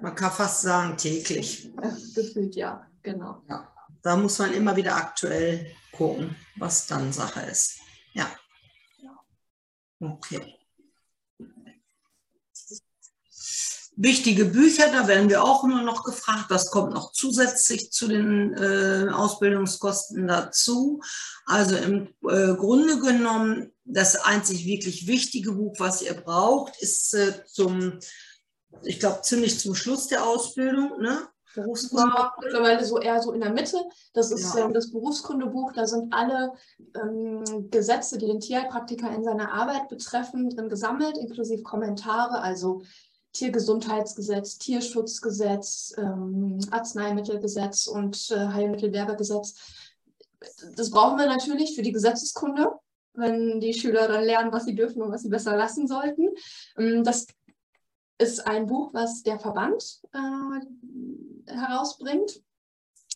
man 0.00 0.14
kann 0.14 0.30
fast 0.30 0.62
sagen, 0.62 0.96
täglich. 0.96 1.72
Gefühlt, 2.14 2.54
ja, 2.56 2.86
genau. 3.02 3.42
Ja, 3.48 3.70
da 4.02 4.16
muss 4.16 4.38
man 4.38 4.52
immer 4.52 4.74
wieder 4.76 4.96
aktuell 4.96 5.74
gucken, 5.92 6.36
was 6.56 6.86
dann 6.86 7.12
Sache 7.12 7.40
ist. 7.40 7.78
Ja. 8.12 8.26
Okay. 10.00 10.57
Wichtige 14.00 14.44
Bücher, 14.44 14.92
da 14.92 15.08
werden 15.08 15.28
wir 15.28 15.42
auch 15.42 15.64
immer 15.64 15.82
noch 15.82 16.04
gefragt. 16.04 16.46
Das 16.50 16.70
kommt 16.70 16.94
noch 16.94 17.10
zusätzlich 17.10 17.90
zu 17.90 18.06
den 18.06 18.54
äh, 18.54 19.08
Ausbildungskosten 19.10 20.28
dazu. 20.28 21.00
Also 21.46 21.74
im 21.74 22.06
äh, 22.28 22.54
Grunde 22.54 23.00
genommen, 23.00 23.72
das 23.84 24.14
einzig 24.14 24.66
wirklich 24.66 25.08
wichtige 25.08 25.50
Buch, 25.50 25.74
was 25.78 26.02
ihr 26.02 26.14
braucht, 26.14 26.80
ist 26.80 27.12
äh, 27.14 27.44
zum, 27.46 27.98
ich 28.82 29.00
glaube, 29.00 29.22
ziemlich 29.22 29.58
zum 29.58 29.74
Schluss 29.74 30.06
der 30.06 30.24
Ausbildung, 30.24 31.00
ne? 31.00 31.26
Berufskunde. 31.56 32.30
mittlerweile 32.40 32.84
so 32.84 33.00
eher 33.00 33.20
so 33.20 33.32
in 33.32 33.40
der 33.40 33.50
Mitte. 33.52 33.78
Das 34.12 34.30
ist 34.30 34.54
ja. 34.54 34.64
ähm, 34.64 34.74
das 34.74 34.92
Berufskundebuch. 34.92 35.72
Da 35.72 35.88
sind 35.88 36.14
alle 36.14 36.52
ähm, 36.94 37.68
Gesetze, 37.70 38.18
die 38.18 38.26
den 38.26 38.38
Tierheilpraktiker 38.38 39.10
in 39.12 39.24
seiner 39.24 39.52
Arbeit 39.52 39.88
betreffen, 39.88 40.50
drin 40.50 40.68
gesammelt, 40.68 41.18
inklusive 41.18 41.62
Kommentare. 41.62 42.40
Also 42.40 42.82
Tiergesundheitsgesetz, 43.32 44.58
Tierschutzgesetz, 44.58 45.94
ähm, 45.98 46.58
Arzneimittelgesetz 46.70 47.86
und 47.86 48.30
äh, 48.30 48.48
Heilmittelwerbegesetz. 48.48 49.54
Das 50.76 50.90
brauchen 50.90 51.18
wir 51.18 51.26
natürlich 51.26 51.74
für 51.74 51.82
die 51.82 51.92
Gesetzeskunde, 51.92 52.72
wenn 53.14 53.60
die 53.60 53.74
Schüler 53.74 54.08
dann 54.08 54.24
lernen, 54.24 54.52
was 54.52 54.64
sie 54.64 54.74
dürfen 54.74 55.02
und 55.02 55.12
was 55.12 55.22
sie 55.22 55.28
besser 55.28 55.56
lassen 55.56 55.86
sollten. 55.86 56.28
Ähm, 56.76 57.04
das 57.04 57.26
ist 58.18 58.46
ein 58.46 58.66
Buch, 58.66 58.92
was 58.94 59.22
der 59.22 59.38
Verband 59.38 60.00
äh, 60.12 61.52
herausbringt. 61.52 62.42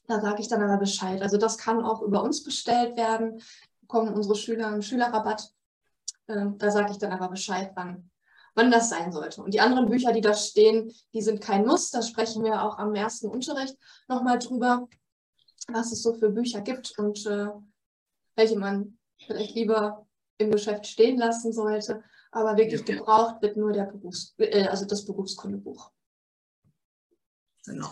Da 0.07 0.21
sage 0.21 0.43
ich 0.43 0.49
dann 0.49 0.63
aber 0.63 0.79
Bescheid. 0.79 1.23
Also 1.23 1.37
das 1.37 1.59
kann 1.59 1.85
auch 1.85 2.03
über 2.03 2.23
uns 2.23 2.45
bestellt 2.45 2.97
werden, 2.97 3.41
bekommen 3.81 4.15
unsere 4.15 4.37
Schüler 4.37 4.69
einen 4.69 4.83
Schülerrabatt. 4.83 5.53
Äh, 6.27 6.47
da 6.59 6.71
sage 6.71 6.93
ich 6.93 6.99
dann 6.99 7.13
aber 7.13 7.29
Bescheid, 7.29 7.73
wann 7.75 8.11
wann 8.55 8.71
das 8.71 8.91
sein 8.91 9.13
sollte. 9.13 9.43
Und 9.43 9.55
die 9.55 9.61
anderen 9.61 9.89
Bücher, 9.89 10.13
die 10.13 10.21
da 10.21 10.35
stehen, 10.35 10.93
die 11.15 11.23
sind 11.23 11.41
kein 11.41 11.67
Muss. 11.67 11.91
Da 11.91 12.03
sprechen 12.03 12.45
wir 12.45 12.63
auch 12.63 12.79
am 12.79 12.95
ersten 12.95 13.29
Unterricht 13.29 13.77
nochmal 14.09 14.39
drüber, 14.39 14.89
was 15.69 15.93
es 15.93 16.03
so 16.03 16.15
für 16.15 16.31
Bücher 16.31 16.61
gibt 16.61 16.99
und 16.99 17.25
äh, 17.27 17.49
welche 18.37 18.59
man 18.59 18.99
vielleicht 19.25 19.55
lieber 19.55 20.07
im 20.39 20.51
Geschäft 20.51 20.87
stehen 20.87 21.19
lassen 21.19 21.53
sollte. 21.53 22.03
Aber 22.31 22.57
wirklich 22.57 22.85
gebraucht 22.85 23.43
wird 23.43 23.57
nur 23.57 23.73
der 23.73 23.85
Berufs 23.85 24.35
äh, 24.39 24.67
also 24.67 24.85
das 24.85 25.05
Berufskundebuch. 25.05 25.91
Genau. 27.65 27.91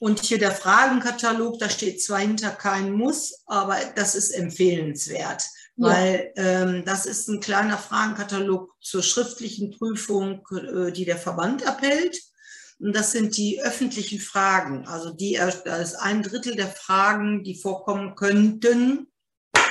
Und 0.00 0.20
hier 0.20 0.38
der 0.38 0.52
Fragenkatalog, 0.52 1.58
da 1.58 1.68
steht 1.68 2.00
zwar 2.00 2.18
hinter 2.18 2.50
kein 2.50 2.92
Muss, 2.92 3.42
aber 3.46 3.76
das 3.96 4.14
ist 4.14 4.30
empfehlenswert 4.30 5.42
weil 5.78 6.32
ähm, 6.36 6.84
das 6.84 7.06
ist 7.06 7.28
ein 7.28 7.40
kleiner 7.40 7.78
Fragenkatalog 7.78 8.74
zur 8.80 9.02
schriftlichen 9.02 9.70
Prüfung, 9.70 10.44
äh, 10.50 10.92
die 10.92 11.04
der 11.04 11.18
Verband 11.18 11.66
abhält. 11.66 12.20
Und 12.80 12.94
das 12.94 13.12
sind 13.12 13.36
die 13.36 13.60
öffentlichen 13.60 14.20
Fragen. 14.20 14.86
Also 14.86 15.12
die, 15.12 15.34
da 15.34 15.76
ist 15.76 15.94
ein 15.94 16.22
Drittel 16.22 16.54
der 16.56 16.68
Fragen, 16.68 17.42
die 17.44 17.60
vorkommen 17.60 18.14
könnten. 18.14 19.08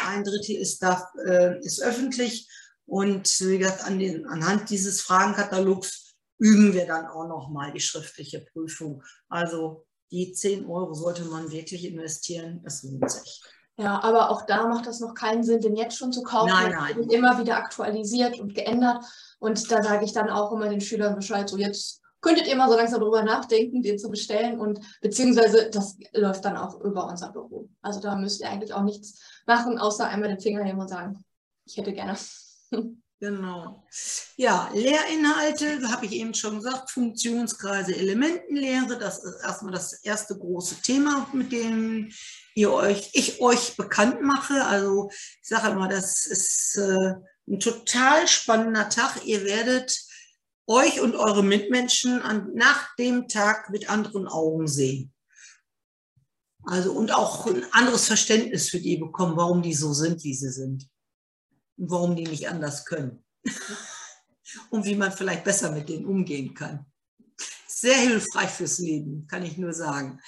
Ein 0.05 0.24
Drittel 0.24 0.55
ist, 0.55 0.82
da, 0.82 1.10
äh, 1.26 1.60
ist 1.60 1.82
öffentlich. 1.82 2.49
Und 2.86 3.39
wie 3.41 3.58
gesagt, 3.58 3.84
an 3.84 3.99
den, 3.99 4.26
anhand 4.28 4.70
dieses 4.70 5.01
Fragenkatalogs 5.01 6.16
üben 6.39 6.74
wir 6.74 6.86
dann 6.86 7.08
auch 7.08 7.28
nochmal 7.28 7.74
die 7.74 7.82
schriftliche 7.82 8.45
Prüfung. 8.53 9.03
Also 9.28 9.86
die 10.12 10.32
10 10.32 10.66
Euro 10.66 10.93
sollte 10.93 11.26
man 11.26 11.51
wirklich 11.51 11.84
investieren. 11.86 12.62
Das 12.64 12.84
lohnt 12.84 13.12
sich. 13.12 13.41
Ja, 13.78 14.03
aber 14.03 14.32
auch 14.32 14.45
da 14.47 14.67
macht 14.67 14.88
das 14.88 14.99
noch 14.99 15.13
keinen 15.13 15.43
Sinn, 15.43 15.61
den 15.61 15.75
jetzt 15.75 15.97
schon 15.97 16.11
zu 16.11 16.23
kaufen. 16.23 16.49
Nein, 16.49 16.71
nein. 16.71 16.95
Wird 16.95 17.13
immer 17.13 17.38
wieder 17.38 17.57
aktualisiert 17.57 18.39
und 18.39 18.55
geändert. 18.55 19.05
Und 19.38 19.71
da 19.71 19.84
sage 19.84 20.03
ich 20.03 20.13
dann 20.13 20.32
auch 20.32 20.51
immer 20.51 20.67
den 20.67 20.82
Schülern 20.82 21.15
Bescheid, 21.15 21.47
so 21.47 21.57
jetzt 21.57 22.01
könntet 22.19 22.47
ihr 22.47 22.55
mal 22.55 22.69
so 22.69 22.75
langsam 22.75 22.99
darüber 22.99 23.21
nachdenken, 23.21 23.84
den 23.84 23.99
zu 23.99 24.09
bestellen. 24.09 24.59
Und 24.59 24.80
beziehungsweise 25.01 25.69
das 25.69 25.95
läuft 26.13 26.43
dann 26.43 26.57
auch 26.57 26.82
über 26.82 27.07
unser 27.07 27.32
Büro. 27.32 27.69
Also 27.82 27.99
da 27.99 28.15
müsst 28.15 28.41
ihr 28.41 28.49
eigentlich 28.49 28.73
auch 28.73 28.82
nichts 28.82 29.21
machen, 29.45 29.78
außer 29.78 30.07
einmal 30.07 30.30
den 30.30 30.39
Finger 30.39 30.63
nehmen 30.63 30.80
und 30.80 30.88
sagen, 30.88 31.23
ich 31.65 31.78
hätte 31.78 31.93
gerne. 31.93 32.17
Genau. 33.20 33.84
Ja, 34.36 34.70
Lehrinhalte, 34.76 35.89
habe 35.89 36.05
ich 36.05 36.11
eben 36.11 36.36
schon 36.36 36.57
gesagt, 36.57 36.91
Funktionskreise, 36.91 37.95
Elementenlehre, 37.95 38.99
das 38.99 39.24
ist 39.24 39.41
erstmal 39.43 39.74
das 39.74 39.93
erste 40.03 40.38
große 40.38 40.84
Thema, 40.84 41.28
mit 41.34 41.51
dem 41.51 42.11
ihr 42.53 42.72
euch, 42.72 43.09
ich 43.13 43.41
euch 43.41 43.76
bekannt 43.76 44.22
mache. 44.22 44.63
Also 44.65 45.09
ich 45.09 45.47
sage 45.47 45.72
immer, 45.72 45.88
das 45.88 46.28
ist 46.28 46.78
äh, 46.78 47.15
ein 47.47 47.59
total 47.59 48.28
spannender 48.28 48.88
Tag. 48.88 49.26
Ihr 49.26 49.43
werdet 49.45 49.99
euch 50.68 51.01
und 51.01 51.15
eure 51.15 51.43
Mitmenschen 51.43 52.22
an, 52.22 52.51
nach 52.53 52.95
dem 52.97 53.28
Tag 53.28 53.72
mit 53.72 53.89
anderen 53.89 54.28
Augen 54.28 54.68
sehen. 54.68 55.11
Also 56.65 56.91
und 56.91 57.11
auch 57.11 57.47
ein 57.47 57.65
anderes 57.72 58.05
Verständnis 58.05 58.70
für 58.70 58.80
die 58.80 58.97
bekommen, 58.97 59.38
warum 59.38 59.63
die 59.63 59.74
so 59.74 59.93
sind, 59.93 60.24
wie 60.24 60.36
sie 60.36 60.51
sind 60.51 60.88
warum 61.78 62.15
die 62.15 62.25
nicht 62.25 62.49
anders 62.49 62.86
können 62.86 63.23
und 64.69 64.86
wie 64.86 64.95
man 64.95 65.11
vielleicht 65.11 65.43
besser 65.43 65.71
mit 65.71 65.89
denen 65.89 66.05
umgehen 66.05 66.53
kann. 66.53 66.86
Sehr 67.67 67.97
hilfreich 67.97 68.49
fürs 68.49 68.80
Leben, 68.80 69.28
kann 69.28 69.43
ich 69.43 69.57
nur 69.57 69.73
sagen. 69.73 70.19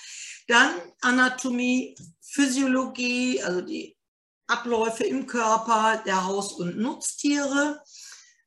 Dann 0.48 0.76
Anatomie, 1.02 1.96
Physiologie, 2.22 3.42
also 3.42 3.62
die 3.62 3.98
Abläufe 4.48 5.04
im 5.04 5.28
Körper 5.28 6.02
der 6.06 6.26
Haus- 6.26 6.54
und 6.54 6.78
Nutztiere. 6.78 7.82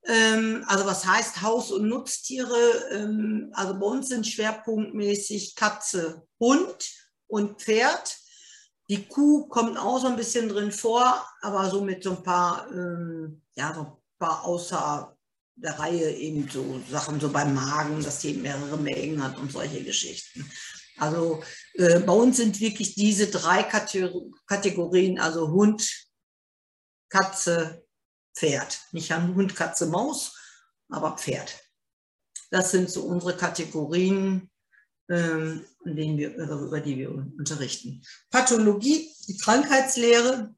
Ähm, 0.05 0.65
also 0.67 0.85
was 0.85 1.07
heißt 1.07 1.43
Haus- 1.43 1.71
und 1.71 1.89
Nutztiere? 1.89 2.89
Ähm, 2.91 3.51
also 3.55 3.79
bei 3.79 3.87
uns 3.87 4.09
sind 4.09 4.27
schwerpunktmäßig 4.27 5.55
Katze, 5.55 6.27
Hund 6.41 6.91
und 7.29 7.61
Pferd. 7.61 8.19
Die 8.93 9.07
Kuh 9.07 9.49
kommt 9.49 9.79
auch 9.79 9.99
so 9.99 10.07
ein 10.07 10.17
bisschen 10.17 10.51
drin 10.51 10.71
vor, 10.71 11.27
aber 11.41 11.71
so 11.71 11.81
mit 11.81 12.05
so 12.05 12.11
ein 12.11 12.23
paar, 12.23 12.71
ähm, 12.71 13.41
ja, 13.55 13.73
so 13.73 13.81
ein 13.81 13.93
paar 14.19 14.45
außer 14.45 15.17
der 15.55 15.79
Reihe 15.79 16.11
eben 16.11 16.47
so 16.47 16.79
Sachen, 16.91 17.19
so 17.19 17.31
beim 17.31 17.55
Magen, 17.55 18.03
dass 18.03 18.19
die 18.19 18.35
mehrere 18.35 18.77
Mägen 18.77 19.25
hat 19.25 19.39
und 19.39 19.51
solche 19.51 19.83
Geschichten. 19.83 20.47
Also 20.99 21.43
äh, 21.73 22.01
bei 22.01 22.13
uns 22.13 22.37
sind 22.37 22.61
wirklich 22.61 22.95
diese 22.95 23.29
drei 23.29 23.63
Kategorien, 23.63 25.19
also 25.19 25.49
Hund, 25.49 25.91
Katze, 27.09 27.87
Pferd. 28.35 28.79
Nicht 28.93 29.11
Hund, 29.11 29.57
Katze, 29.57 29.87
Maus, 29.87 30.39
aber 30.91 31.17
Pferd. 31.17 31.59
Das 32.51 32.73
sind 32.73 32.91
so 32.91 33.05
unsere 33.05 33.39
Kategorien, 33.39 34.51
ähm, 35.13 35.65
wir, 35.85 36.35
über 36.37 36.81
die 36.81 36.97
wir 36.99 37.11
unterrichten. 37.11 38.03
Pathologie, 38.31 39.11
die 39.29 39.37
Krankheitslehre. 39.37 40.55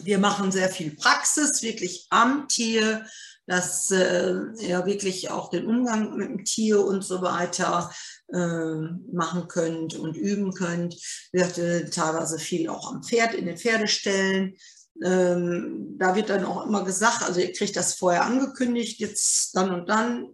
Wir 0.00 0.18
machen 0.18 0.52
sehr 0.52 0.68
viel 0.68 0.94
Praxis, 0.94 1.62
wirklich 1.62 2.06
am 2.10 2.46
Tier, 2.48 3.04
dass 3.46 3.90
äh, 3.90 4.34
ihr 4.60 4.84
wirklich 4.84 5.30
auch 5.30 5.50
den 5.50 5.66
Umgang 5.66 6.16
mit 6.16 6.28
dem 6.28 6.44
Tier 6.44 6.84
und 6.84 7.02
so 7.02 7.22
weiter 7.22 7.90
äh, 8.32 8.74
machen 9.12 9.48
könnt 9.48 9.94
und 9.94 10.16
üben 10.16 10.52
könnt. 10.52 10.96
Wir 11.32 11.46
hatten 11.46 11.90
teilweise 11.90 12.38
viel 12.38 12.68
auch 12.68 12.92
am 12.92 13.02
Pferd, 13.02 13.34
in 13.34 13.46
den 13.46 13.56
Pferdestellen. 13.56 14.54
Ähm, 15.02 15.96
da 15.98 16.14
wird 16.14 16.28
dann 16.28 16.44
auch 16.44 16.66
immer 16.66 16.84
gesagt, 16.84 17.22
also 17.22 17.40
ihr 17.40 17.52
kriegt 17.52 17.76
das 17.76 17.94
vorher 17.94 18.24
angekündigt, 18.24 19.00
jetzt 19.00 19.56
dann 19.56 19.72
und 19.72 19.88
dann, 19.88 20.28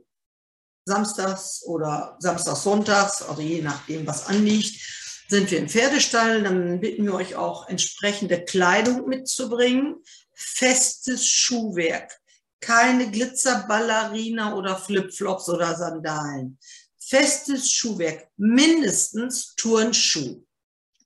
samstags 0.84 1.62
oder 1.64 2.16
samstags, 2.18 2.62
sonntags, 2.62 3.22
also 3.22 3.40
je 3.40 3.62
nachdem, 3.62 4.06
was 4.06 4.26
anliegt, 4.26 4.80
sind 5.28 5.50
wir 5.50 5.58
im 5.58 5.68
Pferdestall. 5.68 6.42
Dann 6.42 6.80
bitten 6.80 7.04
wir 7.04 7.14
euch 7.14 7.36
auch 7.36 7.68
entsprechende 7.68 8.44
Kleidung 8.44 9.08
mitzubringen, 9.08 9.96
festes 10.34 11.26
Schuhwerk, 11.26 12.12
keine 12.60 13.10
Glitzerballerina 13.10 14.54
oder 14.54 14.76
Flipflops 14.76 15.48
oder 15.48 15.76
Sandalen. 15.76 16.58
Festes 16.98 17.70
Schuhwerk, 17.70 18.28
mindestens 18.36 19.54
Turnschuh. 19.56 20.42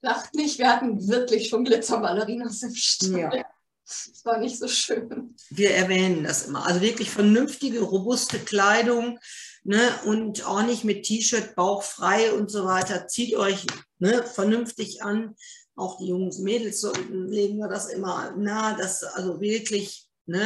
Lacht 0.01 0.35
nicht, 0.35 0.59
wir 0.59 0.69
hatten 0.69 1.09
wirklich 1.09 1.49
schon 1.49 1.65
Glitzerballerinas 1.65 2.63
im 2.63 2.75
Stall. 2.75 3.37
Ja. 3.39 3.45
Das 3.85 4.25
war 4.25 4.39
nicht 4.39 4.59
so 4.59 4.69
schön. 4.69 5.35
Wir 5.49 5.75
erwähnen 5.75 6.23
das 6.23 6.47
immer. 6.47 6.67
Also 6.67 6.83
wirklich 6.83 7.11
vernünftige, 7.11 7.81
robuste 7.81 8.39
Kleidung 8.39 9.19
ne? 9.65 9.91
und 10.05 10.47
auch 10.47 10.63
nicht 10.63 10.85
mit 10.85 11.05
T-Shirt, 11.05 11.55
Bauch 11.55 11.83
frei 11.83 12.33
und 12.33 12.51
so 12.51 12.65
weiter. 12.65 13.07
Zieht 13.07 13.37
euch 13.37 13.67
ne, 13.99 14.23
vernünftig 14.25 15.03
an. 15.03 15.35
Auch 15.77 15.99
die 15.99 16.09
Jungs, 16.09 16.39
Mädels 16.39 16.81
sollten, 16.81 17.29
legen 17.29 17.59
wir 17.59 17.69
das 17.69 17.87
immer 17.87 18.33
nahe, 18.33 18.77
dass 18.77 19.05
also 19.05 19.41
wirklich 19.41 20.09
ne, 20.27 20.43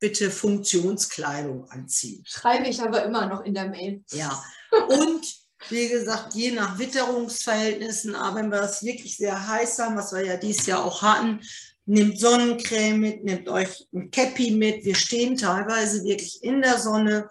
bitte 0.00 0.30
Funktionskleidung 0.30 1.70
anziehen. 1.70 2.24
Schreibe 2.26 2.68
ich 2.68 2.82
aber 2.82 3.04
immer 3.04 3.26
noch 3.26 3.42
in 3.44 3.54
der 3.54 3.68
Mail. 3.68 4.04
Ja. 4.10 4.42
Und 4.88 5.24
wie 5.70 5.88
gesagt, 5.88 6.34
je 6.34 6.50
nach 6.50 6.78
Witterungsverhältnissen, 6.78 8.14
aber 8.14 8.36
wenn 8.36 8.50
wir 8.50 8.60
das 8.60 8.82
wirklich 8.82 9.16
sehr 9.16 9.48
heiß 9.48 9.78
haben, 9.78 9.96
was 9.96 10.12
wir 10.12 10.24
ja 10.24 10.36
dieses 10.36 10.66
Jahr 10.66 10.84
auch 10.84 11.00
hatten, 11.00 11.40
nehmt 11.86 12.18
Sonnencreme 12.18 13.00
mit, 13.00 13.24
nehmt 13.24 13.48
euch 13.48 13.86
ein 13.92 14.10
Cappy 14.10 14.52
mit. 14.52 14.84
Wir 14.84 14.94
stehen 14.94 15.36
teilweise 15.36 16.04
wirklich 16.04 16.42
in 16.42 16.62
der 16.62 16.78
Sonne, 16.78 17.28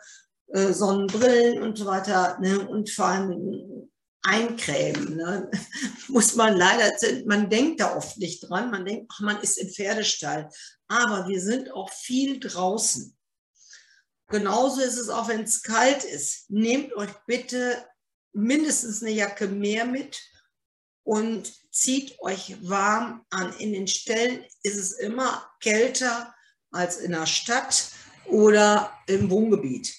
äh, 0.48 0.74
Sonnenbrillen 0.74 1.62
und 1.64 1.78
so 1.78 1.86
weiter 1.86 2.38
ne? 2.40 2.68
und 2.68 2.90
vor 2.90 3.06
allem 3.06 3.90
eincremen. 4.22 5.18
Ne? 5.18 5.50
Muss 6.08 6.36
man 6.36 6.56
leider, 6.56 6.92
man 7.26 7.50
denkt 7.50 7.82
da 7.82 7.96
oft 7.96 8.18
nicht 8.18 8.50
dran, 8.50 8.72
man 8.72 8.86
denkt, 8.86 9.12
ach, 9.14 9.20
man 9.22 9.42
ist 9.42 9.58
im 9.58 9.70
Pferdestall. 9.70 10.50
Aber 10.88 11.28
wir 11.28 11.42
sind 11.42 11.72
auch 11.72 11.92
viel 11.92 12.40
draußen. 12.40 13.16
Genauso 14.28 14.82
ist 14.82 14.98
es 14.98 15.10
auch, 15.10 15.28
wenn 15.28 15.44
es 15.44 15.62
kalt 15.62 16.04
ist. 16.04 16.50
Nehmt 16.50 16.94
euch 16.94 17.12
bitte 17.28 17.86
mindestens 18.34 19.02
eine 19.02 19.12
Jacke 19.12 19.48
mehr 19.48 19.86
mit 19.86 20.20
und 21.04 21.52
zieht 21.72 22.20
euch 22.22 22.58
warm 22.68 23.26
an. 23.30 23.54
In 23.58 23.74
den 23.74 23.88
Ställen 23.88 24.44
ist 24.64 24.78
es 24.78 24.94
immer 24.94 25.46
kälter 25.62 26.34
als 26.72 26.98
in 26.98 27.12
der 27.12 27.26
Stadt 27.26 27.90
oder 28.28 28.92
im 29.08 29.30
Wohngebiet. 29.30 29.94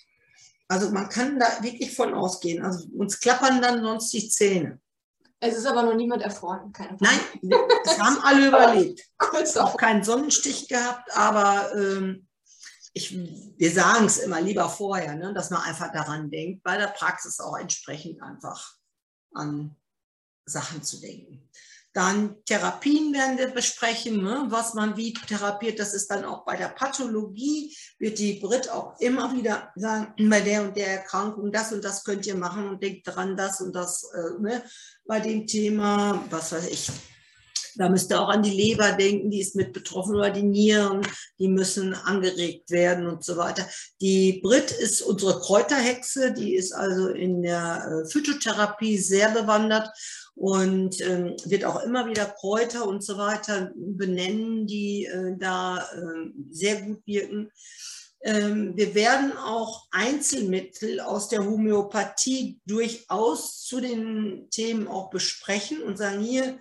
Also 0.68 0.90
man 0.90 1.08
kann 1.08 1.38
da 1.38 1.62
wirklich 1.62 1.94
von 1.94 2.14
ausgehen. 2.14 2.64
Also 2.64 2.88
uns 2.96 3.20
klappern 3.20 3.60
dann 3.60 3.82
sonst 3.82 4.12
die 4.12 4.28
Zähne. 4.28 4.80
Es 5.40 5.56
ist 5.56 5.66
aber 5.66 5.82
noch 5.82 5.94
niemand 5.94 6.22
erfroren. 6.22 6.72
Keine 6.72 6.96
Nein, 7.00 7.20
es 7.84 8.00
haben 8.00 8.18
alle 8.22 8.48
überlebt. 8.48 9.02
Kurz 9.18 9.56
auch 9.58 9.76
keinen 9.76 10.02
Sonnenstich 10.02 10.68
gehabt, 10.68 11.14
aber 11.14 11.74
ähm, 11.74 12.26
ich, 12.94 13.12
wir 13.12 13.72
sagen 13.72 14.06
es 14.06 14.18
immer 14.18 14.40
lieber 14.40 14.70
vorher, 14.70 15.16
ne, 15.16 15.34
dass 15.34 15.50
man 15.50 15.62
einfach 15.62 15.92
daran 15.92 16.30
denkt, 16.30 16.62
bei 16.62 16.78
der 16.78 16.86
Praxis 16.86 17.40
auch 17.40 17.58
entsprechend 17.58 18.22
einfach 18.22 18.74
an 19.34 19.76
Sachen 20.46 20.82
zu 20.82 21.00
denken. 21.00 21.48
Dann 21.94 22.44
Therapien 22.44 23.14
werden 23.14 23.38
wir 23.38 23.48
besprechen, 23.48 24.20
ne, 24.20 24.46
was 24.48 24.74
man 24.74 24.96
wie 24.96 25.12
therapiert. 25.12 25.78
Das 25.78 25.94
ist 25.94 26.10
dann 26.10 26.24
auch 26.24 26.44
bei 26.44 26.56
der 26.56 26.68
Pathologie, 26.68 27.72
wird 28.00 28.18
die 28.18 28.40
Brit 28.40 28.68
auch 28.68 28.98
immer 28.98 29.32
wieder 29.32 29.72
sagen, 29.76 30.12
bei 30.28 30.40
der 30.40 30.62
und 30.62 30.76
der 30.76 30.88
Erkrankung, 30.88 31.52
das 31.52 31.72
und 31.72 31.84
das 31.84 32.02
könnt 32.02 32.26
ihr 32.26 32.34
machen 32.34 32.68
und 32.68 32.82
denkt 32.82 33.06
dran, 33.06 33.36
das 33.36 33.60
und 33.60 33.76
das 33.76 34.10
äh, 34.12 34.42
ne, 34.42 34.64
bei 35.06 35.20
dem 35.20 35.46
Thema, 35.46 36.24
was 36.30 36.50
weiß 36.50 36.66
ich, 36.66 36.90
da 37.76 37.88
müsst 37.88 38.10
ihr 38.10 38.20
auch 38.20 38.28
an 38.28 38.42
die 38.42 38.50
Leber 38.50 38.92
denken, 38.92 39.30
die 39.30 39.40
ist 39.40 39.56
mit 39.56 39.72
betroffen 39.72 40.14
oder 40.14 40.30
die 40.30 40.42
Nieren, 40.42 41.02
die 41.38 41.48
müssen 41.48 41.94
angeregt 41.94 42.70
werden 42.70 43.06
und 43.06 43.24
so 43.24 43.36
weiter. 43.36 43.66
Die 44.00 44.40
Brit 44.42 44.70
ist 44.70 45.02
unsere 45.02 45.40
Kräuterhexe, 45.40 46.32
die 46.32 46.54
ist 46.54 46.72
also 46.72 47.08
in 47.08 47.42
der 47.42 48.04
äh, 48.04 48.10
Phytotherapie 48.10 48.98
sehr 48.98 49.30
bewandert 49.30 49.88
und 50.34 51.00
ähm, 51.00 51.36
wird 51.44 51.64
auch 51.64 51.82
immer 51.82 52.08
wieder 52.08 52.26
Kräuter 52.26 52.86
und 52.86 53.04
so 53.04 53.16
weiter 53.18 53.72
benennen, 53.76 54.66
die 54.66 55.04
äh, 55.04 55.36
da 55.38 55.78
äh, 55.78 56.30
sehr 56.50 56.82
gut 56.82 57.06
wirken. 57.06 57.50
Ähm, 58.22 58.76
wir 58.76 58.94
werden 58.94 59.36
auch 59.36 59.86
Einzelmittel 59.90 61.00
aus 61.00 61.28
der 61.28 61.44
Homöopathie 61.44 62.60
durchaus 62.66 63.62
zu 63.62 63.80
den 63.80 64.48
Themen 64.50 64.88
auch 64.88 65.10
besprechen 65.10 65.82
und 65.82 65.98
sagen, 65.98 66.22
hier, 66.22 66.58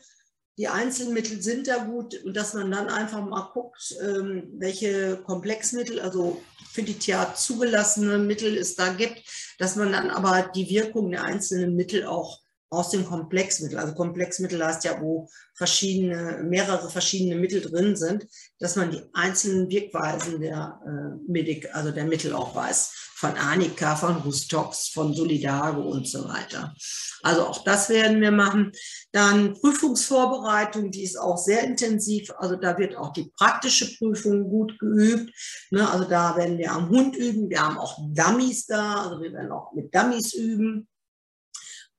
die 0.57 0.67
Einzelmittel 0.67 1.41
sind 1.41 1.67
da 1.67 1.77
gut 1.77 2.21
und 2.23 2.37
dass 2.37 2.53
man 2.53 2.69
dann 2.69 2.87
einfach 2.87 3.25
mal 3.25 3.49
guckt, 3.53 3.95
ähm, 4.01 4.51
welche 4.57 5.17
Komplexmittel, 5.23 5.99
also 5.99 6.43
für 6.71 6.83
die 6.83 6.99
Tierart 6.99 7.39
zugelassene 7.39 8.19
Mittel 8.19 8.55
es 8.57 8.75
da 8.75 8.89
gibt, 8.93 9.23
dass 9.57 9.75
man 9.75 9.91
dann 9.91 10.11
aber 10.11 10.51
die 10.53 10.69
Wirkung 10.69 11.11
der 11.11 11.23
einzelnen 11.23 11.75
Mittel 11.75 12.05
auch 12.05 12.42
aus 12.73 12.89
dem 12.89 13.05
Komplexmittel, 13.05 13.77
also 13.77 13.93
Komplexmittel 13.93 14.63
heißt 14.65 14.83
ja, 14.83 14.99
wo 14.99 15.29
verschiedene, 15.55 16.43
mehrere 16.43 16.89
verschiedene 16.89 17.35
Mittel 17.35 17.61
drin 17.61 17.95
sind, 17.95 18.27
dass 18.59 18.75
man 18.75 18.91
die 18.91 19.01
einzelnen 19.13 19.69
Wirkweisen 19.69 20.41
der 20.41 20.79
äh, 20.85 21.31
Medik, 21.31 21.73
also 21.73 21.91
der 21.91 22.05
Mittel 22.05 22.33
auch 22.33 22.55
weiß, 22.55 22.91
von 23.23 23.37
Anika, 23.37 23.95
von 23.95 24.17
Rustox, 24.17 24.89
von 24.89 25.13
Solidago 25.13 25.81
und 25.81 26.05
so 26.05 26.27
weiter. 26.27 26.75
Also 27.21 27.47
auch 27.47 27.63
das 27.63 27.87
werden 27.87 28.19
wir 28.19 28.31
machen. 28.31 28.73
Dann 29.13 29.53
Prüfungsvorbereitung, 29.53 30.91
die 30.91 31.03
ist 31.03 31.17
auch 31.17 31.37
sehr 31.37 31.63
intensiv. 31.63 32.33
Also 32.37 32.57
da 32.57 32.77
wird 32.77 32.97
auch 32.97 33.13
die 33.13 33.31
praktische 33.37 33.95
Prüfung 33.97 34.49
gut 34.49 34.77
geübt. 34.77 35.31
Ne? 35.71 35.89
Also 35.89 36.03
da 36.03 36.35
werden 36.35 36.57
wir 36.57 36.73
am 36.73 36.89
Hund 36.89 37.15
üben. 37.15 37.49
Wir 37.49 37.61
haben 37.61 37.77
auch 37.77 37.97
Dummies 38.09 38.65
da, 38.65 39.03
also 39.03 39.21
wir 39.21 39.31
werden 39.31 39.53
auch 39.53 39.71
mit 39.71 39.95
Dummies 39.95 40.33
üben. 40.33 40.89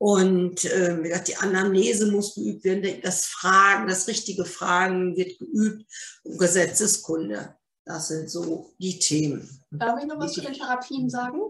Und 0.05 0.67
äh, 0.67 1.03
wie 1.03 1.09
gesagt, 1.09 1.29
die 1.29 1.37
Anamnese 1.37 2.13
muss 2.13 2.35
geübt 2.35 2.63
werden, 2.65 3.01
das 3.03 3.25
Fragen, 3.25 3.89
das 3.89 4.07
richtige 4.07 4.45
Fragen 4.45 5.17
wird 5.17 5.39
geübt 5.39 5.91
und 6.25 6.39
Gesetzeskunde. 6.39 7.57
Das 7.87 8.09
sind 8.09 8.29
so 8.29 8.75
die 8.79 8.99
Themen. 8.99 9.49
Darf 9.71 9.99
ich 9.99 10.07
noch 10.07 10.19
was 10.19 10.35
zu 10.35 10.43
den 10.43 10.53
Therapien 10.53 11.09
sagen? 11.09 11.41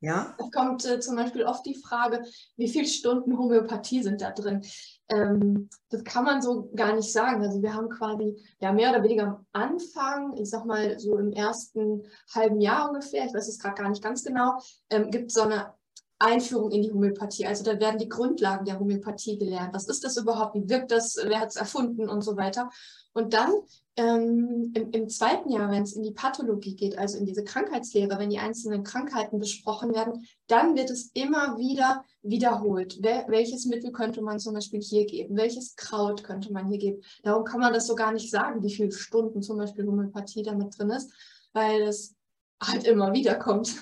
Ja. 0.00 0.34
Es 0.40 0.50
kommt 0.50 0.84
äh, 0.84 0.98
zum 0.98 1.14
Beispiel 1.14 1.44
oft 1.44 1.64
die 1.66 1.76
Frage, 1.76 2.24
wie 2.56 2.68
viele 2.68 2.88
Stunden 2.88 3.38
Homöopathie 3.38 4.02
sind 4.02 4.20
da 4.22 4.32
drin? 4.32 4.66
Ähm, 5.08 5.68
das 5.88 6.02
kann 6.02 6.24
man 6.24 6.42
so 6.42 6.72
gar 6.74 6.96
nicht 6.96 7.12
sagen. 7.12 7.44
Also 7.44 7.62
wir 7.62 7.74
haben 7.74 7.88
quasi 7.90 8.34
ja 8.60 8.72
mehr 8.72 8.90
oder 8.90 9.04
weniger 9.04 9.22
am 9.22 9.46
Anfang, 9.52 10.36
ich 10.36 10.50
sag 10.50 10.64
mal 10.64 10.98
so 10.98 11.16
im 11.16 11.30
ersten 11.30 12.02
halben 12.34 12.60
Jahr 12.60 12.88
ungefähr, 12.88 13.24
ich 13.24 13.34
weiß 13.34 13.46
es 13.46 13.60
gerade 13.60 13.80
gar 13.80 13.88
nicht 13.88 14.02
ganz 14.02 14.24
genau, 14.24 14.60
ähm, 14.90 15.12
gibt 15.12 15.28
es 15.28 15.34
so 15.34 15.42
eine 15.42 15.72
Einführung 16.18 16.70
in 16.70 16.82
die 16.82 16.92
Homöopathie. 16.92 17.46
Also 17.46 17.64
da 17.64 17.78
werden 17.80 17.98
die 17.98 18.08
Grundlagen 18.08 18.64
der 18.64 18.78
Homöopathie 18.78 19.38
gelernt. 19.38 19.74
Was 19.74 19.88
ist 19.88 20.04
das 20.04 20.16
überhaupt? 20.16 20.54
Wie 20.54 20.68
wirkt 20.68 20.90
das? 20.90 21.16
Wer 21.22 21.40
hat 21.40 21.50
es 21.50 21.56
erfunden 21.56 22.08
und 22.08 22.22
so 22.22 22.36
weiter? 22.36 22.70
Und 23.12 23.32
dann 23.32 23.52
ähm, 23.96 24.72
im, 24.74 24.90
im, 24.90 25.08
zweiten 25.08 25.50
Jahr, 25.50 25.70
wenn 25.70 25.84
es 25.84 25.94
in 25.94 26.02
die 26.02 26.12
Pathologie 26.12 26.74
geht, 26.74 26.98
also 26.98 27.16
in 27.16 27.26
diese 27.26 27.44
Krankheitslehre, 27.44 28.18
wenn 28.18 28.30
die 28.30 28.38
einzelnen 28.38 28.82
Krankheiten 28.82 29.38
besprochen 29.38 29.94
werden, 29.94 30.26
dann 30.48 30.76
wird 30.76 30.90
es 30.90 31.10
immer 31.14 31.56
wieder 31.58 32.04
wiederholt. 32.22 33.02
Wel 33.02 33.24
welches 33.28 33.66
Mittel 33.66 33.92
könnte 33.92 34.20
man 34.20 34.40
zum 34.40 34.54
Beispiel 34.54 34.80
hier 34.80 35.06
geben? 35.06 35.36
Welches 35.36 35.76
Kraut 35.76 36.24
könnte 36.24 36.52
man 36.52 36.68
hier 36.68 36.78
geben? 36.78 37.02
Darum 37.22 37.44
kann 37.44 37.60
man 37.60 37.72
das 37.72 37.86
so 37.86 37.94
gar 37.94 38.12
nicht 38.12 38.30
sagen, 38.30 38.62
wie 38.64 38.74
viele 38.74 38.90
Stunden 38.90 39.42
zum 39.42 39.58
Beispiel 39.58 39.86
Homöopathie 39.86 40.42
damit 40.42 40.76
drin 40.76 40.90
ist, 40.90 41.12
weil 41.52 41.82
es 41.82 42.16
halt 42.60 42.84
immer 42.84 43.12
wieder 43.12 43.36
kommt. 43.36 43.76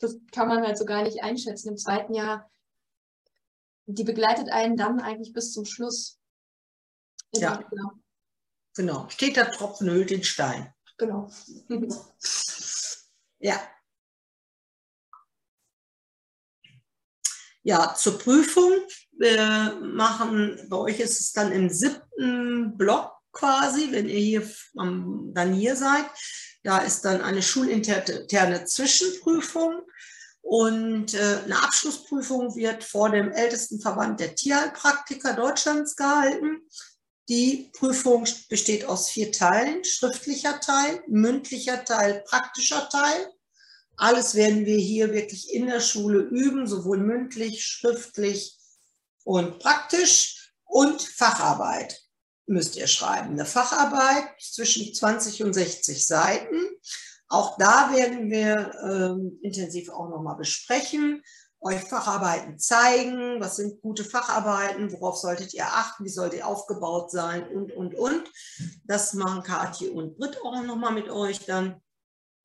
Das 0.00 0.18
kann 0.32 0.48
man 0.48 0.62
halt 0.62 0.78
so 0.78 0.84
gar 0.84 1.02
nicht 1.02 1.22
einschätzen. 1.22 1.70
Im 1.70 1.76
zweiten 1.76 2.14
Jahr, 2.14 2.50
die 3.86 4.04
begleitet 4.04 4.50
einen 4.50 4.76
dann 4.76 5.00
eigentlich 5.00 5.32
bis 5.32 5.52
zum 5.52 5.64
Schluss. 5.64 6.18
Ja. 7.34 7.56
Genau. 7.56 7.90
genau. 8.76 9.08
Steht 9.08 9.36
der 9.36 9.50
Tropfen 9.50 9.90
höhlt 9.90 10.10
den 10.10 10.22
Stein. 10.22 10.72
Genau. 10.98 11.30
ja. 13.38 13.60
Ja, 17.64 17.94
zur 17.94 18.18
Prüfung. 18.18 18.72
Wir 19.12 19.78
machen, 19.80 20.66
bei 20.68 20.76
euch 20.76 20.98
ist 20.98 21.20
es 21.20 21.32
dann 21.32 21.52
im 21.52 21.68
siebten 21.68 22.76
Block 22.76 23.12
quasi, 23.30 23.92
wenn 23.92 24.08
ihr 24.08 24.18
hier 24.18 24.50
dann 24.74 25.54
hier 25.54 25.76
seid. 25.76 26.06
Da 26.62 26.78
ist 26.78 27.04
dann 27.04 27.20
eine 27.22 27.42
schulinterne 27.42 28.64
Zwischenprüfung 28.64 29.82
und 30.42 31.14
äh, 31.14 31.38
eine 31.44 31.62
Abschlussprüfung 31.62 32.54
wird 32.54 32.84
vor 32.84 33.10
dem 33.10 33.32
ältesten 33.32 33.80
Verband 33.80 34.20
der 34.20 34.34
Tierheilpraktiker 34.34 35.34
Deutschlands 35.34 35.96
gehalten. 35.96 36.62
Die 37.28 37.70
Prüfung 37.72 38.26
besteht 38.48 38.84
aus 38.84 39.10
vier 39.10 39.32
Teilen, 39.32 39.84
schriftlicher 39.84 40.60
Teil, 40.60 41.02
mündlicher 41.08 41.84
Teil, 41.84 42.22
praktischer 42.26 42.88
Teil. 42.88 43.32
Alles 43.96 44.34
werden 44.34 44.66
wir 44.66 44.78
hier 44.78 45.12
wirklich 45.12 45.52
in 45.52 45.66
der 45.66 45.80
Schule 45.80 46.20
üben, 46.20 46.66
sowohl 46.66 46.98
mündlich, 46.98 47.64
schriftlich 47.64 48.58
und 49.24 49.60
praktisch 49.60 50.52
und 50.64 51.02
Facharbeit 51.02 52.01
müsst 52.46 52.76
ihr 52.76 52.86
schreiben. 52.86 53.30
Eine 53.30 53.46
Facharbeit 53.46 54.24
zwischen 54.40 54.92
20 54.94 55.42
und 55.44 55.52
60 55.52 56.06
Seiten. 56.06 56.56
Auch 57.28 57.56
da 57.56 57.92
werden 57.94 58.30
wir 58.30 58.72
ähm, 58.84 59.38
intensiv 59.42 59.88
auch 59.90 60.10
nochmal 60.10 60.36
besprechen, 60.36 61.22
euch 61.60 61.80
Facharbeiten 61.80 62.58
zeigen, 62.58 63.40
was 63.40 63.56
sind 63.56 63.80
gute 63.80 64.04
Facharbeiten, 64.04 64.92
worauf 64.92 65.16
solltet 65.16 65.54
ihr 65.54 65.66
achten, 65.66 66.04
wie 66.04 66.10
soll 66.10 66.28
die 66.28 66.42
aufgebaut 66.42 67.10
sein 67.10 67.48
und, 67.48 67.72
und, 67.72 67.94
und. 67.94 68.24
Das 68.84 69.14
machen 69.14 69.42
Kathi 69.42 69.88
und 69.88 70.18
Britt 70.18 70.38
auch 70.42 70.62
nochmal 70.62 70.92
mit 70.92 71.08
euch 71.08 71.46
dann. 71.46 71.80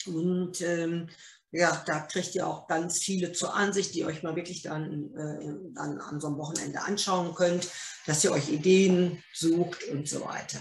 Und 0.06 0.62
ähm, 0.62 1.10
ja, 1.52 1.84
da 1.86 2.02
kriegt 2.02 2.36
ihr 2.36 2.46
auch 2.46 2.68
ganz 2.68 3.00
viele 3.00 3.32
zur 3.32 3.56
Ansicht, 3.56 3.96
die 3.96 4.06
euch 4.06 4.22
mal 4.22 4.36
wirklich 4.36 4.64
dann, 4.64 5.16
äh, 5.16 5.74
dann 5.74 6.00
an 6.02 6.20
so 6.20 6.28
einem 6.28 6.38
Wochenende 6.38 6.82
anschauen 6.82 7.34
könnt, 7.36 7.70
dass 8.06 8.24
ihr 8.24 8.32
euch 8.32 8.50
Ideen 8.50 9.24
sucht 9.34 9.84
und 9.86 10.08
so 10.10 10.26
weiter. 10.26 10.60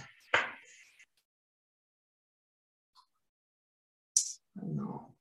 Genau. 4.55 5.15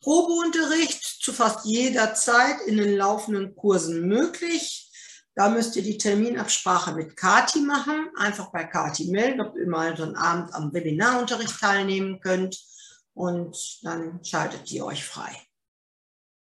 Probeunterricht 0.00 1.02
zu 1.02 1.32
fast 1.32 1.64
jeder 1.64 2.14
Zeit 2.14 2.60
in 2.66 2.76
den 2.76 2.96
laufenden 2.96 3.54
Kursen 3.56 4.06
möglich. 4.06 4.90
Da 5.34 5.48
müsst 5.48 5.74
ihr 5.76 5.82
die 5.82 5.96
Terminabsprache 5.96 6.92
mit 6.94 7.16
Kati 7.16 7.60
machen. 7.60 8.10
Einfach 8.16 8.52
bei 8.52 8.64
Kati 8.64 9.10
melden, 9.10 9.40
ob 9.40 9.56
ihr 9.56 9.66
mal 9.66 9.96
so 9.96 10.02
einen 10.02 10.16
Abend 10.16 10.52
am 10.52 10.74
Webinarunterricht 10.74 11.58
teilnehmen 11.58 12.20
könnt 12.20 12.71
und 13.14 13.84
dann 13.84 14.24
schaltet 14.24 14.70
ihr 14.70 14.84
euch 14.84 15.04
frei. 15.04 15.34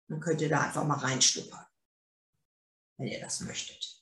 Dann 0.08 0.20
könnt 0.20 0.42
ihr 0.42 0.50
da 0.50 0.62
einfach 0.62 0.84
mal 0.84 0.98
reinschnuppern, 0.98 1.66
wenn 2.98 3.08
ihr 3.08 3.22
das 3.22 3.42
möchtet. 3.42 4.02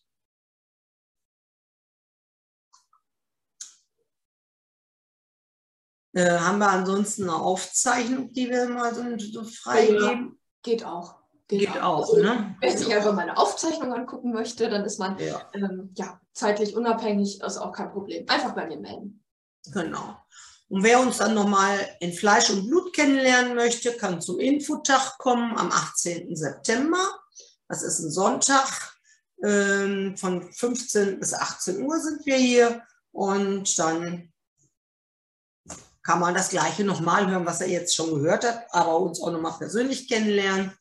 Äh, 6.13 6.39
haben 6.39 6.57
wir 6.57 6.69
ansonsten 6.69 7.23
eine 7.23 7.35
Aufzeichnung, 7.35 8.33
die 8.33 8.49
wir 8.49 8.67
mal 8.69 8.93
so, 8.93 9.03
so 9.17 9.43
freigeben? 9.43 10.01
Ja, 10.01 10.31
geht 10.63 10.83
auch. 10.83 11.19
Geht, 11.47 11.61
geht 11.61 11.81
auch, 11.81 12.01
also, 12.01 12.21
ne? 12.21 12.55
Wenn 12.59 12.77
sich 12.77 12.93
einfach 12.93 13.13
mal 13.13 13.23
eine 13.23 13.37
Aufzeichnung 13.37 13.91
angucken 13.93 14.31
möchte, 14.31 14.69
dann 14.69 14.85
ist 14.85 14.99
man 14.99 15.17
ja. 15.17 15.49
Ähm, 15.53 15.91
ja 15.95 16.19
zeitlich 16.33 16.75
unabhängig, 16.75 17.41
ist 17.41 17.57
auch 17.57 17.71
kein 17.71 17.91
Problem. 17.91 18.27
Einfach 18.27 18.53
bei 18.53 18.67
mir 18.67 18.79
melden. 18.79 19.23
Genau. 19.71 20.15
Und 20.69 20.83
wer 20.83 20.99
uns 20.99 21.17
dann 21.17 21.33
nochmal 21.33 21.77
in 21.99 22.13
Fleisch 22.13 22.51
und 22.51 22.67
Blut 22.67 22.93
kennenlernen 22.93 23.55
möchte, 23.55 23.93
kann 23.93 24.21
zum 24.21 24.39
Infotag 24.39 25.17
kommen 25.17 25.57
am 25.57 25.71
18. 25.71 26.35
September. 26.35 26.99
Das 27.67 27.81
ist 27.81 27.99
ein 27.99 28.11
Sonntag. 28.11 28.95
Ähm, 29.43 30.15
von 30.15 30.51
15 30.51 31.19
bis 31.19 31.33
18 31.33 31.81
Uhr 31.81 31.99
sind 31.99 32.23
wir 32.25 32.37
hier. 32.37 32.83
Und 33.11 33.79
dann 33.79 34.31
kann 36.03 36.19
man 36.19 36.35
das 36.35 36.49
Gleiche 36.49 36.83
nochmal 36.83 37.29
hören, 37.29 37.47
was 37.47 37.61
er 37.61 37.69
jetzt 37.69 37.95
schon 37.95 38.13
gehört 38.13 38.45
hat, 38.45 38.67
aber 38.71 38.99
uns 38.99 39.21
auch 39.21 39.31
nochmal 39.31 39.57
persönlich 39.57 40.07
kennenlernen. 40.07 40.71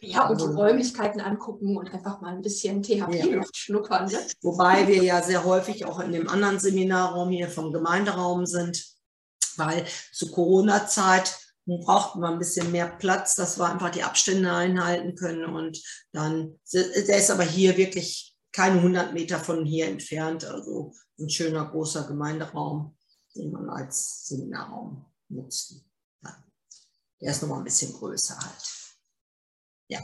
Ja, 0.00 0.28
und 0.28 0.40
die 0.40 0.44
also 0.44 0.56
Räumlichkeiten 0.56 1.20
angucken 1.20 1.76
und 1.76 1.92
einfach 1.92 2.20
mal 2.20 2.34
ein 2.34 2.42
bisschen 2.42 2.82
THP-Luft 2.82 3.30
ja. 3.30 3.42
schnuppern. 3.52 4.10
Ne? 4.10 4.18
Wobei 4.42 4.86
wir 4.86 5.02
ja 5.02 5.22
sehr 5.22 5.44
häufig 5.44 5.84
auch 5.84 6.00
in 6.00 6.12
dem 6.12 6.28
anderen 6.28 6.58
Seminarraum 6.58 7.30
hier 7.30 7.48
vom 7.48 7.72
Gemeinderaum 7.72 8.46
sind 8.46 8.95
weil 9.58 9.86
zu 10.12 10.30
Corona-Zeit 10.30 11.38
brauchten 11.66 12.20
wir 12.20 12.28
ein 12.28 12.38
bisschen 12.38 12.70
mehr 12.70 12.88
Platz, 12.88 13.34
dass 13.34 13.58
wir 13.58 13.66
einfach 13.66 13.90
die 13.90 14.04
Abstände 14.04 14.52
einhalten 14.52 15.16
können. 15.16 15.44
Und 15.44 15.82
dann, 16.12 16.60
der 16.72 17.18
ist 17.18 17.30
aber 17.30 17.42
hier 17.42 17.76
wirklich 17.76 18.36
keine 18.52 18.76
100 18.76 19.12
Meter 19.12 19.38
von 19.38 19.66
hier 19.66 19.86
entfernt, 19.88 20.44
also 20.44 20.94
ein 21.18 21.28
schöner 21.28 21.66
großer 21.66 22.06
Gemeinderaum, 22.06 22.96
den 23.34 23.50
man 23.50 23.68
als 23.68 24.26
Seminarraum 24.26 25.12
nutzt. 25.28 25.84
Der 27.20 27.30
ist 27.30 27.42
nochmal 27.42 27.58
ein 27.58 27.64
bisschen 27.64 27.92
größer 27.92 28.38
halt. 28.38 28.70
Ja. 29.88 30.00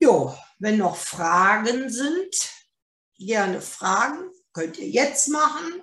Jo, 0.00 0.34
wenn 0.58 0.78
noch 0.78 0.96
Fragen 0.96 1.90
sind, 1.90 2.34
gerne 3.16 3.60
fragen 3.60 4.30
könnt 4.52 4.78
ihr 4.78 4.88
jetzt 4.88 5.28
machen. 5.28 5.82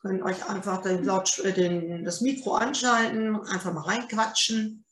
Könnt 0.00 0.22
euch 0.22 0.48
einfach 0.48 0.82
den 0.82 1.04
Laut, 1.04 1.38
äh, 1.40 1.52
den, 1.52 2.04
das 2.04 2.20
Mikro 2.20 2.54
anschalten, 2.54 3.36
einfach 3.46 3.72
mal 3.72 3.82
reinquatschen. 3.82 4.84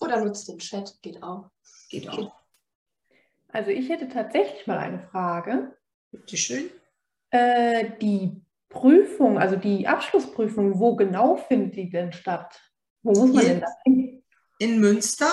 Oder 0.00 0.24
nutzt 0.24 0.48
den 0.48 0.58
Chat, 0.58 0.98
geht 1.02 1.22
auch. 1.22 1.50
Geht 1.90 2.08
auch. 2.08 2.32
Also 3.48 3.70
ich 3.70 3.88
hätte 3.88 4.08
tatsächlich 4.08 4.66
mal 4.66 4.78
eine 4.78 4.98
Frage. 4.98 5.76
Bitte 6.10 6.36
schön. 6.36 6.70
Äh, 7.30 7.90
die 8.00 8.42
Prüfung, 8.68 9.38
also 9.38 9.56
die 9.56 9.86
Abschlussprüfung, 9.86 10.78
wo 10.80 10.96
genau 10.96 11.36
findet 11.36 11.76
die 11.76 11.90
denn 11.90 12.12
statt? 12.12 12.58
Wo 13.02 13.10
muss 13.10 13.32
man 13.32 13.44
Hier 13.44 13.48
denn 13.48 13.60
da 13.60 13.68
hin? 13.84 14.24
In 14.58 14.80
Münster 14.80 15.30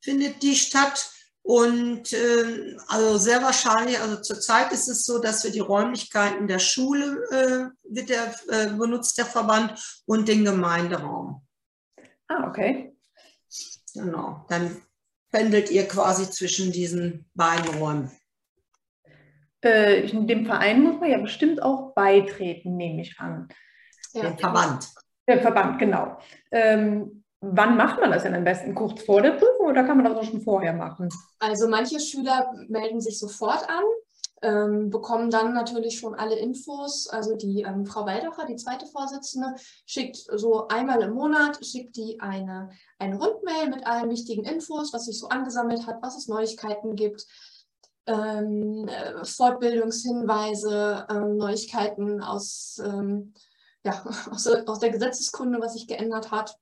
findet 0.00 0.42
die 0.42 0.54
statt. 0.54 1.10
Und 1.42 2.12
äh, 2.12 2.76
also 2.88 3.16
sehr 3.16 3.42
wahrscheinlich, 3.42 3.98
also 3.98 4.20
zurzeit 4.20 4.72
ist 4.72 4.88
es 4.88 5.04
so, 5.04 5.18
dass 5.18 5.42
wir 5.42 5.50
die 5.50 5.60
Räumlichkeiten 5.60 6.46
der 6.46 6.58
Schule 6.58 7.24
äh, 7.30 7.92
wird 7.94 8.08
der, 8.10 8.34
äh, 8.48 8.70
benutzt, 8.72 9.18
der 9.18 9.26
Verband, 9.26 10.02
und 10.06 10.28
den 10.28 10.44
Gemeinderaum. 10.44 11.46
Ah, 12.28 12.48
okay. 12.48 12.94
Genau. 13.94 14.44
Dann 14.48 14.82
pendelt 15.30 15.70
ihr 15.70 15.88
quasi 15.88 16.30
zwischen 16.30 16.72
diesen 16.72 17.28
beiden 17.34 17.78
Räumen. 17.78 18.10
Äh, 19.62 20.08
in 20.08 20.26
dem 20.26 20.46
Verein 20.46 20.82
muss 20.82 21.00
man 21.00 21.10
ja 21.10 21.18
bestimmt 21.18 21.62
auch 21.62 21.94
beitreten, 21.94 22.76
nehme 22.76 23.02
ich 23.02 23.18
an. 23.18 23.48
Ja. 24.12 24.22
Den 24.22 24.38
Verband. 24.38 24.88
Der 25.28 25.40
Verband, 25.40 25.78
genau. 25.78 26.18
Ähm, 26.50 27.19
Wann 27.42 27.76
macht 27.76 28.00
man 28.00 28.10
das 28.10 28.24
denn 28.24 28.34
am 28.34 28.44
besten? 28.44 28.74
Kurz 28.74 29.02
vor 29.02 29.22
der 29.22 29.32
Prüfung 29.32 29.66
oder 29.66 29.84
kann 29.84 29.96
man 29.96 30.06
das 30.06 30.16
auch 30.16 30.30
schon 30.30 30.42
vorher 30.42 30.74
machen? 30.74 31.08
Also 31.38 31.68
manche 31.68 31.98
Schüler 31.98 32.52
melden 32.68 33.00
sich 33.00 33.18
sofort 33.18 33.66
an, 33.66 33.82
ähm, 34.42 34.90
bekommen 34.90 35.30
dann 35.30 35.54
natürlich 35.54 35.98
schon 35.98 36.14
alle 36.14 36.38
Infos. 36.38 37.08
Also 37.08 37.36
die 37.36 37.62
ähm, 37.62 37.86
Frau 37.86 38.04
Waldacher, 38.04 38.44
die 38.44 38.56
zweite 38.56 38.86
Vorsitzende, 38.86 39.54
schickt 39.86 40.16
so 40.16 40.68
einmal 40.68 41.00
im 41.00 41.12
Monat, 41.12 41.64
schickt 41.64 41.96
die 41.96 42.20
eine, 42.20 42.68
eine 42.98 43.16
Rundmail 43.16 43.70
mit 43.70 43.86
allen 43.86 44.10
wichtigen 44.10 44.44
Infos, 44.44 44.92
was 44.92 45.06
sich 45.06 45.18
so 45.18 45.28
angesammelt 45.28 45.86
hat, 45.86 46.02
was 46.02 46.18
es 46.18 46.28
Neuigkeiten 46.28 46.94
gibt. 46.94 47.26
Ähm, 48.06 48.86
äh, 48.86 49.24
Fortbildungshinweise, 49.24 51.06
ähm, 51.08 51.38
Neuigkeiten 51.38 52.22
aus, 52.22 52.82
ähm, 52.84 53.32
ja, 53.82 54.04
aus, 54.30 54.46
aus 54.46 54.78
der 54.78 54.90
Gesetzeskunde, 54.90 55.58
was 55.58 55.72
sich 55.72 55.86
geändert 55.86 56.30
hat. 56.30 56.58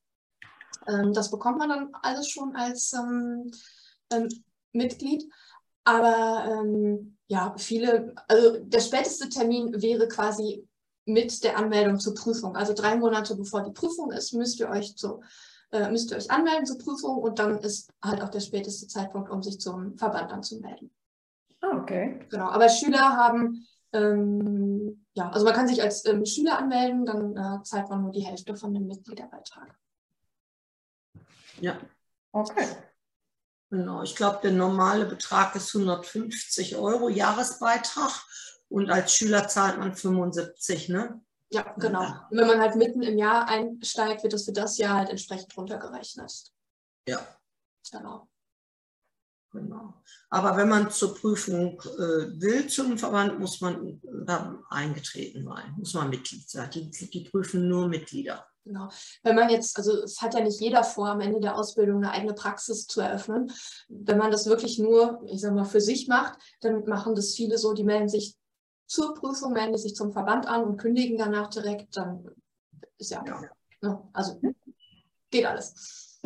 Ähm, 0.89 1.13
das 1.13 1.31
bekommt 1.31 1.59
man 1.59 1.69
dann 1.69 1.91
alles 2.03 2.29
schon 2.29 2.57
als 2.57 2.93
ähm, 2.93 3.51
ähm, 4.13 4.29
Mitglied. 4.73 5.25
Aber 5.85 6.45
ähm, 6.47 7.17
ja, 7.29 7.55
viele, 7.57 8.15
also 8.29 8.59
der 8.61 8.81
späteste 8.81 9.29
Termin 9.29 9.81
wäre 9.81 10.09
quasi 10.09 10.67
mit 11.07 11.43
der 11.43 11.57
Anmeldung 11.57 11.99
zur 11.99 12.15
Prüfung. 12.15 12.57
Also 12.57 12.75
drei 12.75 12.97
Monate 12.97 13.35
bevor 13.37 13.63
die 13.63 13.73
Prüfung 13.73 14.11
ist, 14.13 14.35
müsst 14.35 14.61
ihr 14.61 14.69
euch 14.69 14.97
zu, 14.97 15.23
äh, 15.73 15.91
müsst 15.91 16.11
ihr 16.11 16.19
euch 16.19 16.31
anmelden 16.31 16.67
zur 16.67 16.79
Prüfung 16.79 17.19
und 17.19 17.39
dann 17.39 17.59
ist 17.59 17.91
halt 18.03 18.23
auch 18.23 18.29
der 18.29 18.41
späteste 18.41 18.87
Zeitpunkt, 18.87 19.31
um 19.31 19.43
sich 19.43 19.59
zum 19.59 19.97
Verband 19.97 20.31
anzumelden. 20.33 20.91
Ah, 21.61 21.79
okay. 21.81 22.21
Genau, 22.31 22.49
aber 22.51 22.69
Schüler 22.69 23.17
haben, 23.17 23.67
ähm, 23.93 25.07
ja, 25.15 25.31
also 25.31 25.45
man 25.45 25.55
kann 25.55 25.69
sich 25.69 25.83
als 25.83 26.05
ähm, 26.05 26.25
Schüler 26.25 26.59
anmelden, 26.59 27.07
dann 27.07 27.37
äh, 27.37 27.63
zahlt 27.63 27.89
man 27.89 28.03
nur 28.03 28.13
die 28.13 28.25
Hälfte 28.25 28.55
von 28.55 28.75
dem 28.75 28.87
Mitgliederbeitrag. 28.87 29.75
Ja. 31.61 31.79
Okay. 32.33 32.67
Genau, 33.71 34.03
ich 34.03 34.17
glaube, 34.17 34.41
der 34.43 34.53
normale 34.53 35.05
Betrag 35.05 35.55
ist 35.55 35.75
150 35.75 36.77
Euro 36.77 37.09
Jahresbeitrag 37.09 38.13
und 38.69 38.91
als 38.91 39.15
Schüler 39.15 39.47
zahlt 39.49 39.79
man 39.79 39.95
75, 39.95 40.89
ne? 40.89 41.21
Ja, 41.51 41.75
genau. 41.79 42.03
Und 42.31 42.39
wenn 42.39 42.47
man 42.47 42.61
halt 42.61 42.77
mitten 42.77 43.03
im 43.03 43.19
Jahr 43.19 43.49
einsteigt, 43.49 44.23
wird 44.23 44.33
das 44.33 44.45
für 44.45 44.53
das 44.53 44.79
Jahr 44.79 44.97
halt 44.97 45.11
entsprechend 45.11 45.55
runtergerechnet. 45.57 46.53
Ja. 47.07 47.21
Genau. 47.91 48.29
Genau. 49.51 49.95
Aber 50.29 50.57
wenn 50.59 50.69
man 50.69 50.91
zur 50.91 51.15
Prüfung 51.15 51.81
äh, 51.81 52.41
will 52.41 52.69
zum 52.69 52.99
Verband, 52.99 53.39
muss 53.39 53.63
man 53.63 54.01
da 54.27 54.63
eingetreten 54.69 55.45
sein, 55.45 55.75
muss 55.79 55.95
man 55.95 56.11
Mitglied 56.11 56.49
sein. 56.49 56.71
Die, 56.71 56.91
die 56.91 57.25
prüfen 57.25 57.67
nur 57.67 57.89
Mitglieder. 57.89 58.47
Genau. 58.69 58.91
Wenn 59.23 59.35
man 59.35 59.49
jetzt, 59.49 59.79
also 59.79 60.03
es 60.03 60.21
hat 60.21 60.35
ja 60.35 60.41
nicht 60.41 60.61
jeder 60.61 60.85
vor, 60.85 61.09
am 61.09 61.21
Ende 61.21 61.41
der 61.41 61.57
Ausbildung 61.57 62.05
eine 62.05 62.11
eigene 62.11 62.35
Praxis 62.35 62.87
zu 62.87 63.01
eröffnen. 63.01 63.51
Wenn 63.89 64.19
man 64.19 64.31
das 64.31 64.45
wirklich 64.45 64.79
nur, 64.79 65.23
ich 65.25 65.41
sag 65.41 65.55
mal, 65.55 65.65
für 65.65 65.81
sich 65.81 66.07
macht, 66.07 66.39
dann 66.61 66.85
machen 66.85 67.15
das 67.15 67.35
viele 67.35 67.57
so, 67.57 67.73
die 67.73 67.85
melden 67.85 68.11
sich 68.11 68.37
zur 68.87 69.15
Prüfung, 69.15 69.55
melden 69.55 69.79
sich 69.79 69.95
zum 69.95 70.13
Verband 70.13 70.47
an 70.47 70.65
und 70.65 70.77
kündigen 70.77 71.17
danach 71.17 71.49
direkt, 71.49 71.97
dann 71.97 72.29
ist 72.99 73.11
ja, 73.11 73.25
ja. 73.25 73.41
Ne, 73.81 74.03
also 74.13 74.39
geht 75.31 75.47
alles. 75.47 76.21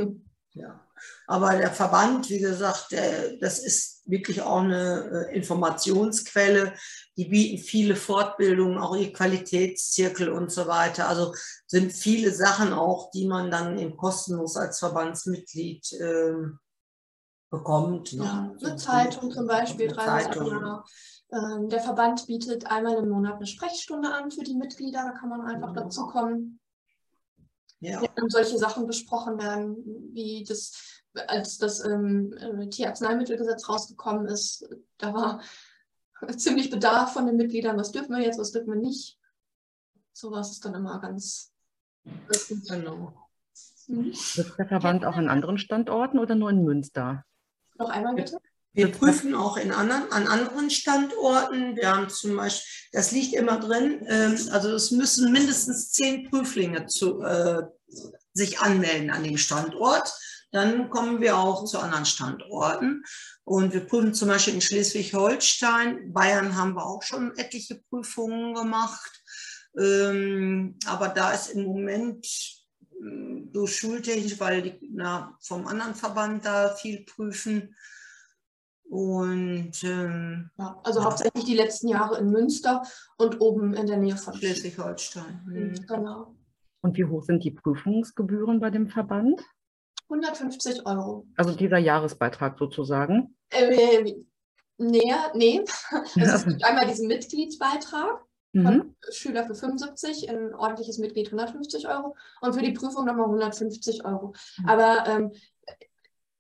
Ja. 0.55 0.81
Aber 1.27 1.57
der 1.57 1.71
Verband, 1.71 2.29
wie 2.29 2.39
gesagt, 2.39 2.93
der, 2.93 3.37
das 3.39 3.59
ist 3.59 4.03
wirklich 4.05 4.43
auch 4.43 4.61
eine 4.61 5.29
äh, 5.31 5.37
Informationsquelle. 5.37 6.75
Die 7.17 7.25
bieten 7.27 7.63
viele 7.63 7.97
Fortbildungen, 7.97 8.79
auch 8.79 8.95
ihr 8.95 9.13
Qualitätszirkel 9.13 10.29
und 10.29 10.53
so 10.53 10.67
weiter. 10.67 11.09
Also 11.09 11.35
sind 11.67 11.93
viele 11.93 12.33
Sachen 12.33 12.73
auch, 12.73 13.11
die 13.11 13.27
man 13.27 13.51
dann 13.51 13.79
eben 13.79 13.97
kostenlos 13.97 14.57
als 14.57 14.79
Verbandsmitglied 14.79 15.93
äh, 15.93 16.35
bekommt. 17.51 18.13
Ne? 18.13 18.25
Ja, 18.25 18.55
eine 18.61 18.77
Zeitung 18.77 19.31
zum 19.31 19.47
Beispiel, 19.47 19.91
im 19.91 19.97
Jahr. 19.97 20.85
Ähm, 21.33 21.69
der 21.71 21.81
Verband 21.81 22.27
bietet 22.27 22.67
einmal 22.67 22.97
im 22.97 23.09
Monat 23.09 23.37
eine 23.37 23.47
Sprechstunde 23.47 24.13
an 24.13 24.31
für 24.31 24.43
die 24.43 24.55
Mitglieder. 24.55 25.03
Da 25.05 25.19
kann 25.19 25.31
man 25.31 25.43
einfach 25.43 25.71
mhm. 25.71 25.77
dazu 25.77 26.07
kommen. 26.07 26.61
Ja. 27.83 28.01
Und 28.01 28.31
solche 28.31 28.59
Sachen 28.59 28.87
besprochen 28.87 29.39
werden, 29.39 29.77
wie 30.15 30.45
das, 30.47 31.03
als 31.27 31.59
das 31.59 31.85
ähm, 31.85 32.33
äh, 32.39 32.69
Tierarzneimittelgesetz 32.69 33.69
rausgekommen 33.69 34.27
ist, 34.27 34.69
da 34.99 35.13
war 35.13 35.43
ziemlich 36.37 36.71
Bedarf 36.71 37.13
von 37.13 37.27
den 37.27 37.37
Mitgliedern, 37.37 37.77
was 37.77 37.91
dürfen 37.91 38.15
wir 38.17 38.23
jetzt, 38.23 38.39
was 38.39 38.53
dürfen 38.53 38.73
wir 38.73 38.81
nicht. 38.81 39.19
Sowas 40.13 40.53
ist 40.53 40.65
dann 40.65 40.75
immer 40.75 41.01
ganz, 41.01 41.53
Genau. 42.69 43.13
Mhm. 43.89 44.13
Wird 44.13 44.59
der 44.59 44.67
Verband 44.67 45.05
auch 45.05 45.17
an 45.17 45.29
anderen 45.29 45.59
Standorten 45.59 46.21
oder 46.21 46.37
nur 46.37 46.51
in 46.51 46.65
Münster? 46.65 47.25
Noch 47.79 47.91
einmal 47.91 48.15
bitte? 48.15 48.39
Wir 48.75 48.91
prüfen 48.91 49.35
auch 49.35 49.57
in 49.57 49.71
anderen, 49.71 50.11
an 50.13 50.27
anderen 50.27 50.71
Standorten. 50.71 51.77
Wir 51.77 51.95
haben 51.95 52.09
zum 52.09 52.37
Beispiel, 52.37 52.67
das 52.93 53.13
liegt 53.13 53.35
immer 53.35 53.61
drin, 53.61 54.05
ähm, 54.09 54.39
also 54.51 54.71
es 54.75 54.91
müssen 54.91 55.31
mindestens 55.31 55.93
zehn 55.93 56.31
Prüflinge 56.31 56.87
zu, 56.87 57.21
äh, 57.23 57.63
sich 58.33 58.61
anmelden 58.61 59.11
an 59.11 59.25
dem 59.25 59.37
Standort. 59.37 60.13
Dann 60.53 60.91
kommen 60.91 61.21
wir 61.21 61.37
auch 61.37 61.65
zu 61.65 61.79
anderen 61.79 62.07
Standorten. 62.07 63.05
Und 63.45 63.73
wir 63.73 63.81
prüfen 63.81 64.15
zum 64.15 64.29
Beispiel 64.29 64.55
in 64.55 64.61
Schleswig-Holstein. 64.61 66.13
Bayern 66.13 66.57
haben 66.57 66.75
wir 66.75 66.87
auch 66.87 67.03
schon 67.03 67.37
etliche 67.37 67.83
Prüfungen 67.89 68.55
gemacht. 68.55 69.23
Ähm, 69.79 70.79
aber 70.87 71.09
da 71.09 71.33
ist 71.33 71.49
im 71.49 71.65
Moment 71.65 72.27
äh, 72.27 73.49
so 73.53 73.67
schultechnisch, 73.67 74.39
weil 74.41 74.63
die 74.63 74.91
na, 74.95 75.37
vom 75.43 75.67
anderen 75.67 75.95
Verband 75.95 76.45
da 76.45 76.75
viel 76.75 77.05
prüfen, 77.05 77.75
und 78.93 79.73
ähm, 79.85 80.51
ja, 80.59 80.79
also 80.85 81.01
ja. 81.01 81.07
hauptsächlich 81.07 81.45
die 81.45 81.55
letzten 81.55 81.89
Jahre 81.89 82.19
in 82.19 82.31
Münster 82.31 82.83
und 83.17 83.41
oben 83.41 83.73
in 83.73 83.87
der 83.87 83.97
Nähe 83.97 84.19
von 84.19 84.35
Schleswig-Holstein. 84.35 85.41
Mhm. 85.47 85.87
Genau. 85.87 86.35
Und 86.83 86.99
wie 86.99 87.07
hoch 87.07 87.23
sind 87.23 87.43
die 87.43 87.53
Prüfungsgebühren 87.53 88.61
bei 88.61 88.69
dem 88.69 88.89
Verband? 88.89 89.41
150 90.11 90.85
Euro. 90.85 91.27
Also 91.39 91.55
dieser 91.55 91.79
Jahresbeitrag 91.79 92.59
sozusagen? 92.59 93.35
Äh, 93.49 94.15
näher, 94.77 95.33
nee. 95.35 95.65
Es 96.15 96.45
gibt 96.45 96.63
einmal 96.63 96.87
diesen 96.87 97.09
Mitgliedsbeitrag. 97.09 98.23
Mhm. 98.53 98.95
Schüler 99.11 99.47
für 99.47 99.55
75, 99.55 100.29
ein 100.29 100.55
ordentliches 100.55 100.99
Mitglied 100.99 101.29
150 101.29 101.89
Euro 101.89 102.15
und 102.43 102.55
für 102.55 102.61
die 102.61 102.73
Prüfung 102.73 103.07
nochmal 103.07 103.25
150 103.25 104.05
Euro. 104.05 104.35
Mhm. 104.59 104.69
Aber 104.69 105.07
ähm, 105.07 105.33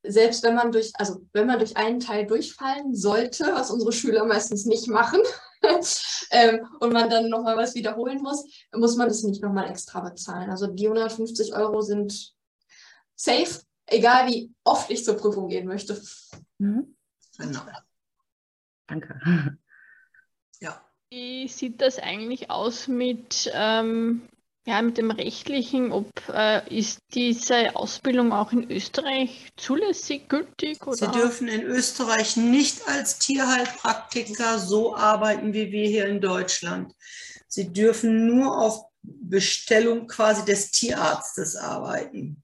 selbst 0.02 0.42
wenn 0.42 0.54
man 0.54 0.72
durch, 0.72 0.92
also 0.94 1.24
wenn 1.32 1.46
man 1.46 1.58
durch 1.58 1.76
einen 1.76 2.00
Teil 2.00 2.26
durchfallen 2.26 2.94
sollte, 2.94 3.44
was 3.52 3.70
unsere 3.70 3.92
Schüler 3.92 4.24
meistens 4.24 4.66
nicht 4.66 4.88
machen, 4.88 5.20
ähm, 6.30 6.66
und 6.80 6.92
man 6.92 7.08
dann 7.08 7.28
nochmal 7.28 7.56
was 7.56 7.74
wiederholen 7.74 8.20
muss, 8.20 8.44
muss 8.74 8.96
man 8.96 9.08
das 9.08 9.22
nicht 9.22 9.42
nochmal 9.42 9.70
extra 9.70 10.00
bezahlen. 10.00 10.50
Also 10.50 10.66
die 10.66 10.86
150 10.86 11.54
Euro 11.54 11.82
sind 11.82 12.34
safe, 13.14 13.62
egal 13.86 14.28
wie 14.28 14.52
oft 14.64 14.90
ich 14.90 15.04
zur 15.04 15.16
Prüfung 15.16 15.48
gehen 15.48 15.66
möchte. 15.66 16.00
Mhm. 16.58 16.96
Genau. 17.38 17.60
Danke. 18.86 19.58
Ja. 20.60 20.80
Wie 21.10 21.48
sieht 21.48 21.80
das 21.80 21.98
eigentlich 21.98 22.50
aus 22.50 22.88
mit 22.88 23.50
ähm, 23.54 24.28
ja, 24.64 24.80
mit 24.80 24.96
dem 24.96 25.10
Rechtlichen, 25.10 25.90
ob 25.90 26.08
äh, 26.28 26.66
ist 26.74 27.00
diese 27.14 27.74
Ausbildung 27.74 28.32
auch 28.32 28.52
in 28.52 28.70
Österreich 28.70 29.50
zulässig, 29.56 30.28
gültig? 30.28 30.86
Oder? 30.86 30.96
Sie 30.96 31.10
dürfen 31.10 31.48
in 31.48 31.62
Österreich 31.62 32.36
nicht 32.36 32.86
als 32.86 33.18
Tierheilpraktiker 33.18 34.58
so 34.58 34.94
arbeiten 34.94 35.52
wie 35.52 35.72
wir 35.72 35.88
hier 35.88 36.06
in 36.06 36.20
Deutschland. 36.20 36.92
Sie 37.48 37.72
dürfen 37.72 38.26
nur 38.26 38.56
auf 38.56 38.84
Bestellung 39.02 40.06
quasi 40.06 40.44
des 40.44 40.70
Tierarztes 40.70 41.56
arbeiten. 41.56 42.42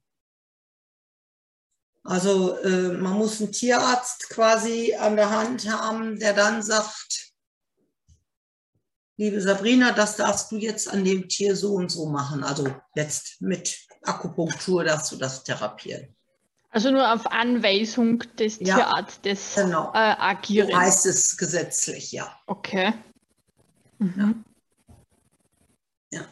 Also 2.03 2.57
äh, 2.59 2.93
man 2.93 3.13
muss 3.13 3.41
einen 3.41 3.53
Tierarzt 3.53 4.29
quasi 4.31 4.95
an 4.95 5.15
der 5.17 5.31
Hand 5.31 5.71
haben, 5.71 6.19
der 6.19 6.33
dann 6.33 6.63
sagt, 6.63 7.28
liebe 9.19 9.41
Sabrina, 9.41 9.93
das 9.93 10.17
darfst 10.17 10.51
du 10.51 10.57
jetzt 10.57 10.89
an 10.89 11.05
dem 11.05 11.29
Tier 11.29 11.55
so 11.55 11.75
und 11.75 11.91
so 11.91 12.07
machen. 12.07 12.43
Also 12.43 12.75
jetzt 12.95 13.43
mit 13.43 13.77
Akupunktur 14.03 14.85
darfst 14.85 15.13
du 15.13 15.17
das 15.17 15.45
therapieren. 15.45 16.15
Also 16.71 16.91
nur 16.91 17.13
auf 17.13 17.27
Anweisung 17.27 18.21
des 18.39 18.59
ja, 18.61 18.77
Tierarztes 18.77 19.55
genau. 19.57 19.91
äh, 19.93 19.99
agieren. 19.99 20.71
So 20.71 20.77
heißt 20.77 21.07
es 21.07 21.37
gesetzlich, 21.37 22.13
ja. 22.13 22.39
Okay. 22.47 22.95
Mhm. 23.99 24.45
Ja. 26.13 26.27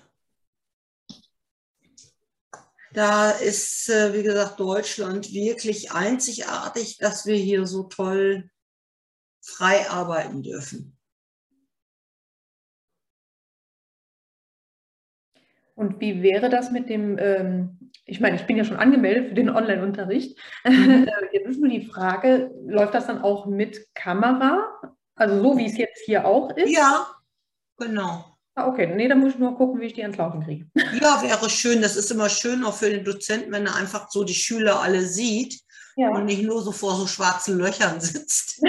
Da 2.92 3.30
ist, 3.30 3.88
äh, 3.88 4.12
wie 4.12 4.22
gesagt, 4.22 4.60
Deutschland 4.60 5.32
wirklich 5.32 5.90
einzigartig, 5.90 6.98
dass 6.98 7.26
wir 7.26 7.36
hier 7.36 7.66
so 7.66 7.84
toll 7.84 8.50
frei 9.40 9.88
arbeiten 9.90 10.42
dürfen. 10.42 10.95
Und 15.76 16.00
wie 16.00 16.22
wäre 16.22 16.48
das 16.48 16.70
mit 16.70 16.88
dem, 16.88 17.18
ähm, 17.18 17.90
ich 18.06 18.18
meine, 18.18 18.36
ich 18.36 18.46
bin 18.46 18.56
ja 18.56 18.64
schon 18.64 18.78
angemeldet 18.78 19.28
für 19.28 19.34
den 19.34 19.50
Online-Unterricht. 19.50 20.38
Mhm. 20.64 21.06
Jetzt 21.32 21.46
ist 21.46 21.60
nur 21.60 21.68
die 21.68 21.84
Frage, 21.86 22.50
läuft 22.66 22.94
das 22.94 23.06
dann 23.06 23.20
auch 23.20 23.46
mit 23.46 23.94
Kamera? 23.94 24.64
Also 25.14 25.42
so 25.42 25.56
wie 25.56 25.66
es 25.66 25.78
jetzt 25.78 26.02
hier 26.04 26.26
auch 26.26 26.54
ist? 26.56 26.70
Ja, 26.70 27.06
genau. 27.78 28.36
Ah, 28.54 28.68
okay, 28.68 28.86
nee, 28.94 29.08
dann 29.08 29.20
muss 29.20 29.34
ich 29.34 29.38
nur 29.38 29.56
gucken, 29.56 29.80
wie 29.80 29.86
ich 29.86 29.94
die 29.94 30.02
ans 30.02 30.16
Laufen 30.16 30.42
kriege. 30.42 30.66
Ja, 31.00 31.22
wäre 31.22 31.50
schön. 31.50 31.82
Das 31.82 31.96
ist 31.96 32.10
immer 32.10 32.28
schön 32.28 32.64
auch 32.64 32.74
für 32.74 32.90
den 32.90 33.04
Dozenten, 33.04 33.52
wenn 33.52 33.66
er 33.66 33.76
einfach 33.76 34.10
so 34.10 34.24
die 34.24 34.34
Schüler 34.34 34.80
alle 34.80 35.02
sieht 35.02 35.60
ja. 35.96 36.10
und 36.10 36.24
nicht 36.24 36.42
nur 36.42 36.62
so 36.62 36.72
vor 36.72 36.96
so 36.96 37.06
schwarzen 37.06 37.58
Löchern 37.58 38.00
sitzt. 38.00 38.62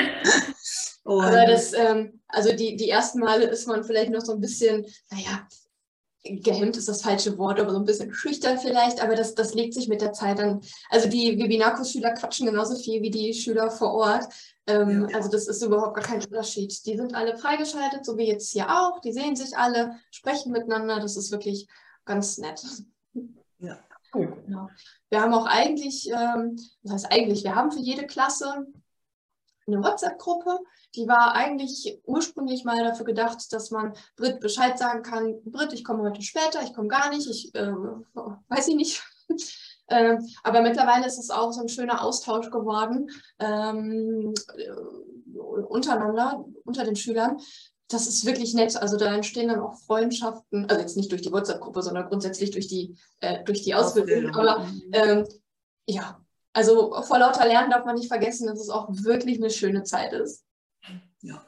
Aber 1.05 1.45
das, 1.45 1.71
ähm, 1.71 2.21
also 2.27 2.53
die, 2.53 2.75
die 2.75 2.89
ersten 2.89 3.19
Male 3.19 3.45
ist 3.45 3.65
man 3.65 3.85
vielleicht 3.85 4.11
noch 4.11 4.21
so 4.21 4.33
ein 4.33 4.41
bisschen, 4.41 4.85
naja, 5.09 5.47
gehemmt 6.35 6.77
ist 6.77 6.87
das 6.87 7.01
falsche 7.01 7.37
Wort, 7.37 7.59
aber 7.59 7.71
so 7.71 7.77
ein 7.77 7.85
bisschen 7.85 8.13
schüchtern 8.13 8.57
vielleicht, 8.57 9.01
aber 9.01 9.15
das, 9.15 9.35
das 9.35 9.53
legt 9.53 9.73
sich 9.73 9.87
mit 9.87 10.01
der 10.01 10.13
Zeit 10.13 10.39
dann. 10.39 10.61
Also 10.89 11.09
die 11.09 11.37
Webinarkurs-Schüler 11.37 12.13
quatschen 12.13 12.47
genauso 12.47 12.75
viel 12.75 13.01
wie 13.01 13.11
die 13.11 13.33
Schüler 13.33 13.71
vor 13.71 13.93
Ort. 13.93 14.25
Ähm, 14.67 15.07
ja. 15.09 15.17
Also 15.17 15.29
das 15.29 15.47
ist 15.47 15.61
überhaupt 15.61 15.95
gar 15.95 16.03
kein 16.03 16.23
Unterschied. 16.23 16.85
Die 16.85 16.97
sind 16.97 17.15
alle 17.15 17.37
freigeschaltet, 17.37 18.05
so 18.05 18.17
wie 18.17 18.27
jetzt 18.27 18.51
hier 18.51 18.69
auch. 18.69 18.99
Die 19.01 19.13
sehen 19.13 19.35
sich 19.35 19.57
alle, 19.57 19.95
sprechen 20.11 20.51
miteinander. 20.51 20.99
Das 20.99 21.15
ist 21.17 21.31
wirklich 21.31 21.67
ganz 22.05 22.37
nett. 22.37 22.61
Ja. 23.59 23.79
Cool. 24.13 24.41
Genau. 24.45 24.69
Wir 25.09 25.21
haben 25.21 25.33
auch 25.33 25.45
eigentlich, 25.45 26.09
ähm, 26.09 26.57
das 26.83 26.93
heißt 26.93 27.11
eigentlich, 27.11 27.43
wir 27.43 27.55
haben 27.55 27.71
für 27.71 27.79
jede 27.79 28.07
Klasse 28.07 28.65
eine 29.67 29.83
WhatsApp-Gruppe. 29.83 30.59
Die 30.95 31.07
war 31.07 31.33
eigentlich 31.33 31.99
ursprünglich 32.05 32.63
mal 32.63 32.83
dafür 32.83 33.05
gedacht, 33.05 33.51
dass 33.51 33.71
man 33.71 33.93
Brit 34.15 34.39
Bescheid 34.39 34.77
sagen 34.77 35.03
kann, 35.03 35.41
Brit, 35.43 35.73
ich 35.73 35.83
komme 35.83 36.03
heute 36.03 36.21
später, 36.21 36.63
ich 36.63 36.73
komme 36.73 36.87
gar 36.87 37.09
nicht, 37.09 37.29
ich 37.29 37.53
äh, 37.53 37.71
weiß 38.49 38.69
ich 38.69 38.75
nicht. 38.75 39.03
ähm, 39.89 40.25
aber 40.43 40.61
mittlerweile 40.61 41.05
ist 41.05 41.19
es 41.19 41.29
auch 41.29 41.51
so 41.51 41.61
ein 41.61 41.69
schöner 41.69 42.01
Austausch 42.03 42.49
geworden 42.49 43.09
ähm, 43.39 44.33
untereinander, 45.67 46.45
unter 46.63 46.83
den 46.83 46.95
Schülern. 46.95 47.37
das 47.89 48.07
ist 48.07 48.25
wirklich 48.25 48.53
nett. 48.53 48.75
Also 48.77 48.97
da 48.97 49.13
entstehen 49.13 49.49
dann 49.49 49.59
auch 49.59 49.75
Freundschaften, 49.75 50.65
also 50.69 50.81
jetzt 50.81 50.97
nicht 50.97 51.11
durch 51.11 51.21
die 51.21 51.31
WhatsApp-Gruppe, 51.31 51.81
sondern 51.81 52.07
grundsätzlich 52.07 52.51
durch 52.51 52.67
die, 52.67 52.97
äh, 53.19 53.43
durch 53.43 53.61
die 53.63 53.75
Ausbildung. 53.75 54.33
Aber 54.35 54.65
ähm, 54.93 55.25
ja, 55.85 56.21
also 56.57 56.91
vor 57.03 57.19
lauter 57.19 57.45
Lernen 57.45 57.69
darf 57.69 57.85
man 57.85 57.95
nicht 57.95 58.07
vergessen, 58.07 58.47
dass 58.47 58.59
es 58.59 58.69
auch 58.69 58.89
wirklich 58.89 59.37
eine 59.37 59.51
schöne 59.51 59.83
Zeit 59.83 60.11
ist. 60.11 60.43
Ja. 61.21 61.45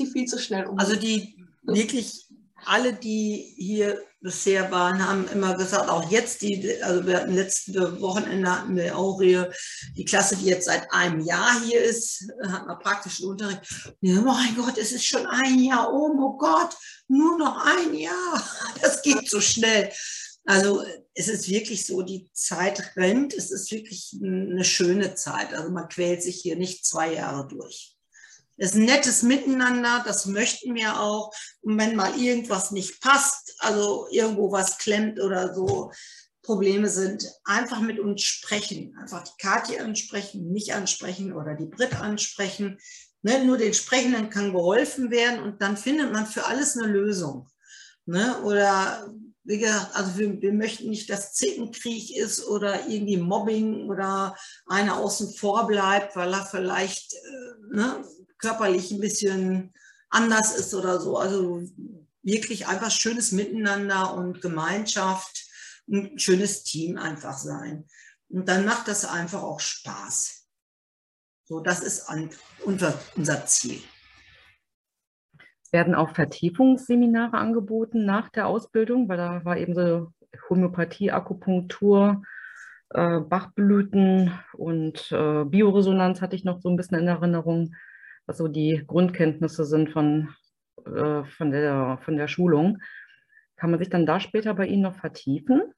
Die 0.00 0.06
viel 0.06 0.26
zu 0.26 0.40
schnell 0.40 0.66
um. 0.66 0.76
Also 0.80 0.96
die 0.96 1.46
wirklich 1.62 2.26
alle, 2.64 2.92
die 2.92 3.54
hier 3.56 4.02
bisher 4.20 4.72
waren, 4.72 5.06
haben 5.06 5.28
immer 5.28 5.56
gesagt, 5.56 5.88
auch 5.88 6.10
jetzt, 6.10 6.42
die, 6.42 6.82
also 6.82 7.06
wir 7.06 7.18
hatten 7.18 7.34
letzte 7.34 8.00
Wochenende 8.00 8.50
hatten 8.50 8.74
wir 8.74 8.98
auch 8.98 9.20
hier 9.20 9.52
die 9.96 10.04
Klasse, 10.04 10.34
die 10.34 10.46
jetzt 10.46 10.64
seit 10.64 10.92
einem 10.92 11.20
Jahr 11.20 11.62
hier 11.64 11.80
ist, 11.80 12.28
hat 12.48 12.66
man 12.66 12.80
praktischen 12.80 13.28
Unterricht. 13.28 13.60
Ja, 14.00 14.20
mein 14.22 14.56
Gott, 14.56 14.76
es 14.76 14.90
ist 14.90 15.06
schon 15.06 15.24
ein 15.24 15.60
Jahr 15.60 15.92
um, 15.92 16.18
oh 16.20 16.36
Gott, 16.36 16.76
nur 17.06 17.38
noch 17.38 17.64
ein 17.64 17.94
Jahr. 17.94 18.42
Das 18.82 19.02
geht 19.02 19.30
so 19.30 19.40
schnell. 19.40 19.92
Also 20.46 20.84
es 21.14 21.28
ist 21.28 21.48
wirklich 21.48 21.86
so, 21.86 22.02
die 22.02 22.30
Zeit 22.32 22.96
rennt, 22.96 23.34
es 23.34 23.50
ist 23.50 23.70
wirklich 23.72 24.16
eine 24.22 24.64
schöne 24.64 25.14
Zeit. 25.14 25.52
Also 25.52 25.70
man 25.70 25.88
quält 25.88 26.22
sich 26.22 26.40
hier 26.40 26.56
nicht 26.56 26.86
zwei 26.86 27.14
Jahre 27.14 27.48
durch. 27.48 27.96
Es 28.56 28.70
ist 28.70 28.76
ein 28.76 28.84
nettes 28.84 29.22
Miteinander, 29.22 30.02
das 30.06 30.24
möchten 30.26 30.74
wir 30.74 31.00
auch. 31.00 31.32
Und 31.60 31.78
wenn 31.78 31.96
mal 31.96 32.18
irgendwas 32.18 32.70
nicht 32.70 33.00
passt, 33.00 33.54
also 33.58 34.06
irgendwo 34.10 34.50
was 34.50 34.78
klemmt 34.78 35.20
oder 35.20 35.54
so, 35.54 35.90
Probleme 36.42 36.88
sind, 36.88 37.28
einfach 37.44 37.80
mit 37.80 37.98
uns 37.98 38.22
sprechen. 38.22 38.96
Einfach 38.98 39.24
die 39.24 39.36
Kathi 39.42 39.78
ansprechen, 39.78 40.52
mich 40.52 40.72
ansprechen 40.72 41.32
oder 41.32 41.54
die 41.54 41.66
Brit 41.66 42.00
ansprechen. 42.00 42.78
Ne, 43.22 43.44
nur 43.44 43.58
den 43.58 43.74
Sprechenden 43.74 44.30
kann 44.30 44.52
geholfen 44.52 45.10
werden 45.10 45.42
und 45.42 45.60
dann 45.60 45.76
findet 45.76 46.12
man 46.12 46.26
für 46.26 46.46
alles 46.46 46.78
eine 46.78 46.86
Lösung. 46.86 47.48
Ne? 48.04 48.40
Oder 48.42 49.12
wie 49.46 49.58
gesagt, 49.58 49.94
also 49.94 50.18
wir, 50.18 50.40
wir, 50.42 50.52
möchten 50.52 50.90
nicht, 50.90 51.08
dass 51.08 51.34
Zickenkrieg 51.34 52.16
ist 52.16 52.44
oder 52.46 52.88
irgendwie 52.88 53.16
Mobbing 53.16 53.88
oder 53.88 54.36
einer 54.66 54.96
außen 54.98 55.34
vor 55.34 55.66
bleibt, 55.68 56.16
weil 56.16 56.32
er 56.32 56.44
vielleicht 56.44 57.14
äh, 57.14 57.74
ne, 57.76 58.04
körperlich 58.38 58.90
ein 58.90 59.00
bisschen 59.00 59.72
anders 60.10 60.56
ist 60.56 60.74
oder 60.74 61.00
so. 61.00 61.16
Also 61.16 61.62
wirklich 62.22 62.66
einfach 62.66 62.90
schönes 62.90 63.30
Miteinander 63.30 64.14
und 64.14 64.42
Gemeinschaft, 64.42 65.46
ein 65.88 66.18
schönes 66.18 66.64
Team 66.64 66.98
einfach 66.98 67.38
sein. 67.38 67.86
Und 68.28 68.48
dann 68.48 68.64
macht 68.64 68.88
das 68.88 69.04
einfach 69.04 69.44
auch 69.44 69.60
Spaß. 69.60 70.44
So, 71.44 71.60
das 71.60 71.80
ist 71.80 72.06
unser, 72.64 73.00
unser 73.14 73.46
Ziel. 73.46 73.80
Werden 75.72 75.94
auch 75.94 76.10
Vertiefungsseminare 76.10 77.36
angeboten 77.36 78.04
nach 78.04 78.28
der 78.28 78.46
Ausbildung, 78.46 79.08
weil 79.08 79.16
da 79.16 79.44
war 79.44 79.56
eben 79.56 79.74
so 79.74 80.12
Homöopathie, 80.48 81.10
Akupunktur, 81.10 82.22
äh, 82.90 83.20
Bachblüten 83.20 84.32
und 84.54 85.10
äh, 85.12 85.44
Bioresonanz 85.44 86.20
hatte 86.20 86.36
ich 86.36 86.44
noch 86.44 86.60
so 86.60 86.68
ein 86.68 86.76
bisschen 86.76 86.98
in 86.98 87.08
Erinnerung 87.08 87.74
was 88.26 88.38
so 88.38 88.48
die 88.48 88.82
Grundkenntnisse 88.86 89.64
sind 89.64 89.90
von, 89.90 90.34
äh, 90.84 91.24
von, 91.24 91.50
der, 91.50 91.98
von 92.04 92.16
der 92.16 92.28
Schulung. 92.28 92.78
Kann 93.56 93.70
man 93.70 93.78
sich 93.78 93.88
dann 93.88 94.06
da 94.06 94.20
später 94.20 94.52
bei 94.54 94.66
Ihnen 94.66 94.82
noch 94.82 94.96
vertiefen? 94.96 95.72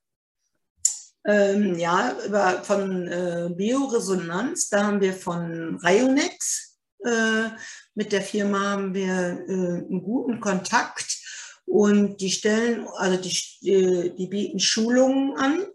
Ähm, 1.26 1.74
ja, 1.78 2.14
über, 2.26 2.62
von 2.62 3.06
äh, 3.06 3.50
Bioresonanz, 3.54 4.70
da 4.70 4.86
haben 4.86 5.00
wir 5.00 5.12
von 5.12 5.78
Rionex, 5.84 6.80
äh, 7.04 7.50
mit 7.98 8.12
der 8.12 8.22
Firma 8.22 8.60
haben 8.60 8.94
wir 8.94 9.44
äh, 9.48 9.52
einen 9.52 10.04
guten 10.04 10.38
Kontakt 10.38 11.18
und 11.66 12.18
die 12.18 12.30
stellen, 12.30 12.86
also 12.96 13.20
die, 13.20 13.68
äh, 13.68 14.14
die 14.16 14.28
bieten 14.28 14.60
Schulungen 14.60 15.36
an. 15.36 15.66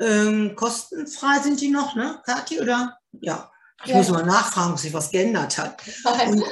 Ähm, 0.00 0.56
kostenfrei 0.56 1.38
sind 1.40 1.60
die 1.60 1.68
noch, 1.68 1.94
ne, 1.94 2.22
Kathi, 2.24 2.62
oder? 2.62 2.96
Ja, 3.20 3.52
ich 3.84 3.90
ja. 3.90 3.98
muss 3.98 4.08
mal 4.08 4.24
nachfragen, 4.24 4.72
ob 4.72 4.78
sich 4.78 4.94
was 4.94 5.10
geändert 5.10 5.58
hat. 5.58 5.82
Und 6.28 6.42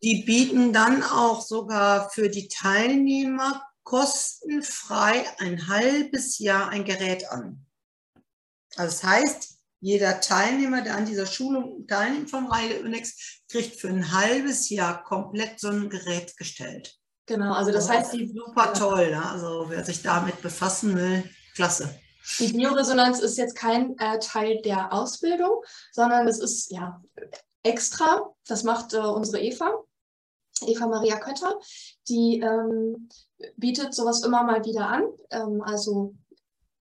die 0.00 0.22
bieten 0.22 0.72
dann 0.72 1.02
auch 1.02 1.42
sogar 1.42 2.08
für 2.10 2.28
die 2.28 2.46
Teilnehmer 2.46 3.64
kostenfrei 3.82 5.24
ein 5.40 5.66
halbes 5.66 6.38
Jahr 6.38 6.68
ein 6.68 6.84
Gerät 6.84 7.28
an. 7.32 7.66
Also 8.76 8.92
das 8.92 9.02
heißt, 9.02 9.58
jeder 9.82 10.20
Teilnehmer, 10.20 10.80
der 10.82 10.94
an 10.94 11.06
dieser 11.06 11.26
Schulung 11.26 11.86
teilnimmt 11.88 12.30
von 12.30 12.46
Reihe 12.46 12.80
Unex, 12.82 13.42
kriegt 13.50 13.74
für 13.74 13.88
ein 13.88 14.12
halbes 14.12 14.70
Jahr 14.70 15.02
komplett 15.02 15.58
so 15.58 15.68
ein 15.68 15.90
Gerät 15.90 16.36
gestellt. 16.36 16.96
Genau, 17.26 17.52
also 17.52 17.72
das 17.72 17.90
heißt, 17.90 18.12
die 18.12 18.32
super 18.32 18.72
toll. 18.72 19.10
Ne? 19.10 19.28
Also 19.28 19.66
wer 19.68 19.84
sich 19.84 20.00
damit 20.00 20.40
befassen 20.40 20.96
will, 20.96 21.28
klasse. 21.56 21.98
Die 22.38 22.52
Bioresonanz 22.52 23.18
ist 23.18 23.36
jetzt 23.36 23.56
kein 23.56 23.98
äh, 23.98 24.20
Teil 24.20 24.62
der 24.62 24.92
Ausbildung, 24.92 25.64
sondern 25.90 26.28
es 26.28 26.38
ist 26.38 26.70
ja 26.70 27.02
extra. 27.64 28.32
Das 28.46 28.62
macht 28.62 28.94
äh, 28.94 28.98
unsere 28.98 29.42
Eva, 29.42 29.82
Eva 30.64 30.86
Maria 30.86 31.18
Kötter. 31.18 31.58
Die 32.08 32.38
ähm, 32.38 33.08
bietet 33.56 33.94
sowas 33.94 34.22
immer 34.22 34.44
mal 34.44 34.64
wieder 34.64 34.86
an. 34.86 35.02
Ähm, 35.30 35.60
also 35.62 36.14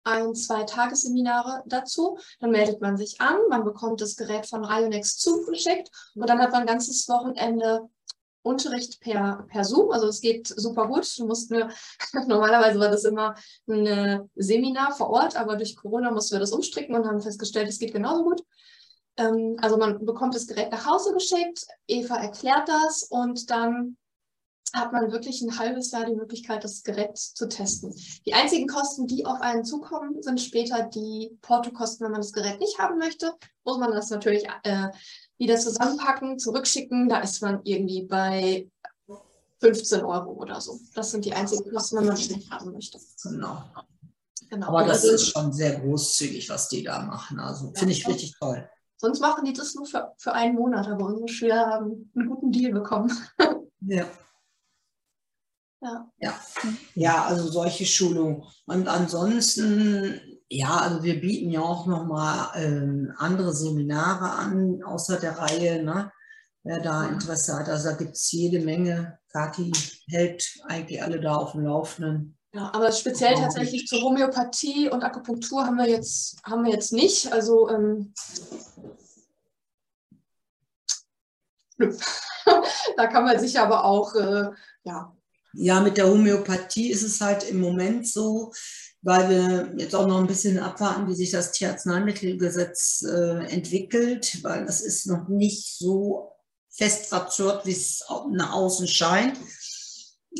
ein, 0.08 0.34
zwei 0.34 0.64
Tagesseminare 0.64 1.62
dazu. 1.66 2.18
Dann 2.40 2.50
meldet 2.50 2.80
man 2.80 2.96
sich 2.96 3.20
an, 3.20 3.36
man 3.48 3.64
bekommt 3.64 4.00
das 4.00 4.16
Gerät 4.16 4.46
von 4.46 4.64
Rionex 4.64 5.18
zugeschickt 5.18 5.90
und 6.14 6.28
dann 6.28 6.40
hat 6.40 6.52
man 6.52 6.62
ein 6.62 6.66
ganzes 6.66 7.08
Wochenende 7.08 7.88
Unterricht 8.42 9.00
per, 9.00 9.44
per 9.48 9.64
Zoom. 9.64 9.90
Also 9.90 10.06
es 10.06 10.20
geht 10.20 10.46
super 10.48 10.86
gut. 10.86 11.06
Du 11.18 11.26
musst 11.26 11.50
nur, 11.50 11.68
normalerweise 12.26 12.78
war 12.78 12.88
das 12.88 13.04
immer 13.04 13.34
ein 13.68 14.30
Seminar 14.36 14.94
vor 14.96 15.10
Ort, 15.10 15.36
aber 15.36 15.56
durch 15.56 15.76
Corona 15.76 16.10
mussten 16.10 16.34
wir 16.34 16.40
das 16.40 16.52
umstricken 16.52 16.94
und 16.94 17.06
haben 17.06 17.20
festgestellt, 17.20 17.68
es 17.68 17.78
geht 17.78 17.92
genauso 17.92 18.24
gut. 18.24 18.42
Ähm, 19.16 19.56
also 19.60 19.76
man 19.76 20.04
bekommt 20.04 20.34
das 20.34 20.46
Gerät 20.46 20.70
nach 20.70 20.86
Hause 20.86 21.12
geschickt, 21.12 21.66
Eva 21.86 22.16
erklärt 22.16 22.68
das 22.68 23.02
und 23.02 23.50
dann 23.50 23.96
hat 24.74 24.92
man 24.92 25.10
wirklich 25.12 25.40
ein 25.42 25.58
halbes 25.58 25.90
Jahr 25.90 26.04
die 26.04 26.14
Möglichkeit, 26.14 26.64
das 26.64 26.82
Gerät 26.82 27.16
zu 27.16 27.48
testen. 27.48 27.94
Die 28.26 28.34
einzigen 28.34 28.66
Kosten, 28.66 29.06
die 29.06 29.24
auf 29.24 29.40
einen 29.40 29.64
zukommen, 29.64 30.22
sind 30.22 30.40
später 30.40 30.84
die 30.84 31.36
Portokosten, 31.42 32.04
wenn 32.04 32.12
man 32.12 32.20
das 32.20 32.32
Gerät 32.32 32.60
nicht 32.60 32.78
haben 32.78 32.98
möchte. 32.98 33.32
Muss 33.64 33.78
man 33.78 33.92
das 33.92 34.10
natürlich 34.10 34.46
äh, 34.64 34.88
wieder 35.38 35.56
zusammenpacken, 35.56 36.38
zurückschicken. 36.38 37.08
Da 37.08 37.20
ist 37.20 37.40
man 37.40 37.60
irgendwie 37.64 38.02
bei 38.02 38.68
15 39.60 40.04
Euro 40.04 40.32
oder 40.32 40.60
so. 40.60 40.78
Das 40.94 41.10
sind 41.10 41.24
die 41.24 41.32
einzigen 41.32 41.70
Kosten, 41.72 41.98
wenn 41.98 42.06
man 42.06 42.14
es 42.14 42.30
nicht 42.30 42.50
haben 42.50 42.72
möchte. 42.72 42.98
Genau. 43.22 43.62
genau. 44.50 44.68
Aber 44.68 44.84
das 44.84 45.02
also, 45.02 45.14
ist 45.14 45.28
schon 45.28 45.52
sehr 45.52 45.80
großzügig, 45.80 46.48
was 46.50 46.68
die 46.68 46.82
da 46.82 47.00
machen. 47.00 47.40
Also 47.40 47.72
finde 47.74 47.92
ich 47.92 48.06
richtig 48.06 48.34
toll. 48.38 48.68
Sonst 48.96 49.20
machen 49.20 49.44
die 49.44 49.52
das 49.52 49.74
nur 49.74 49.86
für, 49.86 50.12
für 50.18 50.32
einen 50.32 50.56
Monat, 50.56 50.88
aber 50.88 51.06
unsere 51.06 51.28
Schüler 51.28 51.66
haben 51.66 52.10
einen 52.16 52.28
guten 52.28 52.50
Deal 52.50 52.72
bekommen. 52.72 53.12
ja. 53.80 54.06
Ja. 55.80 56.10
ja. 56.18 56.34
Ja, 56.94 57.24
also 57.24 57.48
solche 57.48 57.86
Schulungen. 57.86 58.42
Und 58.66 58.88
ansonsten, 58.88 60.20
ja, 60.48 60.76
also 60.76 61.02
wir 61.02 61.20
bieten 61.20 61.50
ja 61.50 61.60
auch 61.60 61.86
nochmal 61.86 62.48
ähm, 62.56 63.12
andere 63.18 63.54
Seminare 63.54 64.30
an, 64.30 64.82
außer 64.82 65.20
der 65.20 65.38
Reihe, 65.38 65.82
ne? 65.82 66.10
wer 66.64 66.80
da 66.80 67.06
Interesse 67.06 67.54
hat. 67.54 67.68
Also 67.68 67.90
da 67.90 67.96
gibt 67.96 68.16
es 68.16 68.30
jede 68.32 68.60
Menge. 68.60 69.18
Kathi 69.32 69.72
hält 70.08 70.58
eigentlich 70.66 71.02
alle 71.02 71.20
da 71.20 71.36
auf 71.36 71.52
dem 71.52 71.64
Laufenden. 71.64 72.36
Ja, 72.52 72.70
aber 72.72 72.90
speziell 72.92 73.34
tatsächlich 73.34 73.86
zur 73.86 74.00
Homöopathie 74.02 74.88
und 74.88 75.04
Akupunktur 75.04 75.64
haben 75.64 75.76
wir 75.76 75.88
jetzt, 75.88 76.42
haben 76.44 76.64
wir 76.64 76.72
jetzt 76.72 76.92
nicht. 76.92 77.30
Also 77.32 77.68
ähm, 77.68 78.14
da 82.96 83.06
kann 83.06 83.24
man 83.24 83.38
sich 83.38 83.60
aber 83.60 83.84
auch 83.84 84.14
äh, 84.14 84.50
ja, 84.84 85.14
ja, 85.60 85.80
mit 85.80 85.96
der 85.96 86.08
Homöopathie 86.08 86.90
ist 86.90 87.02
es 87.02 87.20
halt 87.20 87.50
im 87.50 87.60
Moment 87.60 88.06
so, 88.06 88.52
weil 89.02 89.28
wir 89.28 89.74
jetzt 89.76 89.94
auch 89.94 90.06
noch 90.06 90.18
ein 90.18 90.28
bisschen 90.28 90.58
abwarten, 90.60 91.08
wie 91.08 91.16
sich 91.16 91.32
das 91.32 91.50
Tierarzneimittelgesetz 91.50 93.02
äh, 93.02 93.44
entwickelt, 93.46 94.38
weil 94.44 94.64
das 94.66 94.80
ist 94.80 95.06
noch 95.06 95.28
nicht 95.28 95.76
so 95.76 96.30
fest 96.70 97.06
verzurrt, 97.06 97.66
wie 97.66 97.72
es 97.72 98.04
nach 98.30 98.52
außen 98.52 98.86
scheint. 98.86 99.36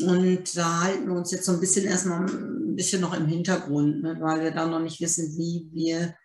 Und 0.01 0.55
da 0.55 0.83
halten 0.83 1.07
wir 1.07 1.15
uns 1.15 1.31
jetzt 1.31 1.45
so 1.45 1.51
ein 1.51 1.59
bisschen 1.59 1.85
erstmal 1.85 2.25
ein 2.25 2.75
bisschen 2.75 3.01
noch 3.01 3.13
im 3.13 3.27
Hintergrund, 3.27 4.01
ne, 4.01 4.17
weil 4.21 4.41
wir 4.41 4.51
da 4.51 4.67
noch 4.67 4.79
nicht 4.79 5.01
wissen, 5.01 5.37
wie 5.37 5.67
wir, 5.73 6.15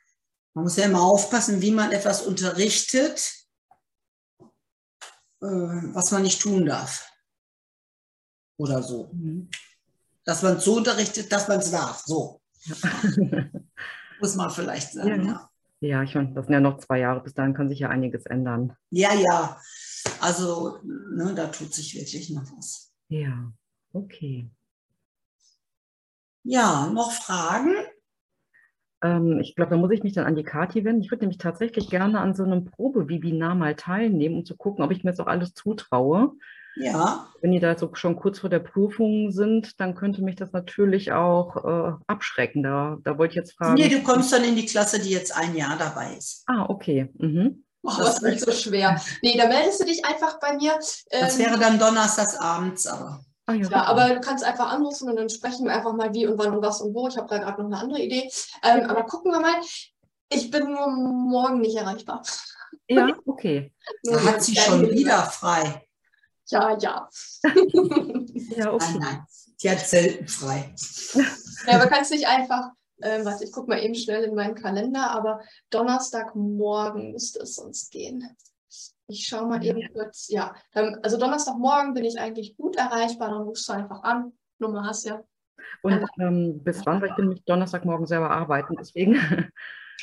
man 0.55 0.65
muss 0.65 0.77
ja 0.77 0.85
immer 0.85 1.03
aufpassen, 1.03 1.63
wie 1.63 1.73
man 1.73 1.91
etwas 1.91 2.23
unterrichtet, 2.23 3.33
äh, 5.43 5.47
was 5.47 6.13
man 6.13 6.23
nicht 6.23 6.41
tun 6.41 6.67
darf 6.67 7.11
oder 8.57 8.83
so. 8.83 9.11
Mhm. 9.13 9.49
Dass 10.25 10.43
man 10.43 10.57
es 10.57 10.65
so 10.65 10.77
unterrichtet, 10.77 11.31
dass 11.31 11.49
man 11.49 11.59
es 11.59 11.71
darf. 11.71 12.03
So. 12.05 12.41
Muss 14.21 14.37
man 14.37 14.51
vielleicht 14.51 14.93
sagen. 14.93 15.09
Ja, 15.09 15.17
ja. 15.17 15.51
ja 15.81 16.03
ich 16.03 16.15
meine, 16.15 16.33
das 16.33 16.47
sind 16.47 16.55
ja 16.55 16.61
noch 16.61 16.79
zwei 16.79 17.01
Jahre. 17.01 17.23
Bis 17.23 17.35
dahin 17.35 17.55
kann 17.55 17.69
sich 17.69 17.81
ja 17.81 17.91
einiges 17.91 18.27
ändern. 18.27 18.77
Ja, 18.91 19.13
ja. 19.15 19.61
Also 20.21 20.79
ne, 20.83 21.35
da 21.35 21.49
tut 21.49 21.75
sich 21.75 21.95
wirklich 21.95 22.31
noch 22.31 22.45
was. 22.57 22.93
Ja, 23.09 23.53
okay. 23.93 24.51
Ja, 26.43 26.91
noch 26.93 27.11
Fragen? 27.13 27.75
Ähm, 29.03 29.41
ich 29.41 29.55
glaube, 29.55 29.71
da 29.71 29.77
muss 29.77 29.91
ich 29.93 30.03
mich 30.03 30.13
dann 30.13 30.27
an 30.27 30.37
die 30.37 30.43
Kati 30.43 30.85
wenden. 30.85 31.03
Ich 31.03 31.11
würde 31.11 31.25
nämlich 31.25 31.39
tatsächlich 31.39 31.89
gerne 31.89 32.21
an 32.21 32.35
so 32.35 32.45
einem 32.45 32.65
Probewebinar 32.65 33.55
mal 33.55 33.75
teilnehmen, 33.77 34.37
um 34.37 34.45
zu 34.45 34.57
gucken, 34.57 34.85
ob 34.85 34.91
ich 34.91 35.05
mir 35.05 35.11
das 35.11 35.21
auch 35.21 35.27
alles 35.27 35.55
zutraue. 35.55 36.33
Ja. 36.77 37.29
Wenn 37.41 37.53
die 37.53 37.61
da 37.61 37.77
so 37.77 37.91
schon 37.95 38.17
kurz 38.17 38.41
vor 38.41 38.51
der 38.51 38.59
Prüfung 38.59 39.31
sind, 39.31 39.81
dann 39.81 39.95
könnte 39.95 40.23
mich 40.23 40.37
das 40.37 40.53
natürlich 40.53 41.13
auch 41.13 41.57
äh, 41.65 41.93
abschrecken. 42.07 42.63
Da, 42.63 42.99
da 43.05 43.17
wollte 43.19 43.33
ich 43.33 43.37
jetzt 43.37 43.57
fragen. 43.57 43.75
Nee, 43.75 43.89
du 43.89 44.03
kommst 44.03 44.33
dann 44.33 44.45
in 44.45 44.57
die 44.57 44.67
Klasse, 44.67 44.99
die 44.99 45.11
jetzt 45.11 45.37
ein 45.37 45.55
Jahr 45.55 45.77
dabei 45.79 46.15
ist. 46.17 46.43
Ah, 46.47 46.67
okay. 46.69 47.11
Mhm. 47.19 47.65
Oh, 47.83 47.93
das 47.99 48.17
ist 48.17 48.23
nicht 48.23 48.41
so 48.41 48.51
schwer. 48.51 49.01
Nee, 49.23 49.37
da 49.37 49.47
meldest 49.47 49.81
du 49.81 49.85
dich 49.85 50.05
einfach 50.05 50.41
bei 50.41 50.57
mir. 50.57 50.73
Das 50.75 51.07
Ähm, 51.11 51.39
wäre 51.39 51.59
dann 51.59 51.79
donnerstags 51.79 52.37
abends, 52.37 52.87
aber. 52.87 53.21
Ah, 53.47 53.53
ja, 53.53 53.69
Ja, 53.69 53.83
aber 53.85 54.09
du 54.15 54.21
kannst 54.21 54.43
einfach 54.43 54.73
anrufen 54.73 55.11
und 55.11 55.17
dann 55.17 55.29
sprechen 55.29 55.67
wir 55.67 55.75
einfach 55.75 55.93
mal 55.93 56.15
wie 56.15 56.27
und 56.27 56.39
wann 56.39 56.55
und 56.57 56.63
was 56.63 56.81
und 56.81 56.95
wo. 56.95 57.09
Ich 57.09 57.19
habe 57.19 57.29
da 57.29 57.39
gerade 57.39 57.61
noch 57.63 57.67
eine 57.71 57.79
andere 57.79 58.01
Idee. 58.01 58.31
Ähm, 58.63 58.89
aber 58.89 59.05
gucken 59.05 59.33
wir 59.33 59.41
mal. 59.41 59.55
Ich 60.33 60.51
bin 60.51 60.65
nur 60.73 60.89
morgen 60.91 61.61
nicht 61.61 61.77
erreichbar. 61.77 62.23
ja, 62.89 63.11
okay. 63.27 63.71
Da 64.03 64.25
hat 64.25 64.43
sie 64.43 64.57
schon 64.57 64.91
wieder 64.91 65.23
frei. 65.25 65.87
Ja, 66.47 66.77
ja. 66.79 67.09
Ja, 68.57 68.73
okay. 68.73 68.85
Nein, 68.93 68.99
nein. 69.01 69.27
Die 69.63 69.71
hat 69.71 69.81
selten 69.81 70.29
frei. 70.29 70.75
ja, 71.67 71.77
aber 71.77 71.87
kannst 71.87 72.11
nicht 72.11 72.27
einfach, 72.27 72.71
ähm, 73.03 73.25
warte, 73.25 73.45
ich 73.45 73.53
gucke 73.53 73.69
mal 73.69 73.83
eben 73.83 73.95
schnell 73.95 74.25
in 74.25 74.35
meinen 74.35 74.55
Kalender, 74.55 75.11
aber 75.11 75.41
Donnerstagmorgen 75.71 77.13
müsste 77.13 77.41
es 77.41 77.55
sonst 77.55 77.91
gehen. 77.91 78.37
Ich 79.07 79.27
schaue 79.27 79.47
mal 79.47 79.65
eben 79.65 79.89
kurz. 79.93 80.29
Ja, 80.29 80.55
dann, 80.73 80.99
also 81.03 81.17
Donnerstagmorgen 81.17 81.95
bin 81.95 82.05
ich 82.05 82.19
eigentlich 82.19 82.57
gut 82.57 82.77
erreichbar, 82.77 83.31
dann 83.31 83.43
rufst 83.43 83.69
du 83.69 83.73
einfach 83.73 84.03
an. 84.03 84.33
Nummer 84.59 84.87
hast 84.87 85.05
ja. 85.05 85.23
Und 85.83 86.05
ähm, 86.19 86.63
bis 86.63 86.85
wann? 86.85 87.01
Weil 87.01 87.11
ich 87.11 87.17
bin 87.17 87.27
nämlich 87.27 87.45
Donnerstagmorgen 87.45 88.07
selber 88.07 88.31
arbeiten, 88.31 88.77
deswegen 88.79 89.19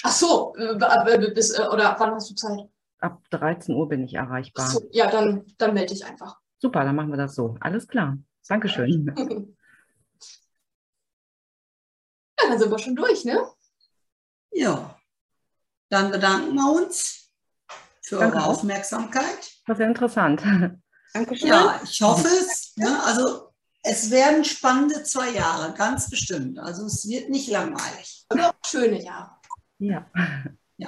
Ach 0.03 0.11
so, 0.11 0.55
äh, 0.55 1.31
bis, 1.33 1.57
äh, 1.57 1.67
oder 1.67 1.95
wann 1.99 2.15
hast 2.15 2.29
du 2.31 2.35
Zeit? 2.35 2.67
Ab 3.01 3.21
13 3.31 3.75
Uhr 3.75 3.89
bin 3.89 4.03
ich 4.03 4.13
erreichbar. 4.13 4.67
so, 4.69 4.87
ja, 4.91 5.09
dann, 5.09 5.45
dann 5.57 5.73
melde 5.73 5.93
ich 5.93 6.05
einfach. 6.05 6.39
Super, 6.59 6.83
dann 6.83 6.95
machen 6.95 7.09
wir 7.09 7.17
das 7.17 7.35
so. 7.35 7.57
Alles 7.59 7.87
klar. 7.87 8.17
Dankeschön. 8.47 9.55
Ja, 12.41 12.49
dann 12.49 12.59
sind 12.59 12.71
wir 12.71 12.79
schon 12.79 12.95
durch, 12.95 13.23
ne? 13.23 13.39
Ja. 14.51 14.97
Dann 15.89 16.09
bedanken 16.09 16.55
wir 16.55 16.71
uns 16.71 17.31
für 18.01 18.17
Danke 18.17 18.37
eure. 18.37 18.45
Aufmerksamkeit. 18.47 19.51
Das 19.67 19.77
ist 19.77 19.81
ja 19.81 19.87
interessant. 19.87 20.41
Dankeschön. 21.13 21.49
Ja, 21.49 21.79
ich 21.83 22.01
hoffe 22.01 22.27
es. 22.27 22.73
Ne? 22.77 22.99
Also 23.03 23.53
es 23.83 24.09
werden 24.09 24.43
spannende 24.43 25.03
zwei 25.03 25.29
Jahre, 25.31 25.73
ganz 25.73 26.09
bestimmt. 26.09 26.57
Also 26.57 26.85
es 26.85 27.07
wird 27.07 27.29
nicht 27.29 27.49
langweilig. 27.49 28.25
Aber 28.29 28.49
auch 28.49 28.53
schöne 28.65 29.03
Jahre. 29.03 29.31
Ja. 29.79 30.09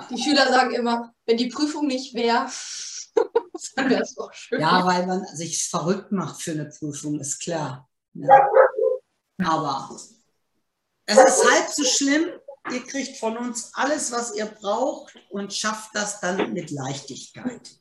Die 0.10 0.22
Schüler 0.22 0.48
sagen 0.48 0.74
immer, 0.74 1.14
wenn 1.26 1.38
die 1.38 1.50
Prüfung 1.50 1.88
nicht 1.88 2.14
wäre, 2.14 2.48
dann 3.76 3.90
wäre 3.90 4.02
es 4.02 4.18
auch 4.18 4.34
schön. 4.34 4.60
Ja, 4.60 4.86
weil 4.86 5.06
man 5.06 5.26
sich 5.36 5.68
verrückt 5.70 6.12
macht 6.12 6.42
für 6.42 6.52
eine 6.52 6.66
Prüfung, 6.66 7.20
ist 7.20 7.40
klar. 7.40 7.90
Ne? 8.14 8.28
Aber 9.44 9.90
es 11.06 11.18
ist 11.18 11.52
halb 11.52 11.70
so 11.70 11.84
schlimm. 11.84 12.26
Ihr 12.72 12.84
kriegt 12.86 13.18
von 13.18 13.38
uns 13.38 13.72
alles, 13.74 14.12
was 14.12 14.36
ihr 14.36 14.46
braucht 14.46 15.14
und 15.30 15.54
schafft 15.54 15.94
das 15.94 16.22
dann 16.22 16.54
mit 16.54 16.72
Leichtigkeit. 16.72 17.78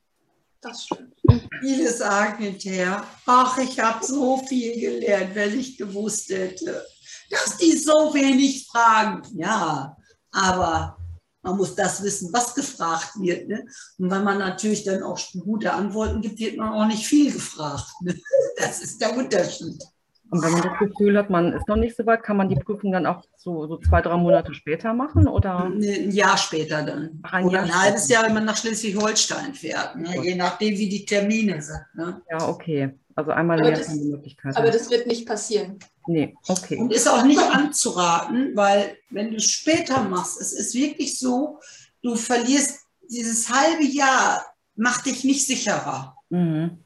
Das 0.61 0.85
stimmt. 0.85 1.15
Viele 1.61 1.93
sagen 1.93 2.43
hinterher, 2.43 3.07
ach, 3.27 3.59
ich 3.59 3.79
habe 3.79 4.05
so 4.05 4.39
viel 4.39 4.79
gelernt, 4.79 5.35
wenn 5.35 5.59
ich 5.59 5.79
gewusst 5.79 6.29
hätte, 6.31 6.85
dass 7.31 7.57
die 7.57 7.77
so 7.77 8.13
wenig 8.13 8.67
fragen. 8.67 9.23
Ja, 9.39 9.97
aber 10.33 11.02
man 11.43 11.57
muss 11.57 11.75
das 11.75 12.03
wissen, 12.03 12.33
was 12.33 12.55
gefragt 12.55 13.13
wird. 13.21 13.49
Ne? 13.49 13.65
Und 13.99 14.11
wenn 14.11 14.25
man 14.25 14.39
natürlich 14.39 14.85
dann 14.85 15.03
auch 15.03 15.19
gute 15.45 15.73
Antworten 15.73 16.21
gibt, 16.21 16.39
wird 16.39 16.57
man 16.57 16.73
auch 16.73 16.87
nicht 16.87 17.07
viel 17.07 17.33
gefragt. 17.33 17.87
Ne? 18.03 18.15
Das 18.59 18.81
ist 18.83 19.01
der 19.01 19.17
Unterschied. 19.17 19.83
Und 20.31 20.43
wenn 20.43 20.53
man 20.53 20.63
das 20.63 20.79
Gefühl 20.79 21.19
hat, 21.19 21.29
man 21.29 21.53
ist 21.53 21.69
noch 21.69 21.77
nicht 21.77 21.95
so 21.97 22.07
weit, 22.07 22.23
kann 22.23 22.37
man 22.39 22.49
die 22.49 22.55
Prüfung 22.57 22.91
dann 22.93 23.05
auch 23.05 23.23
so, 23.37 23.67
so 23.67 23.77
zwei, 23.79 24.01
drei 24.01 24.17
Monate 24.17 24.55
später 24.55 24.95
machen? 24.95 25.29
Oder? 25.29 25.65
Ein 25.65 26.11
Jahr 26.11 26.39
später 26.39 26.83
dann. 26.83 27.21
Ach, 27.23 27.35
ein 27.35 27.45
Oder 27.45 27.55
Jahr 27.59 27.65
ein 27.65 27.83
halbes 27.83 28.05
später. 28.05 28.21
Jahr, 28.21 28.29
wenn 28.29 28.35
man 28.35 28.45
nach 28.47 28.57
Schleswig-Holstein 28.57 29.53
fährt. 29.55 29.97
Ne? 29.97 30.23
Je 30.25 30.35
nachdem, 30.37 30.71
wie 30.79 30.89
die 30.89 31.05
Termine 31.05 31.61
sind. 31.61 31.81
Ne? 31.95 32.23
Ja, 32.31 32.49
okay. 32.49 32.99
Also 33.15 33.31
einmal 33.33 33.59
Aber 33.61 33.69
Jahr 33.69 33.79
das- 33.79 33.93
die 33.93 34.09
Möglichkeit. 34.09 34.57
Aber 34.57 34.71
das 34.71 34.89
wird 34.91 35.07
nicht 35.07 35.27
passieren. 35.27 35.79
Nee, 36.07 36.37
okay. 36.49 36.79
Und 36.79 36.93
ist 36.93 37.09
auch 37.09 37.25
nicht 37.25 37.41
anzuraten, 37.41 38.57
weil 38.57 38.99
wenn 39.11 39.31
du 39.31 39.37
es 39.37 39.51
später 39.51 40.03
machst, 40.03 40.41
es 40.41 40.53
ist 40.53 40.75
wirklich 40.75 41.19
so, 41.19 41.61
du 42.03 42.17
verlierst 42.17 42.81
dieses 43.09 43.49
halbe 43.49 43.85
Jahr, 43.85 44.45
macht 44.75 45.07
dich 45.07 45.25
nicht 45.25 45.47
sicherer. 45.47 46.17
Mhm. 46.31 46.79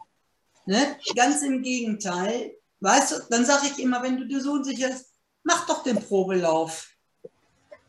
Ne? 0.67 0.97
Ganz 1.15 1.43
im 1.43 1.63
Gegenteil. 1.63 2.57
Weißt 2.81 3.13
du, 3.13 3.17
dann 3.31 3.45
sage 3.45 3.69
ich 3.69 3.79
immer, 3.79 4.03
wenn 4.03 4.19
du 4.19 4.27
dir 4.27 4.41
so 4.41 4.53
unsicher 4.53 4.89
bist, 4.89 5.07
mach 5.45 5.67
doch 5.67 5.83
den 5.83 5.97
Probelauf. 6.03 6.89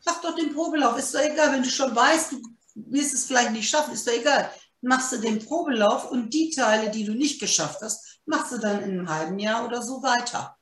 Mach 0.06 0.20
doch 0.22 0.34
den 0.34 0.54
Probelauf. 0.54 0.96
Ist 0.98 1.14
doch 1.14 1.20
egal, 1.20 1.52
wenn 1.52 1.62
du 1.62 1.68
schon 1.68 1.94
weißt, 1.94 2.32
du 2.32 2.42
wirst 2.74 3.14
es 3.14 3.26
vielleicht 3.26 3.52
nicht 3.52 3.68
schaffen, 3.68 3.94
ist 3.94 4.06
doch 4.06 4.12
egal. 4.12 4.50
Machst 4.80 5.12
du 5.12 5.18
den 5.18 5.44
Probelauf 5.44 6.10
und 6.10 6.32
die 6.32 6.50
Teile, 6.50 6.90
die 6.90 7.04
du 7.04 7.12
nicht 7.12 7.40
geschafft 7.40 7.80
hast, 7.82 8.20
machst 8.24 8.52
du 8.52 8.58
dann 8.58 8.82
in 8.82 8.90
einem 8.90 9.08
halben 9.08 9.38
Jahr 9.38 9.66
oder 9.66 9.82
so 9.82 10.02
weiter. 10.02 10.56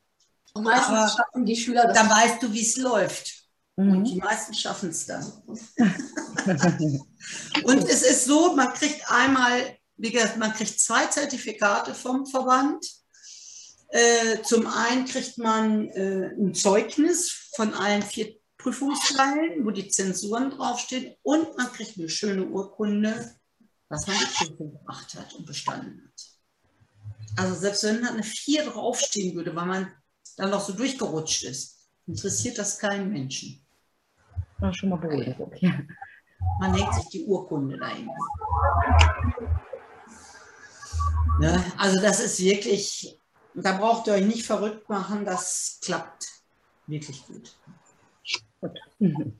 Und 0.57 0.64
meistens 0.64 0.88
Aber 0.88 1.09
schaffen 1.09 1.44
die 1.46 1.57
Schüler 1.57 1.86
das. 1.86 1.96
Dann 1.96 2.11
weißt 2.11 2.42
du, 2.42 2.52
wie 2.52 2.62
es 2.62 2.76
läuft. 2.76 3.32
Und 3.76 3.90
Mhm. 3.98 4.04
die 4.04 4.16
meisten 4.16 4.54
schaffen 4.54 4.88
es 4.90 5.04
dann. 5.07 5.30
Und 7.64 7.84
es 7.84 8.02
ist 8.02 8.24
so, 8.24 8.54
man 8.57 8.72
kriegt 8.72 9.02
einmal, 9.11 9.76
wie 9.96 10.11
gesagt, 10.11 10.38
man 10.38 10.52
kriegt 10.54 10.80
zwei 10.80 11.07
Zertifikate 11.07 11.94
vom 11.94 12.26
Verband. 12.26 12.84
Äh, 13.88 14.42
zum 14.42 14.66
einen 14.66 15.04
kriegt 15.04 15.38
man 15.38 15.88
äh, 15.90 16.30
ein 16.38 16.54
Zeugnis 16.54 17.50
von 17.54 17.74
allen 17.74 18.02
vier 18.02 18.34
Prüfungsteilen, 18.57 19.64
wo 19.64 19.70
die 19.70 19.88
Zensuren 19.88 20.50
draufstehen. 20.50 21.14
Und 21.22 21.57
man 21.57 21.70
kriegt 21.72 21.98
eine 21.98 22.09
schöne 22.09 22.46
Urkunde, 22.46 23.36
dass 23.88 24.07
man 24.07 24.16
die 24.18 24.24
Prüfung 24.24 24.78
gemacht 24.78 25.14
hat 25.14 25.34
und 25.34 25.46
bestanden 25.46 26.02
hat. 26.04 27.44
Also 27.44 27.54
selbst 27.54 27.84
wenn 27.84 28.02
da 28.02 28.09
eine 28.09 28.22
4 28.22 28.64
draufstehen 28.70 29.36
würde, 29.36 29.54
weil 29.54 29.66
man 29.66 29.92
dann 30.37 30.51
noch 30.51 30.61
so 30.61 30.72
durchgerutscht 30.72 31.45
ist, 31.45 31.89
interessiert 32.06 32.59
das 32.59 32.78
keinen 32.78 33.12
Menschen. 33.12 33.66
Ja, 34.60 34.73
schon 34.73 34.90
mal 34.90 34.97
beruhigt. 34.97 35.39
Okay. 35.40 35.89
Man 36.60 36.74
hängt 36.74 36.94
sich 36.94 37.09
die 37.09 37.24
Urkunde 37.24 37.78
dahin. 37.78 38.09
Ne? 41.40 41.73
Also 41.77 42.01
das 42.01 42.20
ist 42.20 42.40
wirklich, 42.40 43.20
da 43.55 43.77
braucht 43.77 44.06
ihr 44.06 44.15
euch 44.15 44.24
nicht 44.24 44.47
verrückt 44.47 44.89
machen, 44.89 45.24
das 45.24 45.78
klappt 45.82 46.27
wirklich 46.86 47.27
gut. 47.27 47.56
Mhm. 48.98 49.36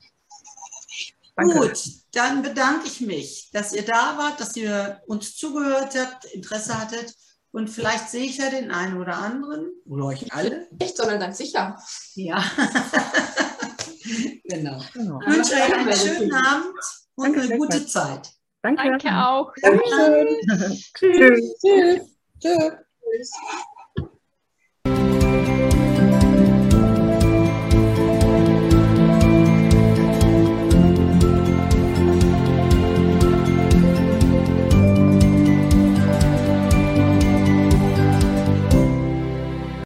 Danke. 1.35 1.59
Gut, 1.59 1.83
dann 2.13 2.41
bedanke 2.41 2.87
ich 2.87 2.99
mich, 3.01 3.49
dass 3.51 3.71
ihr 3.73 3.85
da 3.85 4.17
wart, 4.17 4.39
dass 4.39 4.55
ihr 4.55 5.01
uns 5.05 5.35
zugehört 5.35 5.95
habt, 5.95 6.25
Interesse 6.25 6.79
hattet 6.79 7.15
und 7.51 7.69
vielleicht 7.69 8.09
sehe 8.09 8.25
ich 8.25 8.37
ja 8.37 8.49
den 8.49 8.71
einen 8.71 8.99
oder 8.99 9.17
anderen 9.17 9.69
oder 9.85 10.05
euch 10.05 10.33
alle. 10.33 10.67
Nicht, 10.79 10.97
sondern 10.97 11.19
ganz 11.19 11.37
sicher. 11.37 11.79
Ja, 12.15 12.37
genau. 14.43 14.81
Genau. 14.93 15.19
Ich 15.21 15.27
wünsche 15.27 15.53
euch 15.53 15.73
einen 15.73 15.93
schönen 15.93 16.33
Abend 16.33 16.73
und 17.15 17.25
Danke, 17.25 17.41
eine 17.41 17.57
gute. 17.57 17.87
Zeit. 17.87 18.31
Danke. 18.61 18.83
Danke 18.83 19.09
auch. 19.09 19.53
Tschüss. 20.93 21.57
Tschüss. 21.61 22.01
Tschüss. 22.39 23.31